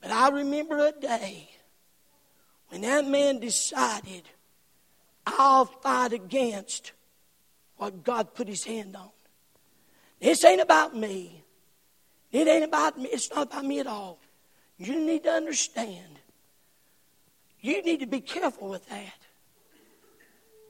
But 0.00 0.10
I 0.10 0.30
remember 0.30 0.78
a 0.78 0.92
day 0.92 1.50
when 2.68 2.82
that 2.82 3.06
man 3.06 3.40
decided, 3.40 4.22
I'll 5.26 5.66
fight 5.66 6.12
against 6.12 6.92
what 7.76 8.02
God 8.04 8.34
put 8.34 8.48
his 8.48 8.64
hand 8.64 8.96
on. 8.96 9.10
This 10.20 10.44
ain't 10.44 10.60
about 10.60 10.96
me. 10.96 11.44
It 12.30 12.46
ain't 12.46 12.64
about 12.64 12.98
me. 12.98 13.08
It's 13.10 13.30
not 13.30 13.48
about 13.48 13.64
me 13.64 13.80
at 13.80 13.86
all. 13.86 14.18
You 14.78 14.98
need 14.98 15.24
to 15.24 15.30
understand. 15.30 16.20
You 17.60 17.82
need 17.82 18.00
to 18.00 18.06
be 18.06 18.20
careful 18.20 18.68
with 18.68 18.88
that. 18.88 19.16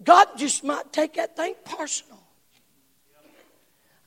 God 0.02 0.28
just 0.36 0.64
might 0.64 0.92
take 0.92 1.14
that 1.14 1.36
thing 1.36 1.54
personal. 1.64 2.19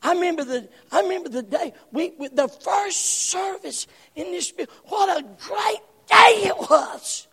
I 0.04 0.14
remember 0.14 0.44
the 0.44 0.68
I 0.92 1.02
remember 1.02 1.30
the 1.30 1.44
day 1.44 1.74
we 1.92 2.14
the 2.34 2.48
first 2.48 3.30
service 3.30 3.88
in 4.16 4.32
this 4.32 4.52
building. 4.52 4.76
what 4.86 5.18
a 5.18 5.24
great 5.24 5.82
day 6.08 6.48
it 6.50 6.58
was. 6.58 7.28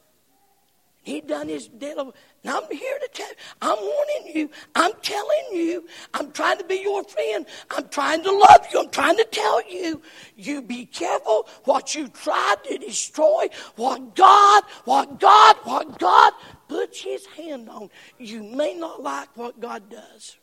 He 1.02 1.20
done 1.20 1.48
his 1.48 1.66
deal. 1.66 2.14
Now 2.44 2.60
I'm 2.60 2.70
here 2.76 2.98
to 2.98 3.08
tell 3.12 3.28
you, 3.28 3.34
I'm 3.62 3.78
warning 3.78 4.36
you, 4.36 4.50
I'm 4.74 4.92
telling 5.02 5.46
you, 5.52 5.86
I'm 6.14 6.30
trying 6.30 6.58
to 6.58 6.64
be 6.64 6.76
your 6.76 7.02
friend, 7.04 7.46
I'm 7.70 7.88
trying 7.88 8.22
to 8.22 8.30
love 8.30 8.66
you, 8.72 8.80
I'm 8.80 8.90
trying 8.90 9.16
to 9.16 9.24
tell 9.24 9.68
you, 9.68 10.02
you 10.36 10.62
be 10.62 10.86
careful 10.86 11.48
what 11.64 11.94
you 11.94 12.08
try 12.08 12.54
to 12.64 12.78
destroy, 12.78 13.48
what 13.76 14.14
God, 14.14 14.62
what 14.84 15.18
God, 15.18 15.56
what 15.64 15.98
God 15.98 16.32
puts 16.68 17.02
his 17.02 17.26
hand 17.26 17.68
on. 17.68 17.90
You 18.18 18.42
may 18.42 18.74
not 18.74 19.02
like 19.02 19.34
what 19.36 19.58
God 19.58 19.90
does 19.90 20.36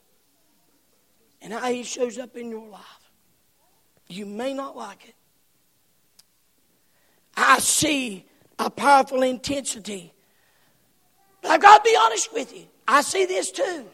and 1.42 1.54
how 1.54 1.72
He 1.72 1.84
shows 1.84 2.18
up 2.18 2.36
in 2.36 2.50
your 2.50 2.68
life. 2.68 3.12
You 4.08 4.26
may 4.26 4.54
not 4.54 4.76
like 4.76 5.10
it. 5.10 5.16
I 7.36 7.60
see 7.60 8.26
a 8.58 8.70
powerful 8.70 9.22
intensity. 9.22 10.14
But 11.42 11.52
I've 11.52 11.62
got 11.62 11.84
to 11.84 11.90
be 11.90 11.98
honest 12.00 12.34
with 12.34 12.56
you. 12.56 12.66
I 12.88 13.02
see 13.02 13.26
this 13.26 13.52
too. 13.52 13.86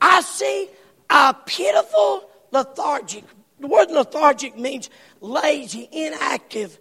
I 0.00 0.20
see 0.22 0.68
a 1.10 1.34
pitiful 1.46 2.30
lethargic. 2.50 3.24
The 3.60 3.66
word 3.66 3.90
lethargic 3.90 4.56
means 4.56 4.88
lazy, 5.20 5.88
inactive. 5.90 6.78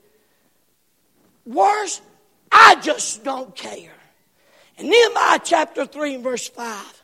Worse, 1.46 2.02
I 2.52 2.76
just 2.76 3.24
don't 3.24 3.56
care. 3.56 3.93
In 4.78 4.89
Nehemiah 4.89 5.39
chapter 5.43 5.86
3 5.86 6.15
and 6.15 6.24
verse 6.24 6.48
5, 6.48 7.04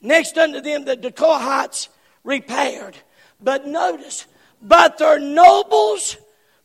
next 0.00 0.38
unto 0.38 0.60
them 0.60 0.84
the 0.84 0.96
Tekoites 0.96 1.88
repaired. 2.24 2.96
But 3.40 3.66
notice, 3.66 4.26
but 4.60 4.98
their 4.98 5.18
nobles 5.18 6.16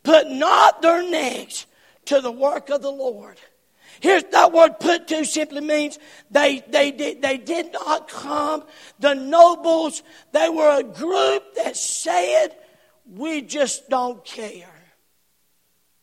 put 0.04 0.30
not 0.30 0.82
their 0.82 1.08
necks 1.10 1.66
to 2.06 2.22
the 2.22 2.32
work 2.32 2.70
of 2.70 2.82
the 2.82 2.92
Lord. 2.92 3.40
Here's 4.00 4.24
that 4.26 4.52
word 4.52 4.80
put 4.80 5.08
to 5.08 5.26
simply 5.26 5.62
means 5.62 5.98
they, 6.30 6.64
they, 6.68 6.92
did, 6.92 7.22
they 7.22 7.38
did 7.38 7.72
not 7.72 8.08
come. 8.08 8.64
The 9.00 9.14
nobles, 9.14 10.04
they 10.32 10.50
were 10.50 10.80
a 10.80 10.84
group 10.84 11.56
that 11.56 11.78
said, 11.78 12.50
we 13.10 13.42
just 13.42 13.90
don't 13.90 14.24
care. 14.26 14.70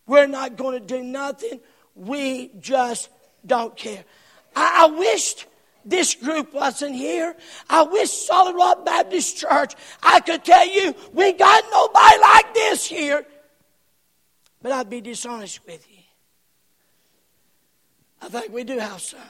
We're 0.07 0.27
not 0.27 0.57
going 0.57 0.81
to 0.81 0.87
do 0.87 1.03
nothing. 1.03 1.61
We 1.95 2.51
just 2.61 3.09
don't 3.45 3.77
care. 3.77 4.05
I, 4.57 4.87
I 4.87 4.99
wished 4.99 5.47
this 5.85 6.15
group 6.15 6.53
wasn't 6.53 6.95
here. 6.95 7.35
I 7.69 7.83
wish 7.83 8.11
Solid 8.11 8.57
Rock 8.57 8.85
Baptist 8.85 9.37
Church, 9.39 9.75
I 10.03 10.21
could 10.21 10.45
tell 10.45 10.67
you, 10.67 10.95
we 11.13 11.33
got 11.33 11.65
nobody 11.71 12.21
like 12.21 12.55
this 12.55 12.87
here. 12.87 13.27
But 14.61 14.73
I'd 14.73 14.91
be 14.91 15.01
dishonest 15.01 15.65
with 15.67 15.87
you. 15.91 15.99
I 18.23 18.29
think 18.29 18.53
we 18.53 18.63
do 18.63 18.79
have 18.79 19.01
some. 19.01 19.21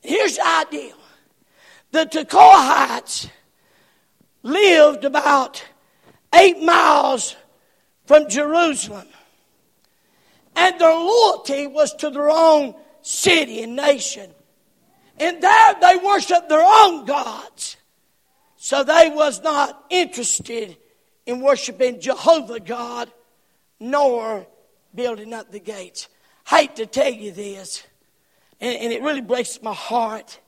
Here's 0.00 0.36
the 0.36 0.46
idea 0.46 0.94
the 1.90 2.06
Tekoites 2.06 3.28
lived 4.42 5.04
about 5.04 5.62
eight 6.34 6.60
miles 6.62 7.36
from 8.06 8.28
Jerusalem, 8.28 9.06
and 10.56 10.80
their 10.80 10.94
loyalty 10.94 11.66
was 11.66 11.94
to 11.96 12.10
their 12.10 12.30
own 12.30 12.74
city 13.02 13.62
and 13.62 13.76
nation. 13.76 14.32
And 15.22 15.40
there 15.40 15.74
they 15.80 15.96
worshiped 16.04 16.48
their 16.48 16.64
own 16.64 17.04
gods. 17.04 17.76
So 18.56 18.82
they 18.82 19.08
was 19.14 19.40
not 19.40 19.84
interested 19.88 20.76
in 21.26 21.40
worshiping 21.40 22.00
Jehovah 22.00 22.58
God 22.58 23.08
nor 23.78 24.48
building 24.92 25.32
up 25.32 25.52
the 25.52 25.60
gates. 25.60 26.08
Hate 26.48 26.74
to 26.76 26.86
tell 26.86 27.12
you 27.12 27.30
this, 27.30 27.84
and, 28.60 28.76
and 28.76 28.92
it 28.92 29.00
really 29.00 29.20
breaks 29.20 29.62
my 29.62 29.72
heart. 29.72 30.40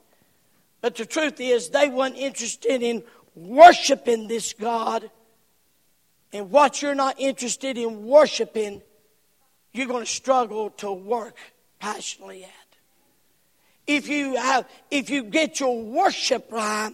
But 0.80 0.96
the 0.96 1.06
truth 1.06 1.40
is, 1.40 1.70
they 1.70 1.88
weren't 1.88 2.16
interested 2.16 2.82
in 2.82 3.04
worshiping 3.36 4.26
this 4.26 4.54
God. 4.54 5.08
And 6.32 6.50
what 6.50 6.82
you're 6.82 6.96
not 6.96 7.14
interested 7.20 7.78
in 7.78 8.06
worshiping, 8.06 8.82
you're 9.72 9.86
going 9.86 10.04
to 10.04 10.10
struggle 10.10 10.70
to 10.70 10.92
work 10.92 11.36
passionately 11.78 12.42
at 12.42 12.50
if 13.86 14.08
you 14.08 14.36
have 14.36 14.68
if 14.90 15.10
you 15.10 15.24
get 15.24 15.60
your 15.60 15.80
worship 15.82 16.50
right 16.50 16.92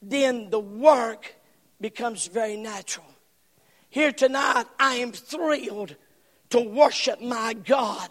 then 0.00 0.50
the 0.50 0.60
work 0.60 1.34
becomes 1.80 2.26
very 2.26 2.56
natural. 2.56 3.06
Here 3.90 4.12
tonight 4.12 4.66
i 4.78 4.96
am 4.96 5.12
thrilled 5.12 5.96
to 6.50 6.60
worship 6.60 7.20
my 7.20 7.54
god. 7.54 8.10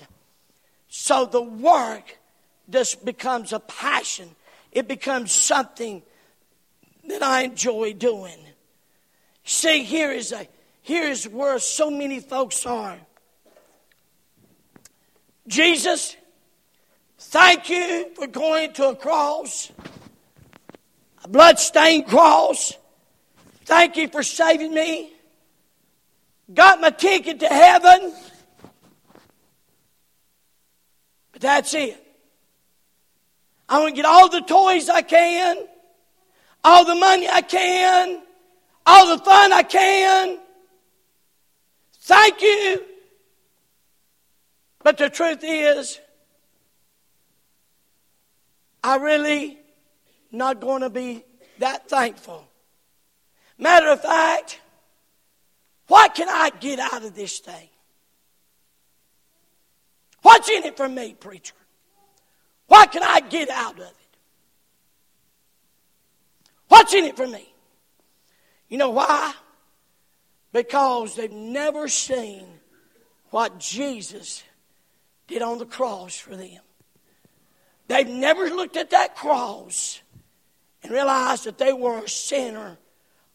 So 0.87 1.25
the 1.25 1.41
work 1.41 2.19
just 2.69 3.03
becomes 3.03 3.53
a 3.53 3.59
passion. 3.59 4.29
It 4.71 4.87
becomes 4.87 5.31
something 5.31 6.03
that 7.07 7.23
i 7.23 7.43
enjoy 7.43 7.93
doing. 7.93 8.37
See 9.43 9.83
here 9.83 10.11
is 10.11 10.31
a 10.31 10.47
here 10.81 11.03
is 11.03 11.27
where 11.27 11.59
so 11.59 11.89
many 11.89 12.19
folks 12.19 12.65
are. 12.65 12.97
Jesus 15.47 16.15
Thank 17.33 17.67
you 17.67 18.11
for 18.13 18.27
going 18.27 18.73
to 18.73 18.89
a 18.89 18.95
cross, 18.95 19.71
a 21.23 21.27
bloodstained 21.27 22.05
cross. 22.05 22.73
Thank 23.65 23.97
you 23.97 24.07
for 24.07 24.21
saving 24.21 24.71
me. 24.71 25.11
Got 26.53 26.79
my 26.79 26.91
ticket 26.91 27.39
to 27.39 27.47
heaven. 27.47 28.13
But 31.31 31.41
that's 31.41 31.73
it. 31.73 31.99
I 33.67 33.79
want 33.79 33.95
to 33.95 33.95
get 33.95 34.05
all 34.05 34.29
the 34.29 34.41
toys 34.41 34.87
I 34.87 35.01
can, 35.01 35.57
all 36.63 36.85
the 36.85 36.93
money 36.93 37.27
I 37.27 37.41
can, 37.41 38.21
all 38.85 39.17
the 39.17 39.23
fun 39.23 39.51
I 39.51 39.63
can. 39.63 40.37
Thank 42.01 42.43
you. 42.43 42.83
But 44.83 44.99
the 44.99 45.09
truth 45.09 45.39
is, 45.41 45.99
I 48.83 48.97
really 48.97 49.57
not 50.31 50.59
going 50.59 50.81
to 50.81 50.89
be 50.89 51.23
that 51.59 51.87
thankful. 51.87 52.47
Matter 53.57 53.89
of 53.89 54.01
fact, 54.01 54.59
what 55.87 56.15
can 56.15 56.27
I 56.27 56.49
get 56.59 56.79
out 56.79 57.03
of 57.03 57.15
this 57.15 57.39
thing? 57.39 57.69
What's 60.21 60.49
in 60.49 60.63
it 60.63 60.75
for 60.75 60.89
me, 60.89 61.13
preacher? 61.13 61.55
What 62.67 62.91
can 62.91 63.03
I 63.03 63.19
get 63.19 63.49
out 63.49 63.75
of 63.75 63.85
it? 63.85 63.95
What's 66.67 66.93
in 66.93 67.05
it 67.05 67.15
for 67.15 67.27
me? 67.27 67.53
You 68.69 68.77
know 68.77 68.89
why? 68.89 69.33
Because 70.51 71.15
they've 71.15 71.31
never 71.31 71.87
seen 71.87 72.45
what 73.29 73.59
Jesus 73.59 74.43
did 75.27 75.41
on 75.41 75.57
the 75.59 75.65
cross 75.65 76.17
for 76.17 76.35
them. 76.35 76.59
They've 77.87 78.07
never 78.07 78.49
looked 78.49 78.77
at 78.77 78.91
that 78.91 79.15
cross 79.15 80.01
and 80.81 80.91
realized 80.91 81.45
that 81.45 81.57
they 81.57 81.73
were 81.73 82.03
a 82.03 82.09
sinner 82.09 82.77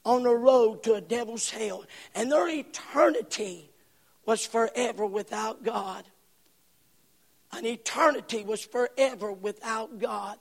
on 0.04 0.22
the 0.22 0.34
road 0.34 0.82
to 0.84 0.94
a 0.94 1.00
devil's 1.00 1.50
hell. 1.50 1.84
And 2.14 2.32
their 2.32 2.48
eternity 2.48 3.70
was 4.24 4.44
forever 4.46 5.06
without 5.06 5.62
God. 5.62 6.04
An 7.52 7.64
eternity 7.64 8.44
was 8.44 8.64
forever 8.64 9.32
without 9.32 9.98
God. 9.98 10.36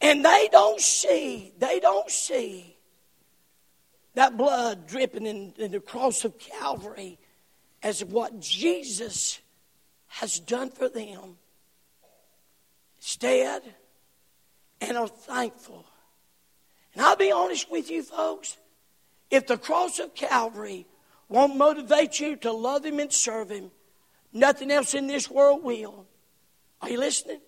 And 0.00 0.24
they 0.24 0.48
don't 0.50 0.80
see, 0.80 1.52
they 1.58 1.80
don't 1.80 2.10
see 2.10 2.76
that 4.14 4.36
blood 4.36 4.86
dripping 4.86 5.26
in, 5.26 5.54
in 5.58 5.72
the 5.72 5.80
cross 5.80 6.24
of 6.24 6.38
Calvary 6.38 7.18
as 7.82 8.04
what 8.04 8.40
Jesus 8.40 9.38
has 10.08 10.40
done 10.40 10.70
for 10.70 10.88
them. 10.88 11.36
Instead, 13.06 13.62
and 14.80 14.98
are 14.98 15.06
thankful. 15.06 15.84
And 16.92 17.04
I'll 17.04 17.14
be 17.14 17.30
honest 17.30 17.70
with 17.70 17.88
you, 17.88 18.02
folks. 18.02 18.56
If 19.30 19.46
the 19.46 19.56
cross 19.56 20.00
of 20.00 20.12
Calvary 20.16 20.86
won't 21.28 21.54
motivate 21.54 22.18
you 22.18 22.34
to 22.38 22.50
love 22.50 22.84
Him 22.84 22.98
and 22.98 23.12
serve 23.12 23.50
Him, 23.50 23.70
nothing 24.32 24.72
else 24.72 24.92
in 24.94 25.06
this 25.06 25.30
world 25.30 25.62
will. 25.62 26.04
Are 26.82 26.90
you 26.90 26.98
listening? 26.98 27.40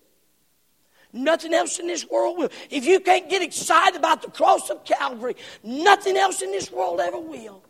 Nothing 1.11 1.53
else 1.53 1.77
in 1.77 1.87
this 1.87 2.09
world 2.09 2.37
will. 2.37 2.51
If 2.69 2.85
you 2.85 3.01
can't 3.01 3.29
get 3.29 3.41
excited 3.41 3.97
about 3.97 4.21
the 4.21 4.31
cross 4.31 4.69
of 4.69 4.85
Calvary, 4.85 5.35
nothing 5.61 6.15
else 6.15 6.41
in 6.41 6.51
this 6.51 6.71
world 6.71 7.01
ever 7.01 7.19
will. 7.19 7.65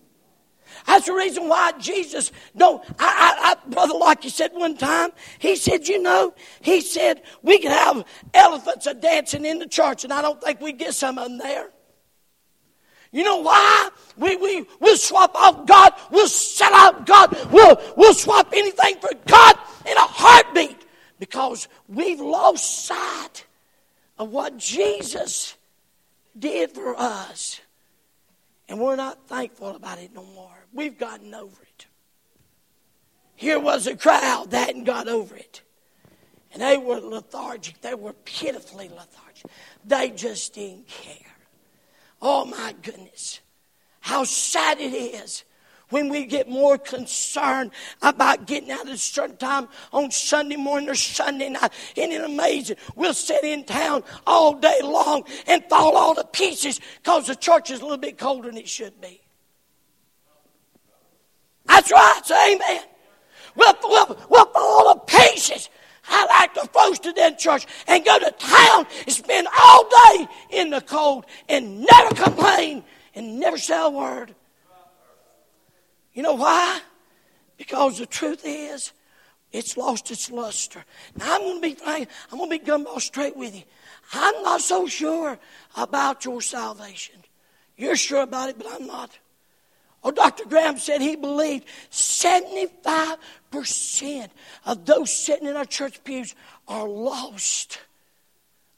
That's 0.86 1.06
the 1.06 1.14
reason 1.14 1.48
why 1.48 1.74
Jesus, 1.80 2.32
no, 2.54 2.84
I, 3.00 3.00
I, 3.00 3.52
I, 3.52 3.70
Brother 3.70 3.94
Lockie 3.94 4.30
said 4.30 4.52
one 4.54 4.78
time, 4.78 5.12
he 5.40 5.56
said, 5.56 5.88
you 5.88 6.02
know, 6.02 6.34
he 6.62 6.82
said, 6.82 7.22
we 7.42 7.60
could 7.60 7.72
have 7.72 8.06
elephants 8.34 8.88
a 8.88 8.94
dancing 8.94 9.46
in 9.46 9.60
the 9.60 9.68
church, 9.68 10.04
and 10.04 10.14
I 10.14 10.22
don't 10.22 10.42
think 10.42 10.62
we'd 10.62 10.78
get 10.78 10.94
some 10.94 11.18
of 11.18 11.26
them 11.26 11.38
there. 11.38 11.70
You 13.12 13.24
know 13.24 13.38
why? 13.38 13.90
We, 14.18 14.36
we, 14.36 14.66
we'll 14.80 14.98
swap 14.98 15.34
off 15.36 15.66
God, 15.66 15.94
we'll 16.12 16.28
sell 16.28 16.74
out 16.74 17.06
God, 17.06 17.36
we'll, 17.52 17.82
we'll 17.98 18.14
swap 18.14 18.50
anything 18.54 18.98
for 19.00 19.12
God 19.28 19.56
in 19.86 19.98
a 19.98 20.02
heartbeat 20.02 20.86
because 21.20 21.68
we've 21.88 22.20
lost 22.20 22.86
sight 22.86 23.46
of 24.18 24.30
what 24.30 24.58
Jesus 24.58 25.56
did 26.38 26.72
for 26.72 26.96
us. 26.98 27.60
And 28.68 28.80
we're 28.80 28.96
not 28.96 29.28
thankful 29.28 29.76
about 29.76 29.98
it 29.98 30.14
no 30.14 30.24
more. 30.24 30.59
We've 30.74 30.98
gotten 30.98 31.34
over 31.34 31.62
it. 31.62 31.88
Here 33.36 33.60
was 33.60 33.88
a 33.88 33.96
crowd 33.96 34.52
that 34.52 34.68
hadn't 34.68 34.84
got 34.84 35.08
over 35.08 35.36
it. 35.36 35.62
And 36.52 36.62
they 36.62 36.78
were 36.78 37.00
lethargic. 37.00 37.82
They 37.82 37.94
were 37.94 38.14
pitifully 38.14 38.90
lethargic. 38.90 39.46
They 39.86 40.10
just 40.10 40.54
didn't 40.56 40.88
care. 40.88 41.32
Oh 42.22 42.46
my 42.46 42.76
goodness. 42.82 43.40
How 44.02 44.24
sad 44.24 44.80
it 44.80 44.94
is 44.94 45.44
when 45.90 46.10
we 46.10 46.26
get 46.26 46.50
more 46.50 46.78
concerned 46.78 47.72
about 48.02 48.46
getting 48.46 48.72
out 48.72 48.88
at 48.88 48.94
a 48.94 48.98
certain 48.98 49.38
time 49.38 49.68
on 49.92 50.12
Sunday 50.12 50.56
morning 50.56 50.90
or 50.90 50.96
Sunday 50.96 51.50
night. 51.50 51.72
Isn't 51.96 52.12
it 52.12 52.24
amazing? 52.24 52.78
We'll 52.96 53.14
sit 53.14 53.44
in 53.44 53.64
town 53.64 54.04
all 54.26 54.54
day 54.54 54.80
long 54.84 55.24
and 55.48 55.64
fall 55.66 55.96
all 55.96 56.16
to 56.16 56.24
pieces 56.24 56.80
because 56.98 57.28
the 57.28 57.36
church 57.36 57.72
is 57.72 57.80
a 57.80 57.84
little 57.84 57.98
bit 57.98 58.18
colder 58.18 58.50
than 58.50 58.58
it 58.58 58.70
should 58.70 59.00
be. 59.02 59.22
That's 61.70 61.92
right. 61.92 62.22
Say 62.26 62.56
amen. 62.56 62.82
We'll, 63.56 63.74
we'll, 63.84 64.18
we'll 64.30 64.46
fall 64.48 64.94
to 64.94 65.18
pieces. 65.18 65.70
I 66.08 66.26
like 66.26 66.54
to 66.56 66.70
roast 66.76 67.04
to 67.04 67.14
that 67.14 67.38
church 67.38 67.68
and 67.88 68.04
go 68.04 68.18
to 68.18 68.32
town 68.32 68.88
and 69.06 69.12
spend 69.12 69.48
all 69.58 69.88
day 70.08 70.28
in 70.50 70.72
the 70.72 70.82
cold 70.82 71.26
and 71.48 71.82
never 71.82 72.16
complain 72.16 72.84
and 73.14 73.40
never 73.40 73.58
say 73.58 73.80
a 73.80 73.90
word. 73.90 74.34
You 76.14 76.24
know 76.24 76.34
why? 76.34 76.82
Because 77.58 78.00
the 78.00 78.08
truth 78.08 78.42
is, 78.44 78.92
it's 79.52 79.78
lost 79.78 80.10
its 80.10 80.32
luster. 80.32 80.84
Now 81.16 81.36
I'm 81.36 81.42
going 81.42 81.62
to 81.62 81.62
be 81.62 81.76
frank, 81.76 82.10
I'm 82.32 82.40
going 82.40 82.50
to 82.50 82.60
be 82.60 82.66
gumball 82.66 83.00
straight 83.00 83.38
with 83.38 83.56
you. 83.56 83.64
I'm 84.14 84.42
not 84.44 84.62
so 84.62 84.88
sure 84.88 85.38
about 85.76 86.26
your 86.26 86.42
salvation. 86.42 87.16
You're 87.78 87.96
sure 87.96 88.24
about 88.24 88.50
it, 88.50 88.58
but 88.58 88.68
I'm 88.70 88.88
not. 88.88 89.18
Oh, 90.04 90.12
Dr. 90.12 90.46
Graham 90.46 90.78
said 90.78 91.02
he 91.02 91.16
believed 91.16 91.68
75% 91.92 93.18
of 94.66 94.86
those 94.86 95.12
sitting 95.12 95.48
in 95.48 95.58
our 95.58 95.66
church 95.66 96.04
pews 96.04 96.36
are 96.68 96.88
lost 96.88 97.80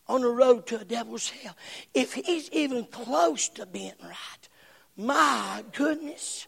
on 0.07 0.21
the 0.21 0.29
road 0.29 0.65
to 0.67 0.79
a 0.79 0.83
devil's 0.83 1.29
hell. 1.29 1.55
If 1.93 2.13
he's 2.13 2.49
even 2.51 2.85
close 2.85 3.49
to 3.49 3.65
being 3.65 3.93
right, 4.01 4.49
my 4.97 5.63
goodness, 5.73 6.47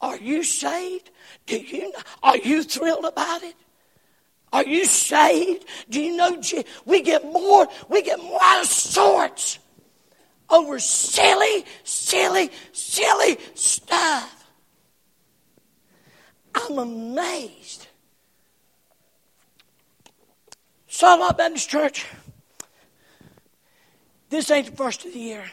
are 0.00 0.16
you 0.16 0.42
saved? 0.42 1.10
Do 1.46 1.58
you 1.58 1.92
are 2.22 2.38
you 2.38 2.62
thrilled 2.62 3.04
about 3.04 3.42
it? 3.42 3.54
Are 4.52 4.64
you 4.64 4.84
saved? 4.86 5.64
Do 5.90 6.00
you 6.00 6.16
know 6.16 6.40
we 6.84 7.02
get 7.02 7.24
more 7.24 7.68
we 7.88 8.02
get 8.02 8.18
more 8.18 8.38
out 8.42 8.62
of 8.62 8.68
sorts 8.68 9.58
over 10.48 10.78
silly, 10.78 11.64
silly, 11.84 12.50
silly 12.72 13.38
stuff. 13.54 14.44
I'm 16.54 16.78
amazed. 16.78 17.86
Saw 20.86 21.32
Baptist 21.32 21.68
Church. 21.68 22.06
This 24.30 24.50
ain't 24.50 24.66
the 24.66 24.76
first 24.76 25.04
of 25.04 25.12
the 25.12 25.18
year, 25.18 25.44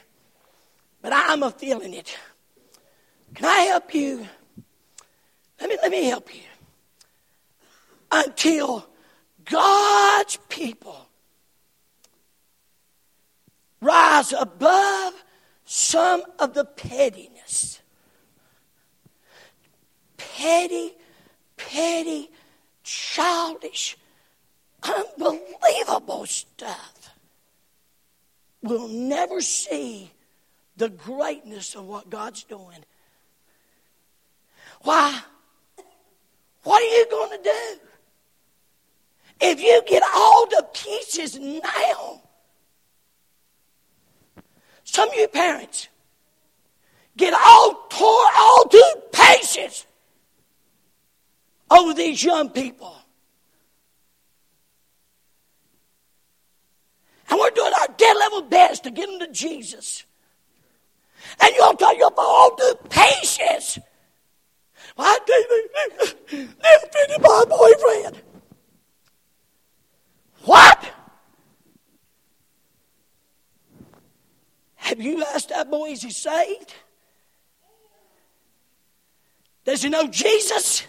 but 1.02 1.12
I'm 1.14 1.44
a 1.44 1.52
feeling 1.52 1.94
it. 1.94 2.18
Can 3.36 3.46
I 3.46 3.60
help 3.62 3.94
you? 3.94 4.28
Let 5.60 5.70
me, 5.70 5.78
let 5.82 5.92
me 5.92 6.06
help 6.06 6.34
you. 6.34 6.42
Until 8.12 8.88
God's 9.46 10.38
people 10.50 11.08
above 14.34 15.14
some 15.66 16.24
of 16.40 16.54
the 16.54 16.66
pettiness. 16.66 17.82
Petty, 20.18 20.94
petty, 21.58 22.30
childish, 22.84 23.98
unbelievable 24.84 26.26
stuff. 26.26 27.16
We'll 28.62 28.88
never 28.88 29.42
see 29.42 30.12
the 30.78 30.90
greatness 30.90 31.76
of 31.76 31.86
what 31.86 32.10
God's 32.10 32.44
doing. 32.44 32.84
Why? 34.82 35.22
What 36.64 36.82
are 36.82 36.98
you 36.98 37.06
going 37.10 37.38
to 37.38 37.44
do? 37.44 37.80
If 39.42 39.62
you 39.62 39.82
get 39.86 40.04
all 40.16 40.48
the 40.48 40.66
pieces 40.74 41.38
now, 41.38 42.23
some 44.94 45.10
of 45.10 45.16
you 45.16 45.28
parents 45.28 45.88
get 47.18 47.34
all 47.34 47.88
tore 47.90 48.30
all 48.38 48.66
to 48.66 49.02
pieces 49.12 49.88
over 51.72 51.96
these 51.96 52.24
young 52.24 52.52
people. 52.52 52.96
And 57.28 57.40
we're 57.40 57.50
doing 57.50 57.74
our 57.82 57.88
dead 57.98 58.16
level 58.18 58.44
best 58.44 58.84
to 58.84 58.92
get 58.92 59.10
them 59.10 59.20
to 59.22 59.34
Jesus. 59.34 60.04
And 61.42 61.52
you'll 61.56 61.74
tell 61.74 61.98
you 61.98 62.12
all 62.16 62.56
to 62.56 62.78
pieces. 62.88 63.80
Why, 64.96 65.18
David, 65.26 66.50
they're 66.62 66.78
offended 66.84 67.20
my 67.20 67.46
boyfriend. 67.50 68.22
What? 70.44 70.94
Have 74.84 75.02
you 75.02 75.24
asked 75.34 75.48
that 75.48 75.72
boy, 75.72 75.92
is 75.92 76.02
he 76.02 76.12
saved? 76.12 76.74
Does 79.64 79.82
he 79.82 79.88
know 79.88 80.08
Jesus? 80.08 80.84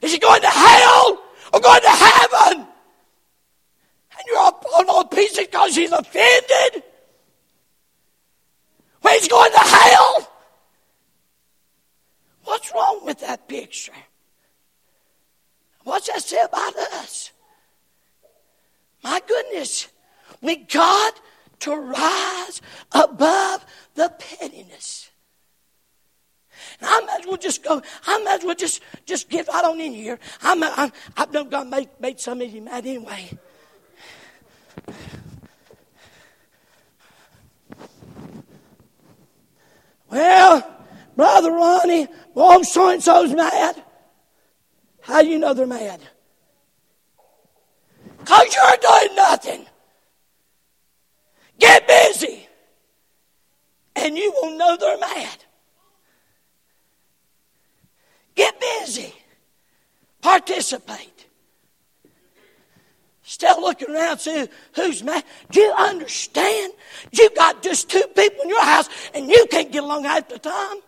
Is 0.00 0.12
he 0.12 0.20
going 0.20 0.40
to 0.40 0.46
hell 0.46 1.20
or 1.52 1.58
going 1.58 1.80
to 1.80 1.88
heaven? 1.88 2.60
And 2.60 4.22
you're 4.28 4.38
all 4.38 4.52
pulling 4.52 4.88
on 4.88 5.08
pieces 5.08 5.38
because 5.38 5.74
he's 5.74 5.90
offended? 5.90 6.84
When 9.00 9.14
he's 9.14 9.26
going 9.26 9.50
to 9.50 9.58
hell? 9.58 10.32
What's 12.44 12.72
wrong 12.72 13.00
with 13.04 13.18
that 13.18 13.48
picture? 13.48 13.92
What's 15.82 16.06
that 16.06 16.22
say 16.22 16.40
about 16.40 16.76
us? 16.76 17.32
My 19.02 19.20
goodness, 19.26 19.88
we 20.40 20.54
got 20.54 21.20
to 21.62 21.76
rise 21.76 22.60
above 22.92 23.64
the 23.94 24.12
pettiness. 24.18 25.10
I 26.80 27.00
might 27.00 27.20
as 27.20 27.26
well 27.26 27.36
just 27.36 27.62
go. 27.62 27.82
I 28.06 28.22
might 28.22 28.40
as 28.40 28.44
well 28.44 28.54
just 28.54 28.82
just 29.04 29.28
get 29.28 29.48
right 29.48 29.64
on 29.64 29.80
in 29.80 29.92
here. 29.92 30.18
I'm, 30.42 30.62
I'm 30.62 30.92
I've 31.16 31.32
done 31.32 31.48
God 31.48 31.68
made 31.68 31.88
made 32.00 32.20
some 32.20 32.40
of 32.40 32.50
you 32.50 32.62
mad 32.62 32.86
anyway. 32.86 33.30
Well, 40.10 40.70
Brother 41.16 41.52
Ronnie, 41.52 42.06
boy, 42.34 42.62
so 42.62 42.90
and 42.90 43.02
so's 43.02 43.32
mad. 43.32 43.82
How 45.00 45.22
do 45.22 45.28
you 45.28 45.38
know 45.38 45.54
they're 45.54 45.66
mad? 45.66 46.00
Because 48.18 48.54
you're 48.54 49.06
doing 49.06 49.16
nothing. 49.16 49.66
Get 51.62 51.86
busy. 51.86 52.48
And 53.94 54.18
you 54.18 54.32
will 54.32 54.58
know 54.58 54.76
they're 54.76 54.98
mad. 54.98 55.44
Get 58.34 58.60
busy. 58.60 59.14
Participate. 60.20 61.26
Still 63.22 63.60
looking 63.60 63.94
around, 63.94 64.18
see 64.18 64.48
who's 64.74 65.04
mad. 65.04 65.22
Do 65.52 65.60
you 65.60 65.72
understand? 65.72 66.72
You 67.12 67.30
got 67.36 67.62
just 67.62 67.88
two 67.88 68.02
people 68.16 68.42
in 68.42 68.48
your 68.48 68.64
house 68.64 68.88
and 69.14 69.30
you 69.30 69.46
can't 69.48 69.70
get 69.70 69.84
along 69.84 70.02
half 70.02 70.28
the 70.28 70.40
time. 70.40 70.78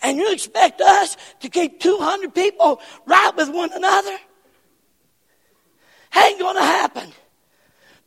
And 0.00 0.16
you 0.16 0.32
expect 0.32 0.80
us 0.80 1.16
to 1.40 1.48
keep 1.48 1.80
200 1.80 2.32
people 2.32 2.80
right 3.06 3.32
with 3.36 3.50
one 3.50 3.72
another? 3.72 4.16
Ain't 6.16 6.38
to 6.38 6.60
happen. 6.60 7.12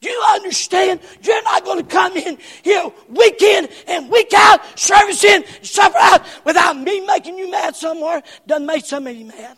Do 0.01 0.09
you 0.09 0.23
understand? 0.31 0.99
You're 1.21 1.43
not 1.43 1.65
going 1.65 1.79
to 1.79 1.85
come 1.85 2.15
in 2.17 2.37
here 2.63 2.91
week 3.09 3.41
in 3.41 3.67
and 3.87 4.09
week 4.09 4.31
out, 4.35 4.77
service 4.77 5.23
in, 5.23 5.43
suffer 5.61 5.97
out 5.99 6.21
without 6.45 6.77
me 6.77 7.05
making 7.05 7.37
you 7.37 7.49
mad 7.49 7.75
somewhere. 7.75 8.21
Doesn't 8.45 8.65
make 8.65 8.85
somebody 8.85 9.23
mad. 9.23 9.57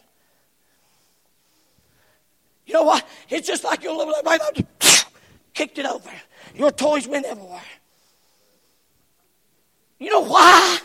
You 2.66 2.74
know 2.74 2.84
what? 2.84 3.08
It's 3.30 3.48
just 3.48 3.64
like 3.64 3.84
your 3.84 3.96
little 3.96 4.14
right 4.26 4.42
kicked 5.54 5.80
it 5.80 5.86
over. 5.86 6.12
Your 6.54 6.72
toys 6.72 7.08
went 7.08 7.26
everywhere. 7.26 7.62
You 10.00 10.12
know 10.12 10.24
why? 10.24 10.80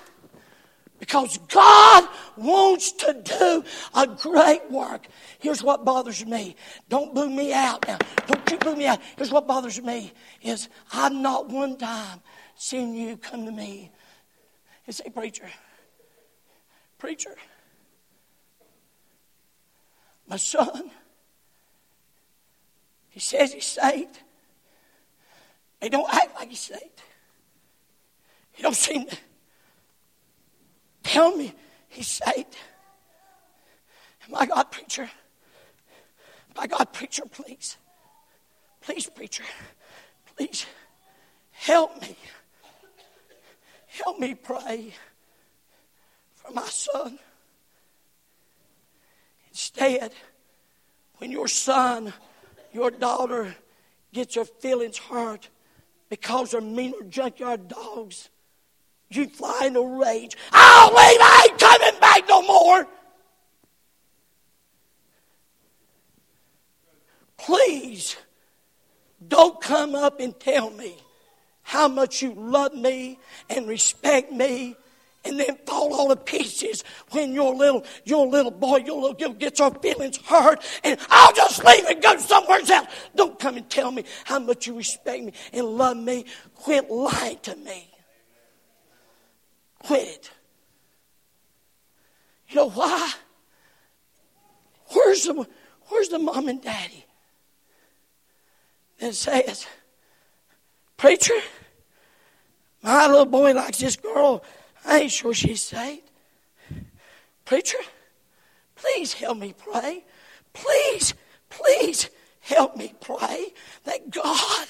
Because 1.02 1.36
God 1.48 2.08
wants 2.36 2.92
to 2.92 3.12
do 3.24 3.64
a 3.92 4.06
great 4.06 4.70
work. 4.70 5.08
Here's 5.40 5.60
what 5.60 5.84
bothers 5.84 6.24
me. 6.24 6.54
Don't 6.88 7.12
boo 7.12 7.28
me 7.28 7.52
out 7.52 7.84
now. 7.88 7.98
Don't 8.28 8.48
you 8.48 8.56
boo 8.56 8.76
me 8.76 8.86
out. 8.86 9.00
Here's 9.16 9.32
what 9.32 9.48
bothers 9.48 9.82
me 9.82 10.12
is 10.42 10.68
I've 10.92 11.12
not 11.12 11.48
one 11.48 11.76
time 11.76 12.20
seen 12.54 12.94
you 12.94 13.16
come 13.16 13.46
to 13.46 13.50
me 13.50 13.90
and 14.86 14.94
say, 14.94 15.08
Preacher, 15.12 15.50
preacher, 17.00 17.34
my 20.28 20.36
son, 20.36 20.88
he 23.08 23.18
says 23.18 23.52
he's 23.52 23.64
saved. 23.64 24.20
He 25.80 25.88
don't 25.88 26.08
act 26.14 26.36
like 26.36 26.48
he's 26.48 26.60
saved. 26.60 27.02
He 28.52 28.62
don't 28.62 28.76
seem 28.76 29.08
to 29.08 29.16
Tell 31.02 31.36
me 31.36 31.54
he's 31.88 32.08
saved. 32.08 32.56
My 34.28 34.46
God, 34.46 34.70
preacher. 34.70 35.10
My 36.56 36.66
God, 36.66 36.92
preacher, 36.92 37.24
please. 37.30 37.76
Please, 38.80 39.08
preacher. 39.08 39.44
Please 40.36 40.66
help 41.50 42.00
me. 42.02 42.16
Help 43.86 44.18
me 44.18 44.34
pray 44.34 44.94
for 46.34 46.52
my 46.52 46.66
son. 46.66 47.18
Instead, 49.50 50.12
when 51.18 51.30
your 51.30 51.46
son, 51.46 52.12
your 52.72 52.90
daughter 52.90 53.54
gets 54.12 54.34
your 54.34 54.44
feelings 54.44 54.98
hurt 54.98 55.48
because 56.08 56.52
they're 56.52 56.60
meaner 56.60 57.02
junkyard 57.08 57.68
dogs, 57.68 58.30
you 59.16 59.28
fly 59.28 59.62
in 59.66 59.76
a 59.76 59.82
rage. 59.82 60.36
I'll 60.52 60.88
leave. 60.88 61.20
I 61.20 61.48
ain't 61.50 61.60
coming 61.60 62.00
back 62.00 62.28
no 62.28 62.42
more. 62.42 62.86
Please 67.36 68.16
don't 69.26 69.60
come 69.60 69.94
up 69.94 70.20
and 70.20 70.38
tell 70.38 70.70
me 70.70 70.96
how 71.62 71.88
much 71.88 72.22
you 72.22 72.34
love 72.34 72.74
me 72.74 73.18
and 73.48 73.66
respect 73.66 74.30
me 74.32 74.76
and 75.24 75.38
then 75.38 75.56
fall 75.66 75.94
all 75.94 76.08
to 76.08 76.16
pieces 76.16 76.82
when 77.10 77.32
your 77.32 77.54
little 77.54 77.84
your 78.04 78.26
little 78.26 78.50
boy, 78.50 78.78
your 78.78 79.00
little 79.00 79.14
girl 79.14 79.32
gets 79.32 79.60
her 79.60 79.70
feelings 79.70 80.16
hurt, 80.18 80.62
and 80.82 80.98
I'll 81.08 81.32
just 81.32 81.64
leave 81.64 81.84
and 81.86 82.02
go 82.02 82.16
somewhere 82.16 82.60
else. 82.68 82.88
Don't 83.14 83.38
come 83.38 83.56
and 83.56 83.68
tell 83.68 83.90
me 83.90 84.04
how 84.24 84.38
much 84.38 84.66
you 84.66 84.76
respect 84.76 85.22
me 85.24 85.32
and 85.52 85.66
love 85.66 85.96
me. 85.96 86.26
Quit 86.54 86.90
lying 86.90 87.38
to 87.42 87.56
me. 87.56 87.91
Quit 89.82 90.08
it. 90.08 90.30
You 92.48 92.56
know 92.56 92.70
why? 92.70 93.12
Where's 94.92 95.24
the, 95.24 95.46
where's 95.88 96.08
the 96.08 96.18
mom 96.18 96.48
and 96.48 96.62
daddy 96.62 97.06
that 99.00 99.14
says, 99.14 99.66
Preacher, 100.96 101.34
my 102.82 103.06
little 103.06 103.26
boy 103.26 103.52
likes 103.54 103.78
this 103.78 103.96
girl. 103.96 104.44
I 104.84 105.00
ain't 105.00 105.12
sure 105.12 105.34
she's 105.34 105.62
saved. 105.62 106.10
Preacher, 107.44 107.78
please 108.76 109.12
help 109.14 109.38
me 109.38 109.54
pray. 109.56 110.04
Please, 110.52 111.14
please 111.48 112.10
help 112.40 112.76
me 112.76 112.94
pray 113.00 113.52
that 113.84 114.10
God 114.10 114.66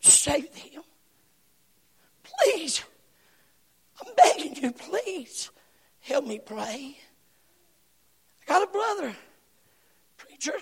save 0.00 0.54
him. 0.54 0.82
Please. 2.22 2.84
Begging 4.18 4.56
you, 4.56 4.72
please 4.72 5.50
help 6.00 6.26
me 6.26 6.40
pray. 6.40 6.96
I 8.42 8.52
got 8.52 8.68
a 8.68 8.72
brother, 8.72 9.14
preacher. 10.16 10.54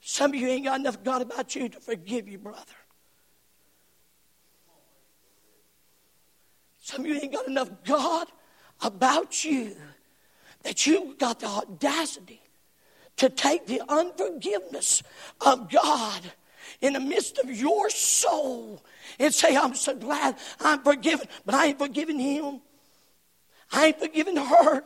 Some 0.00 0.32
of 0.32 0.36
you 0.36 0.48
ain't 0.48 0.64
got 0.64 0.80
enough 0.80 1.02
God 1.04 1.20
about 1.20 1.54
you 1.54 1.68
to 1.68 1.80
forgive 1.80 2.26
you, 2.26 2.38
brother. 2.38 2.72
Some 6.80 7.02
of 7.02 7.06
you 7.06 7.20
ain't 7.20 7.32
got 7.32 7.46
enough 7.46 7.70
God 7.84 8.28
about 8.80 9.44
you 9.44 9.76
that 10.62 10.86
you 10.86 11.16
got 11.18 11.40
the 11.40 11.46
audacity 11.46 12.40
to 13.16 13.28
take 13.28 13.66
the 13.66 13.82
unforgiveness 13.88 15.02
of 15.40 15.70
God 15.70 16.32
in 16.80 16.92
the 16.92 17.00
midst 17.00 17.38
of 17.38 17.50
your 17.50 17.90
soul 17.90 18.82
and 19.18 19.32
say, 19.32 19.56
I'm 19.56 19.74
so 19.74 19.94
glad 19.94 20.36
I'm 20.60 20.82
forgiven, 20.82 21.28
but 21.44 21.54
I 21.54 21.66
ain't 21.66 21.78
forgiven 21.78 22.18
him. 22.18 22.60
I 23.72 23.86
ain't 23.86 23.98
forgiven 23.98 24.36
her. 24.36 24.84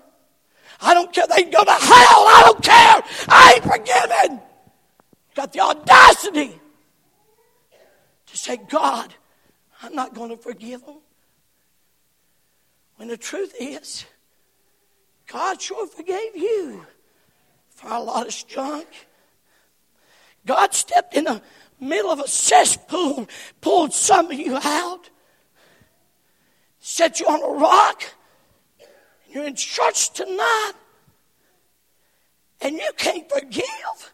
I 0.80 0.94
don't 0.94 1.12
care. 1.12 1.26
They 1.34 1.44
go 1.44 1.64
to 1.64 1.70
hell. 1.70 1.80
I 1.80 2.42
don't 2.44 2.62
care. 2.62 3.02
I 3.28 3.52
ain't 3.56 3.64
forgiven. 3.64 4.40
Got 5.34 5.52
the 5.52 5.60
audacity 5.60 6.60
to 8.26 8.36
say, 8.36 8.56
God, 8.56 9.12
I'm 9.82 9.94
not 9.94 10.14
going 10.14 10.30
to 10.30 10.36
forgive 10.36 10.84
them. 10.84 10.98
When 12.96 13.08
the 13.08 13.16
truth 13.16 13.54
is, 13.60 14.04
God 15.26 15.60
sure 15.60 15.86
forgave 15.86 16.36
you 16.36 16.84
for 17.70 17.88
a 17.90 18.00
lot 18.00 18.26
of 18.26 18.46
junk. 18.48 18.88
God 20.46 20.74
stepped 20.74 21.14
in 21.14 21.26
a 21.26 21.42
middle 21.80 22.10
of 22.10 22.20
a 22.20 22.28
cesspool, 22.28 23.28
pulled 23.60 23.92
some 23.92 24.26
of 24.26 24.38
you 24.38 24.56
out, 24.56 25.10
set 26.80 27.20
you 27.20 27.26
on 27.26 27.42
a 27.42 27.58
rock, 27.58 28.02
and 29.24 29.34
you're 29.34 29.46
in 29.46 29.54
church 29.54 30.10
tonight, 30.12 30.72
and 32.60 32.76
you 32.76 32.90
can't 32.96 33.28
forgive. 33.30 34.12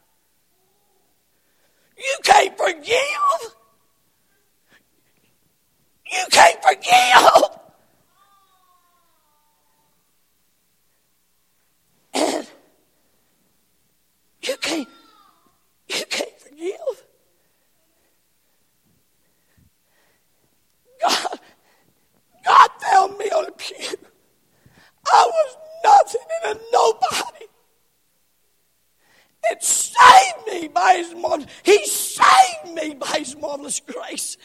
You 1.97 2.17
can't 2.23 2.57
forgive. 2.57 3.55
You 6.13 6.25
can't 6.31 6.63
forgive. 6.63 7.59
And 12.15 12.47
you 14.43 14.57
can't, 14.59 14.89
you 15.89 16.05
can't 16.09 16.41
forgive. 16.41 17.05
God, 21.09 21.39
God 22.45 22.71
found 22.83 23.19
me 23.19 23.27
on 23.27 23.47
a 23.47 23.53
pew. 23.53 23.97
I 25.07 25.31
was 25.31 25.57
nothing 25.85 26.21
and 26.45 26.59
a 26.59 26.63
nobody. 26.73 27.47
And 29.51 29.63
saved 29.63 30.47
me 30.47 30.69
by 30.69 30.95
his 30.97 31.15
marvelous, 31.15 31.51
he 31.63 31.85
saved 31.87 32.75
me 32.75 32.95
by 32.95 33.19
his 33.19 33.37
marvelous 33.37 33.81
grace. 33.81 34.37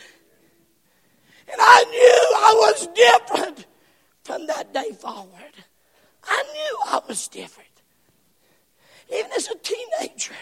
And 1.51 1.57
I 1.60 1.84
knew 1.86 2.38
I 2.38 2.53
was 2.57 2.88
different 2.88 3.66
from 4.24 4.47
that 4.47 4.74
day 4.74 4.91
forward. 4.91 5.55
I 6.24 6.43
knew 6.53 6.80
I 6.86 7.01
was 7.07 7.28
different. 7.28 7.68
Even 9.12 9.32
as 9.36 9.47
a 9.47 9.55
teenager, 9.55 10.36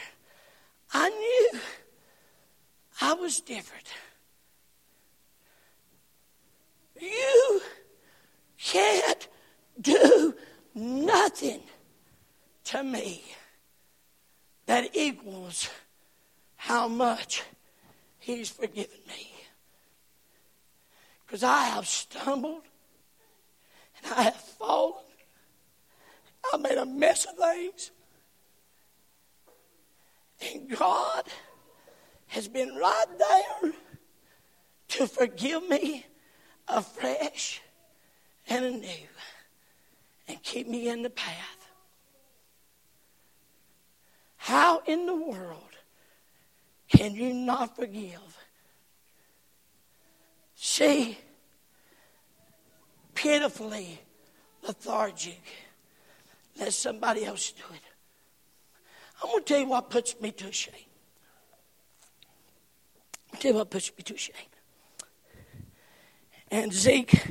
I 0.94 1.10
knew 1.10 1.60
I 3.00 3.14
was 3.14 3.40
different. 3.40 3.86
You 7.00 7.62
can't 8.58 9.28
do 9.80 10.36
nothing 10.74 11.62
to 12.66 12.84
me 12.84 13.24
that 14.66 14.96
equals 14.96 15.70
how 16.56 16.88
much 16.88 17.44
He's 18.20 18.50
forgiven 18.50 19.00
me. 19.08 19.32
Because 21.26 21.44
I 21.44 21.66
have 21.66 21.88
stumbled 21.88 22.64
and 24.04 24.14
I 24.14 24.24
have 24.24 24.36
fallen. 24.36 25.04
I 26.52 26.58
made 26.58 26.78
a 26.78 26.86
mess 26.86 27.26
of 27.26 27.38
things. 27.38 27.92
And 30.42 30.70
God 30.78 31.24
has 32.28 32.48
been 32.48 32.76
right 32.76 33.06
there 33.18 33.74
to 34.90 35.08
forgive 35.08 35.68
me 35.68 36.06
afresh 36.68 37.62
and 38.48 38.66
anew 38.66 39.08
and 40.28 40.42
keep 40.44 40.68
me 40.68 40.90
in 40.90 41.04
the 41.04 41.10
path. 41.10 41.70
How 44.38 44.82
in 44.86 45.06
the 45.06 45.16
world 45.16 45.76
can 46.90 47.14
you 47.16 47.34
not 47.34 47.76
forgive? 47.76 48.38
See, 50.56 51.18
pitifully 53.14 54.00
lethargic. 54.66 55.42
Let 56.60 56.74
somebody 56.74 57.26
else 57.26 57.52
do 57.52 57.64
it. 57.74 57.82
I'm 59.22 59.30
going 59.30 59.44
to 59.44 59.54
tell 59.54 59.60
you 59.60 59.68
what 59.68 59.90
puts 59.90 60.20
me 60.20 60.32
to 60.32 60.52
shame. 60.52 60.74
I'll 63.34 63.40
tell 63.40 63.52
you 63.52 63.58
what 63.58 63.70
puts 63.70 63.92
me 63.98 64.04
to 64.04 64.18
shame. 64.18 64.36
And 66.50 66.72
Zeke, 66.74 67.26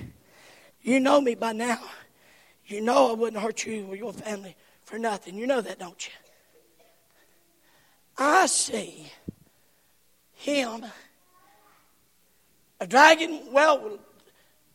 you 0.82 1.00
know 1.00 1.20
me 1.20 1.34
by 1.34 1.52
now. 1.52 1.80
You 2.66 2.80
know 2.80 3.10
I 3.10 3.14
wouldn't 3.14 3.42
hurt 3.42 3.64
you 3.64 3.86
or 3.86 3.96
your 3.96 4.12
family 4.12 4.56
for 4.84 4.98
nothing. 4.98 5.36
You 5.36 5.46
know 5.46 5.60
that, 5.60 5.78
don't 5.78 6.06
you? 6.06 6.12
I 8.18 8.46
see 8.46 9.10
him 10.32 10.84
a 12.80 12.86
dragon. 12.86 13.40
Well, 13.52 13.98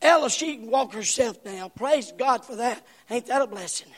Ella, 0.01 0.29
she 0.29 0.57
can 0.57 0.71
walk 0.71 0.93
herself 0.93 1.37
now. 1.45 1.69
Praise 1.69 2.11
God 2.17 2.43
for 2.45 2.55
that. 2.55 2.85
Ain't 3.09 3.27
that 3.27 3.41
a 3.41 3.47
blessing? 3.47 3.89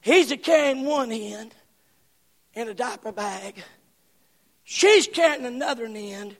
He's 0.00 0.30
a 0.30 0.36
carrying 0.36 0.84
one 0.84 1.12
end 1.12 1.54
in 2.54 2.68
a 2.68 2.74
diaper 2.74 3.12
bag. 3.12 3.62
She's 4.64 5.06
carrying 5.06 5.44
another 5.44 5.84
end 5.86 6.36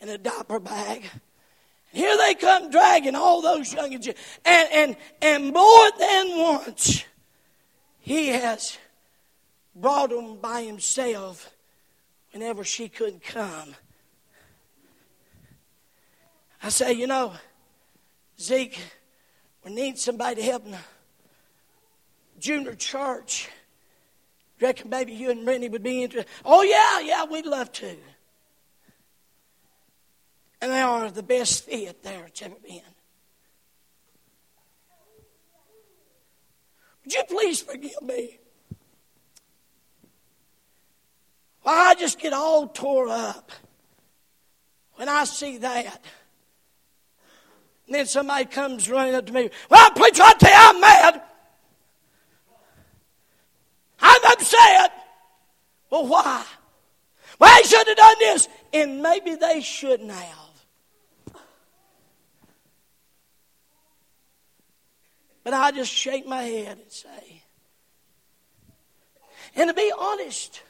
in 0.00 0.08
a 0.08 0.18
diaper 0.18 0.58
bag. 0.58 1.08
And 1.92 2.00
here 2.00 2.16
they 2.16 2.34
come 2.34 2.70
dragging 2.70 3.14
all 3.14 3.42
those 3.42 3.72
young 3.72 3.94
and 3.94 4.14
and 4.44 4.96
and 5.20 5.52
more 5.52 5.90
than 5.98 6.38
once 6.38 7.04
he 7.98 8.28
has 8.28 8.78
brought 9.74 10.10
them 10.10 10.38
by 10.40 10.62
himself 10.62 11.52
whenever 12.32 12.64
she 12.64 12.88
couldn't 12.88 13.22
come. 13.22 13.74
I 16.62 16.68
say, 16.68 16.92
you 16.92 17.06
know, 17.06 17.32
Zeke, 18.38 18.78
we 19.64 19.74
need 19.74 19.98
somebody 19.98 20.36
to 20.36 20.42
help 20.42 20.66
in 20.66 20.72
the 20.72 20.78
junior 22.38 22.74
church. 22.74 23.48
Reckon 24.60 24.90
maybe 24.90 25.12
you 25.12 25.30
and 25.30 25.44
Brittany 25.44 25.68
would 25.70 25.82
be 25.82 26.02
interested. 26.02 26.30
Oh 26.44 26.62
yeah, 26.62 27.00
yeah, 27.00 27.24
we'd 27.24 27.46
love 27.46 27.72
to. 27.72 27.96
And 30.60 30.72
they 30.72 30.80
are 30.80 31.10
the 31.10 31.22
best 31.22 31.64
fit 31.64 32.02
there 32.02 32.26
it's 32.26 32.42
ever 32.42 32.54
been. 32.62 32.82
Would 37.04 37.14
you 37.14 37.22
please 37.28 37.62
forgive 37.62 38.02
me? 38.02 38.38
Well, 41.64 41.90
I 41.90 41.94
just 41.94 42.18
get 42.18 42.32
all 42.32 42.68
tore 42.68 43.08
up 43.08 43.50
when 44.96 45.08
I 45.08 45.24
see 45.24 45.58
that. 45.58 46.00
And 47.86 47.94
then 47.94 48.06
somebody 48.06 48.44
comes 48.44 48.88
running 48.88 49.14
up 49.14 49.26
to 49.26 49.32
me. 49.32 49.50
Well, 49.68 49.90
preacher, 49.92 50.22
I 50.22 50.34
tell 50.34 50.50
you, 50.50 50.56
I'm 50.56 50.80
mad. 50.80 51.22
I'm 54.00 54.32
upset. 54.32 54.92
Well, 55.90 56.06
why? 56.06 56.44
Well, 57.38 57.56
they 57.56 57.68
should 57.68 57.88
have 57.88 57.96
done 57.96 58.16
this. 58.20 58.48
And 58.72 59.02
maybe 59.02 59.34
they 59.34 59.60
shouldn't 59.60 60.10
have. 60.10 60.49
But 65.42 65.54
I 65.54 65.70
just 65.70 65.92
shake 65.92 66.26
my 66.26 66.42
head 66.42 66.78
and 66.78 66.90
say, 66.92 67.42
and 69.56 69.68
to 69.68 69.74
be 69.74 69.92
honest, 69.98 70.62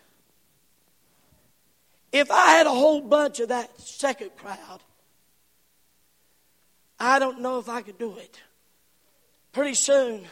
if 2.13 2.31
I 2.31 2.53
had 2.53 2.67
a 2.67 2.71
whole 2.71 3.01
bunch 3.01 3.41
of 3.41 3.49
that 3.49 3.81
second 3.81 4.31
crowd, 4.37 4.81
I 6.99 7.19
don't 7.19 7.41
know 7.41 7.59
if 7.59 7.69
I 7.69 7.83
could 7.83 7.99
do 7.99 8.17
it. 8.19 8.41
Pretty 9.53 9.75
soon, 9.75 10.25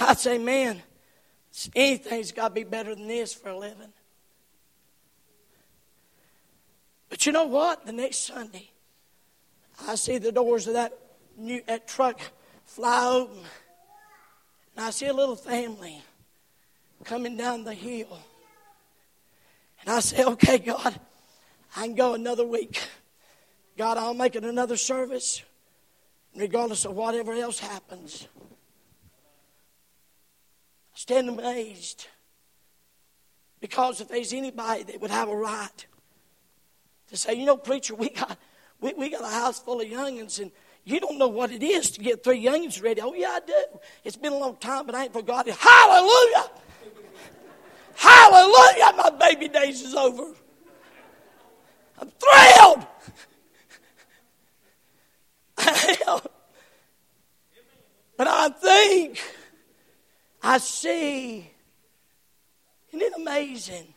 I'd 0.00 0.18
say, 0.18 0.38
man, 0.38 0.82
anything's 1.74 2.32
got 2.32 2.48
to 2.48 2.54
be 2.54 2.64
better 2.64 2.94
than 2.94 3.06
this 3.06 3.34
for 3.34 3.50
a 3.50 3.58
living. 3.58 3.92
But 7.08 7.24
you 7.24 7.32
know 7.32 7.44
what? 7.44 7.86
The 7.86 7.92
next 7.92 8.18
Sunday, 8.26 8.70
I 9.86 9.94
see 9.94 10.18
the 10.18 10.32
doors 10.32 10.66
of 10.66 10.74
that 10.74 10.98
new 11.36 11.62
that 11.66 11.86
truck 11.86 12.20
fly 12.66 13.06
open, 13.06 13.38
and 14.76 14.84
I 14.84 14.90
see 14.90 15.06
a 15.06 15.14
little 15.14 15.36
family 15.36 16.02
coming 17.04 17.36
down 17.36 17.64
the 17.64 17.72
hill. 17.72 18.18
And 19.80 19.90
I 19.90 20.00
say, 20.00 20.24
okay, 20.24 20.58
God, 20.58 20.98
I 21.76 21.86
can 21.86 21.94
go 21.94 22.14
another 22.14 22.44
week. 22.44 22.82
God, 23.78 23.96
I'll 23.96 24.14
make 24.14 24.36
it 24.36 24.44
another 24.44 24.76
service, 24.76 25.42
regardless 26.34 26.84
of 26.84 26.94
whatever 26.94 27.32
else 27.32 27.58
happens. 27.58 28.26
I 30.94 30.98
stand 30.98 31.28
amazed. 31.28 32.08
Because 33.60 34.00
if 34.00 34.08
there's 34.08 34.32
anybody 34.32 34.82
that 34.84 35.00
would 35.00 35.10
have 35.10 35.28
a 35.28 35.36
right 35.36 35.86
to 37.08 37.16
say, 37.16 37.34
you 37.34 37.46
know, 37.46 37.56
preacher, 37.56 37.94
we 37.94 38.10
got 38.10 38.38
we, 38.80 38.92
we 38.94 39.10
got 39.10 39.22
a 39.22 39.28
house 39.28 39.58
full 39.58 39.80
of 39.80 39.86
youngins 39.86 40.40
and 40.40 40.50
you 40.86 41.00
don't 41.00 41.18
know 41.18 41.26
what 41.26 41.50
it 41.50 41.64
is 41.64 41.90
to 41.90 42.00
get 42.00 42.22
three 42.22 42.40
youngins 42.42 42.80
ready. 42.80 43.00
Oh, 43.00 43.12
yeah, 43.12 43.30
I 43.30 43.40
do. 43.44 43.64
It's 44.04 44.16
been 44.16 44.32
a 44.32 44.38
long 44.38 44.54
time, 44.54 44.86
but 44.86 44.94
I 44.94 45.02
ain't 45.04 45.12
forgot 45.12 45.48
it. 45.48 45.56
Hallelujah! 45.56 46.48
Hallelujah! 47.96 48.92
My 48.96 49.10
baby 49.18 49.48
days 49.48 49.82
is 49.82 49.96
over. 49.96 50.32
I'm 52.00 52.12
thrilled. 52.20 52.86
I 55.58 55.96
am. 56.06 56.20
But 58.16 58.28
I 58.28 58.48
think, 58.50 59.20
I 60.40 60.58
see, 60.58 61.50
isn't 62.92 63.02
it 63.02 63.12
amazing? 63.16 63.92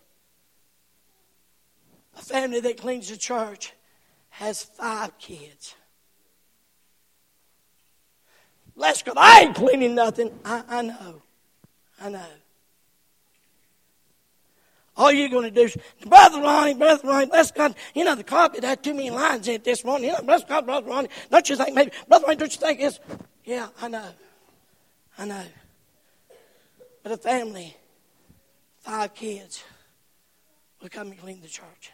A 2.18 2.22
family 2.24 2.62
that 2.62 2.78
cleans 2.78 3.10
the 3.10 3.18
church 3.18 3.74
has 4.30 4.64
five 4.64 5.20
kids. 5.20 5.76
Let's 8.80 9.04
go. 9.04 9.12
I 9.18 9.42
ain't 9.42 9.56
cleaning 9.56 9.94
nothing. 9.94 10.32
I, 10.46 10.64
I 10.70 10.82
know. 10.82 11.22
I 12.02 12.10
know. 12.10 12.26
All 14.96 15.12
you're 15.12 15.28
going 15.28 15.44
to 15.44 15.52
do 15.52 15.64
is, 15.64 15.78
Brother 16.06 16.40
Ronnie, 16.40 16.76
Brother 16.76 17.06
Ronnie, 17.06 17.26
bless 17.26 17.52
God. 17.52 17.76
You 17.94 18.06
know, 18.06 18.16
the 18.16 18.24
carpet 18.24 18.64
had 18.64 18.82
too 18.82 18.94
many 18.94 19.10
lines 19.10 19.50
in 19.50 19.56
it 19.56 19.66
this 19.66 19.84
morning. 19.84 20.08
You 20.08 20.14
know, 20.14 20.22
bless 20.24 20.46
God, 20.46 20.66
Brother 20.66 20.90
Ronnie. 20.90 21.10
Don't 21.30 21.50
you 21.50 21.58
think 21.58 21.76
maybe, 21.76 21.92
Brother 22.08 22.26
Ronnie, 22.26 22.38
don't 22.38 22.54
you 22.54 22.60
think 22.60 22.80
it's, 22.80 23.00
yeah, 23.44 23.68
I 23.82 23.90
know. 23.90 24.10
I 25.18 25.26
know. 25.26 25.44
But 27.04 27.12
a 27.12 27.18
family, 27.18 27.76
five 28.80 29.14
kids, 29.14 29.62
will 30.82 30.90
come 30.90 31.08
and 31.08 31.20
clean 31.20 31.42
the 31.42 31.50
church. 31.50 31.92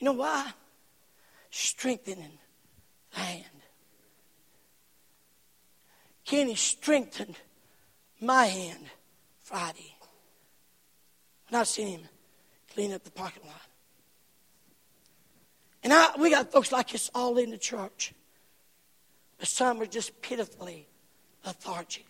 You 0.00 0.06
know 0.06 0.12
why? 0.12 0.52
Strengthening 1.50 2.38
the 3.14 3.20
hand. 3.20 3.44
Kenny 6.26 6.56
strengthened 6.56 7.36
my 8.20 8.46
hand 8.46 8.84
Friday. 9.42 9.94
And 11.48 11.56
I 11.56 11.62
seen 11.62 11.98
him 11.98 12.08
clean 12.74 12.92
up 12.92 13.04
the 13.04 13.12
parking 13.12 13.46
lot. 13.46 13.62
And 15.84 15.92
I, 15.92 16.08
we 16.18 16.30
got 16.30 16.50
folks 16.50 16.72
like 16.72 16.90
this 16.90 17.10
all 17.14 17.38
in 17.38 17.50
the 17.50 17.58
church. 17.58 18.12
But 19.38 19.46
some 19.46 19.80
are 19.80 19.86
just 19.86 20.20
pitifully 20.20 20.88
lethargic. 21.44 22.06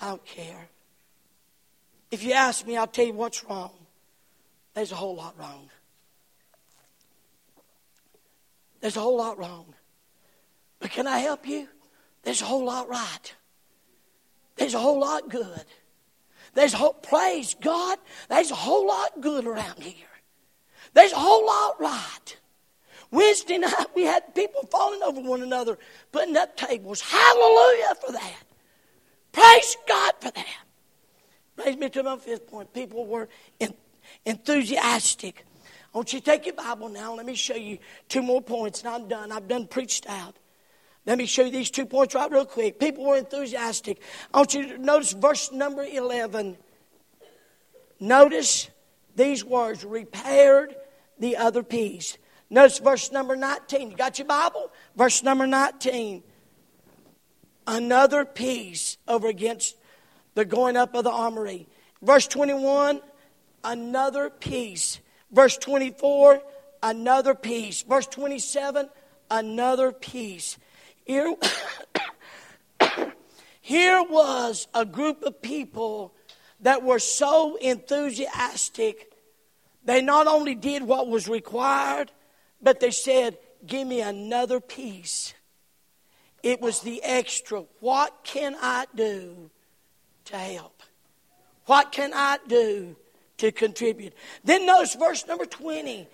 I 0.00 0.08
don't 0.08 0.24
care. 0.24 0.68
If 2.10 2.24
you 2.24 2.32
ask 2.32 2.66
me, 2.66 2.78
I'll 2.78 2.86
tell 2.86 3.04
you 3.04 3.12
what's 3.12 3.44
wrong. 3.44 3.72
There's 4.72 4.90
a 4.90 4.96
whole 4.96 5.16
lot 5.16 5.38
wrong. 5.38 5.68
There's 8.80 8.96
a 8.96 9.00
whole 9.00 9.18
lot 9.18 9.38
wrong. 9.38 9.74
But 10.80 10.90
can 10.90 11.06
I 11.06 11.18
help 11.18 11.46
you? 11.46 11.68
There's 12.22 12.42
a 12.42 12.44
whole 12.44 12.64
lot 12.64 12.88
right. 12.88 13.34
There's 14.56 14.74
a 14.74 14.78
whole 14.78 15.00
lot 15.00 15.28
good. 15.28 15.64
There's 16.54 16.74
a 16.74 16.76
whole, 16.76 16.92
praise 16.92 17.56
God, 17.60 17.98
there's 18.28 18.50
a 18.50 18.54
whole 18.54 18.86
lot 18.86 19.20
good 19.20 19.46
around 19.46 19.78
here. 19.78 20.06
There's 20.92 21.12
a 21.12 21.18
whole 21.18 21.46
lot 21.46 21.80
right. 21.80 22.36
Wednesday 23.10 23.58
night, 23.58 23.86
we 23.94 24.02
had 24.02 24.34
people 24.34 24.62
falling 24.70 25.02
over 25.02 25.20
one 25.20 25.42
another, 25.42 25.78
putting 26.12 26.36
up 26.36 26.56
tables. 26.56 27.00
Hallelujah 27.00 27.94
for 28.04 28.12
that. 28.12 28.42
Praise 29.32 29.76
God 29.88 30.14
for 30.20 30.30
that. 30.30 30.64
Brings 31.56 31.78
me 31.78 31.88
to 31.90 32.02
my 32.02 32.16
fifth 32.16 32.46
point. 32.46 32.72
People 32.72 33.06
were 33.06 33.28
enthusiastic. 34.24 35.44
I 35.94 35.98
want 35.98 36.12
you 36.12 36.20
to 36.20 36.24
take 36.24 36.46
your 36.46 36.54
Bible 36.54 36.88
now. 36.88 37.14
Let 37.14 37.26
me 37.26 37.34
show 37.34 37.56
you 37.56 37.78
two 38.08 38.22
more 38.22 38.40
points, 38.40 38.80
and 38.80 38.88
I'm 38.88 39.08
done. 39.08 39.32
I've 39.32 39.48
done 39.48 39.66
preached 39.66 40.06
out. 40.08 40.36
Let 41.04 41.18
me 41.18 41.26
show 41.26 41.44
you 41.44 41.50
these 41.50 41.70
two 41.70 41.86
points 41.86 42.14
right 42.14 42.30
real 42.30 42.46
quick. 42.46 42.78
People 42.78 43.04
were 43.04 43.16
enthusiastic. 43.16 44.00
I 44.32 44.38
want 44.38 44.54
you 44.54 44.68
to 44.68 44.78
notice 44.78 45.12
verse 45.12 45.50
number 45.50 45.84
11. 45.84 46.56
Notice 47.98 48.70
these 49.16 49.44
words 49.44 49.84
repaired 49.84 50.76
the 51.18 51.36
other 51.36 51.62
piece. 51.62 52.18
Notice 52.50 52.78
verse 52.78 53.10
number 53.10 53.34
19. 53.34 53.90
You 53.90 53.96
got 53.96 54.18
your 54.18 54.28
Bible? 54.28 54.70
Verse 54.96 55.22
number 55.22 55.46
19. 55.46 56.22
Another 57.66 58.24
piece 58.24 58.98
over 59.08 59.28
against 59.28 59.76
the 60.34 60.44
going 60.44 60.76
up 60.76 60.94
of 60.94 61.04
the 61.04 61.10
armory. 61.10 61.68
Verse 62.00 62.26
21, 62.26 63.00
another 63.64 64.30
piece. 64.30 65.00
Verse 65.30 65.56
24, 65.56 66.42
another 66.82 67.34
piece. 67.34 67.82
Verse 67.82 68.06
27, 68.06 68.88
another 69.30 69.92
piece. 69.92 70.58
Here, 71.04 71.34
here 73.60 74.02
was 74.02 74.68
a 74.74 74.84
group 74.84 75.22
of 75.22 75.42
people 75.42 76.14
that 76.60 76.82
were 76.82 76.98
so 76.98 77.56
enthusiastic. 77.56 79.12
They 79.84 80.00
not 80.00 80.26
only 80.26 80.54
did 80.54 80.84
what 80.84 81.08
was 81.08 81.28
required, 81.28 82.12
but 82.60 82.80
they 82.80 82.90
said, 82.90 83.38
Give 83.64 83.86
me 83.86 84.00
another 84.00 84.60
piece. 84.60 85.34
It 86.42 86.60
was 86.60 86.80
the 86.80 87.00
extra. 87.04 87.64
What 87.80 88.24
can 88.24 88.56
I 88.60 88.86
do 88.94 89.50
to 90.26 90.36
help? 90.36 90.82
What 91.66 91.92
can 91.92 92.12
I 92.12 92.38
do 92.48 92.96
to 93.38 93.52
contribute? 93.52 94.14
Then 94.42 94.66
notice 94.66 94.96
verse 94.96 95.26
number 95.26 95.46
20. 95.46 96.08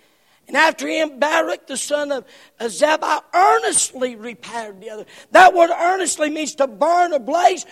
And 0.49 0.57
after 0.57 0.87
him, 0.87 1.19
Baruch, 1.19 1.67
the 1.67 1.77
son 1.77 2.11
of 2.11 2.25
Zabbai 2.59 3.21
earnestly 3.33 4.17
repaired 4.17 4.81
the 4.81 4.89
other. 4.89 5.05
That 5.31 5.53
word 5.53 5.69
earnestly 5.69 6.29
means 6.29 6.55
to 6.55 6.67
burn 6.67 7.13
or 7.13 7.19
blaze. 7.19 7.65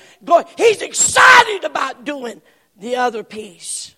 He's 0.58 0.82
excited 0.82 1.66
about 1.66 2.06
doing 2.06 2.42
the 2.80 2.96
other 2.96 3.24
piece. 3.24 3.94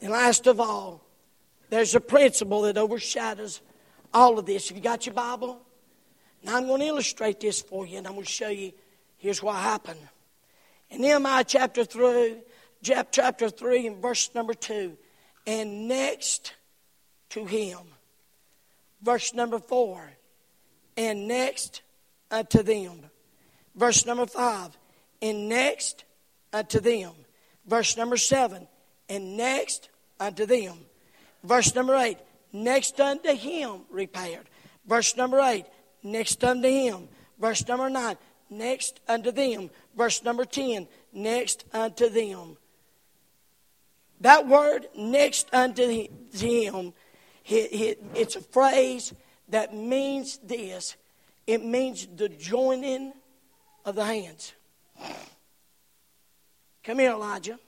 And 0.00 0.12
last 0.12 0.46
of 0.46 0.60
all, 0.60 1.04
there's 1.68 1.94
a 1.94 2.00
principle 2.00 2.62
that 2.62 2.78
overshadows 2.78 3.60
all 4.14 4.38
of 4.38 4.46
this. 4.46 4.68
Have 4.68 4.78
you 4.78 4.82
got 4.82 5.04
your 5.04 5.14
Bible? 5.14 5.60
Now 6.42 6.56
I'm 6.56 6.66
going 6.66 6.80
to 6.80 6.86
illustrate 6.86 7.40
this 7.40 7.60
for 7.60 7.84
you, 7.84 7.98
and 7.98 8.06
I'm 8.06 8.14
going 8.14 8.24
to 8.24 8.30
show 8.30 8.48
you 8.48 8.72
Here's 9.18 9.42
what 9.42 9.56
happened. 9.56 10.00
In 10.90 11.02
Nehemiah 11.02 11.44
chapter 11.44 11.84
3, 11.84 12.36
chapter 12.82 13.50
3 13.50 13.86
and 13.88 14.00
verse 14.00 14.30
number 14.34 14.54
2, 14.54 14.96
and 15.48 15.88
next 15.88 16.52
to 17.30 17.46
him, 17.46 17.78
verse 19.00 19.32
number 19.32 19.58
4, 19.58 20.12
and 20.98 21.26
next 21.26 21.80
unto 22.30 22.62
them. 22.62 23.00
Verse 23.74 24.04
number 24.04 24.26
5, 24.26 24.76
and 25.22 25.48
next 25.48 26.04
unto 26.52 26.80
them. 26.80 27.12
Verse 27.66 27.96
number 27.96 28.18
7, 28.18 28.68
and 29.08 29.38
next 29.38 29.88
unto 30.20 30.44
them. 30.44 30.80
Verse 31.42 31.74
number 31.74 31.96
8, 31.96 32.18
next 32.52 33.00
unto 33.00 33.34
him 33.34 33.86
repaired. 33.90 34.46
Verse 34.86 35.16
number 35.16 35.40
8, 35.40 35.64
next 36.02 36.44
unto 36.44 36.68
him. 36.68 37.08
Verse 37.40 37.66
number 37.66 37.88
9, 37.88 38.16
next 38.50 39.00
unto 39.08 39.32
them. 39.32 39.70
Verse 39.96 40.22
number 40.22 40.44
10, 40.44 40.86
next 41.14 41.64
unto 41.72 42.10
them. 42.10 42.58
That 44.20 44.48
word, 44.48 44.88
next 44.96 45.48
unto 45.52 46.08
them, 46.32 46.94
it's 47.44 48.36
a 48.36 48.40
phrase 48.40 49.14
that 49.48 49.74
means 49.74 50.38
this 50.38 50.96
it 51.46 51.64
means 51.64 52.06
the 52.14 52.28
joining 52.28 53.14
of 53.86 53.94
the 53.94 54.04
hands. 54.04 54.52
Come 56.84 56.98
here, 56.98 57.12
Elijah. 57.12 57.58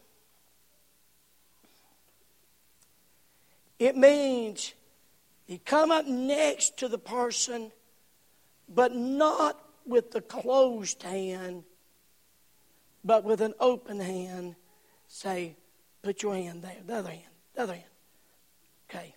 It 3.79 3.97
means 3.97 4.75
you 5.47 5.59
come 5.59 5.91
up 5.91 6.07
next 6.07 6.77
to 6.77 6.89
the 6.89 6.99
person, 6.99 7.73
but 8.69 8.95
not 8.95 9.59
with 9.87 10.11
the 10.11 10.21
closed 10.21 11.03
hand, 11.03 11.65
but 13.03 13.25
with 13.25 13.41
an 13.41 13.55
open 13.59 13.99
hand, 13.99 14.57
say, 15.09 15.57
put 16.03 16.23
your 16.23 16.35
hand 16.35 16.63
there. 16.63 16.77
The 16.87 16.95
other 16.97 17.11
hand. 17.11 17.23
The 17.55 17.63
other 17.63 17.75
hand. 17.75 17.85
Okay. 18.89 19.15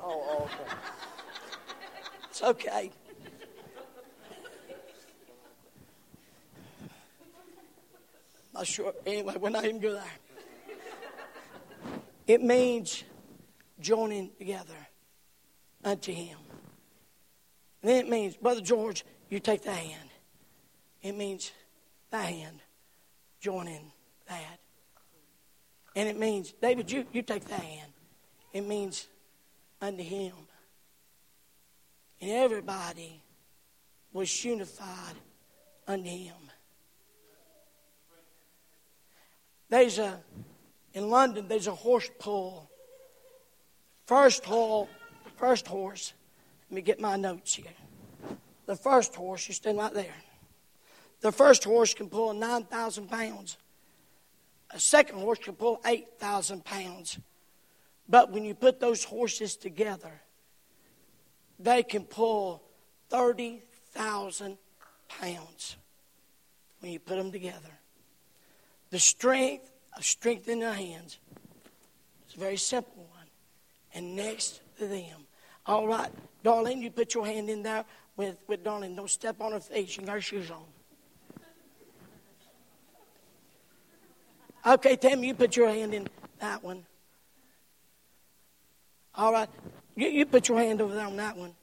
Oh, 0.00 0.42
okay. 0.44 0.72
It's 2.28 2.42
okay. 2.42 2.90
Not 8.54 8.66
sure. 8.66 8.92
Anyway, 9.06 9.36
we're 9.38 9.50
not 9.50 9.64
even 9.64 9.80
going 9.80 9.94
there. 9.94 10.04
It 12.26 12.42
means 12.42 13.02
joining 13.80 14.30
together 14.38 14.88
unto 15.82 16.12
Him. 16.12 16.38
And 17.82 17.90
then 17.90 18.04
it 18.04 18.08
means, 18.08 18.36
Brother 18.36 18.60
George, 18.60 19.04
you 19.28 19.40
take 19.40 19.62
that 19.62 19.76
hand. 19.76 20.10
It 21.02 21.16
means 21.16 21.50
that 22.10 22.26
hand 22.26 22.60
joining 23.40 23.92
that. 24.28 24.59
And 25.96 26.08
it 26.08 26.18
means, 26.18 26.52
David, 26.60 26.90
you, 26.90 27.04
you 27.12 27.22
take 27.22 27.44
that 27.46 27.60
hand. 27.60 27.90
It 28.52 28.66
means 28.66 29.08
unto 29.80 30.02
him. 30.02 30.32
And 32.20 32.30
everybody 32.30 33.22
was 34.12 34.44
unified 34.44 35.14
unto 35.86 36.08
him. 36.08 36.34
There's 39.68 39.98
a, 39.98 40.20
in 40.94 41.08
London, 41.08 41.46
there's 41.48 41.68
a 41.68 41.74
horse 41.74 42.10
pull. 42.18 42.70
First 44.06 44.44
hole, 44.44 44.88
first 45.36 45.66
horse 45.66 46.12
let 46.70 46.76
me 46.76 46.82
get 46.82 47.00
my 47.00 47.16
notes 47.16 47.54
here. 47.54 47.66
The 48.66 48.76
first 48.76 49.16
horse, 49.16 49.48
you 49.48 49.54
stand 49.54 49.78
right 49.78 49.92
there. 49.92 50.14
The 51.20 51.32
first 51.32 51.64
horse 51.64 51.94
can 51.94 52.08
pull 52.08 52.32
9,000 52.32 53.08
pounds. 53.08 53.58
A 54.72 54.78
second 54.78 55.18
horse 55.18 55.38
can 55.38 55.54
pull 55.54 55.80
8,000 55.84 56.64
pounds. 56.64 57.18
But 58.08 58.32
when 58.32 58.44
you 58.44 58.54
put 58.54 58.80
those 58.80 59.04
horses 59.04 59.56
together, 59.56 60.20
they 61.58 61.82
can 61.82 62.04
pull 62.04 62.62
30,000 63.10 64.58
pounds 65.08 65.76
when 66.80 66.92
you 66.92 66.98
put 66.98 67.16
them 67.16 67.30
together. 67.30 67.70
The 68.90 68.98
strength 68.98 69.70
of 69.96 70.04
strength 70.04 70.48
in 70.48 70.60
their 70.60 70.72
hands 70.72 71.18
is 72.28 72.36
a 72.36 72.38
very 72.38 72.56
simple 72.56 73.06
one. 73.10 73.26
And 73.94 74.16
next 74.16 74.60
to 74.78 74.86
them, 74.86 75.26
all 75.66 75.86
right, 75.86 76.10
darling, 76.42 76.80
you 76.82 76.90
put 76.90 77.14
your 77.14 77.26
hand 77.26 77.50
in 77.50 77.62
there 77.62 77.84
with, 78.16 78.36
with 78.48 78.64
darling. 78.64 78.96
Don't 78.96 79.10
step 79.10 79.40
on 79.40 79.52
her 79.52 79.60
face. 79.60 79.96
You 79.96 80.04
got 80.04 80.12
her 80.12 80.20
shoes 80.20 80.50
on. 80.50 80.64
Okay, 84.66 84.96
Tim, 84.96 85.24
you 85.24 85.34
put 85.34 85.56
your 85.56 85.68
hand 85.68 85.94
in 85.94 86.08
that 86.38 86.62
one. 86.62 86.84
All 89.14 89.32
right, 89.32 89.48
you, 89.96 90.08
you 90.08 90.26
put 90.26 90.48
your 90.48 90.58
hand 90.58 90.80
over 90.80 90.94
there 90.94 91.06
on 91.06 91.16
that 91.16 91.36
one. 91.36 91.54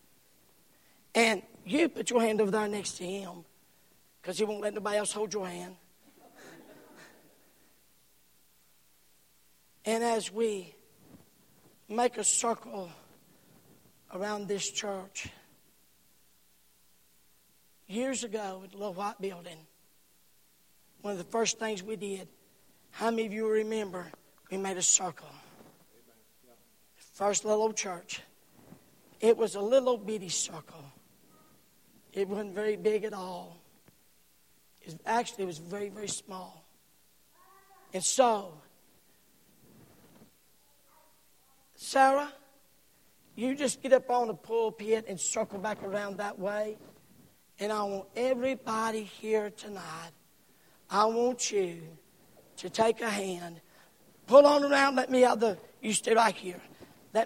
And 1.16 1.42
you 1.66 1.90
put 1.90 2.10
your 2.10 2.22
hand 2.22 2.42
over 2.42 2.52
there 2.52 2.68
next 2.68 2.98
to 2.98 3.04
him 3.04 3.46
because 4.22 4.38
he 4.38 4.46
won't 4.46 4.62
let 4.62 4.74
nobody 4.74 4.98
else 4.98 5.12
hold 5.12 5.34
your 5.34 5.48
hand. 5.48 5.76
And 9.86 10.04
as 10.04 10.32
we 10.32 10.76
make 11.90 12.18
a 12.18 12.24
circle 12.24 12.90
around 14.14 14.48
this 14.48 14.70
church. 14.70 15.30
Years 17.88 18.24
ago 18.24 18.62
at 18.64 18.72
the 18.72 18.78
little 18.78 18.94
white 18.94 19.20
building, 19.22 19.58
one 21.02 21.14
of 21.14 21.18
the 21.18 21.24
first 21.24 21.60
things 21.60 21.82
we 21.82 21.96
did, 21.96 22.28
how 22.98 23.12
many 23.12 23.28
of 23.28 23.32
you 23.32 23.48
remember 23.48 24.08
we 24.50 24.58
made 24.58 24.76
a 24.76 24.82
circle? 24.82 25.30
First 27.14 27.46
little 27.46 27.62
old 27.62 27.78
church. 27.78 28.24
It 29.20 29.38
was 29.38 29.54
a 29.54 29.62
little 29.62 30.00
bitty 30.00 30.30
circle. 30.30 30.84
It 32.12 32.28
wasn't 32.28 32.56
very 32.56 32.76
big 32.76 33.04
at 33.04 33.14
all. 33.14 33.62
It 34.82 34.88
was, 34.88 34.98
actually, 35.06 35.44
it 35.44 35.46
was 35.46 35.60
very, 35.60 35.90
very 35.90 36.08
small. 36.08 36.66
And 37.94 38.04
so, 38.04 38.56
Sarah, 41.76 42.34
you 43.36 43.54
just 43.54 43.84
get 43.84 43.94
up 43.94 44.10
on 44.10 44.28
the 44.28 44.34
pulpit 44.34 45.06
and 45.08 45.20
circle 45.20 45.60
back 45.60 45.84
around 45.84 46.18
that 46.18 46.40
way. 46.40 46.78
And 47.60 47.72
I 47.72 47.84
want 47.84 48.08
everybody 48.16 49.04
here 49.04 49.52
tonight, 49.52 50.14
I 50.90 51.06
want 51.06 51.52
you 51.52 51.84
to 52.58 52.70
take 52.70 53.02
a 53.02 53.10
hand, 53.10 53.62
pull 54.26 54.46
on 54.46 54.64
around, 54.64 54.96
let 54.96 55.10
me 55.10 55.24
out 55.24 55.40
the, 55.40 55.58
you 55.82 55.94
stay 55.94 56.14
right 56.14 56.36
here. 56.36 56.62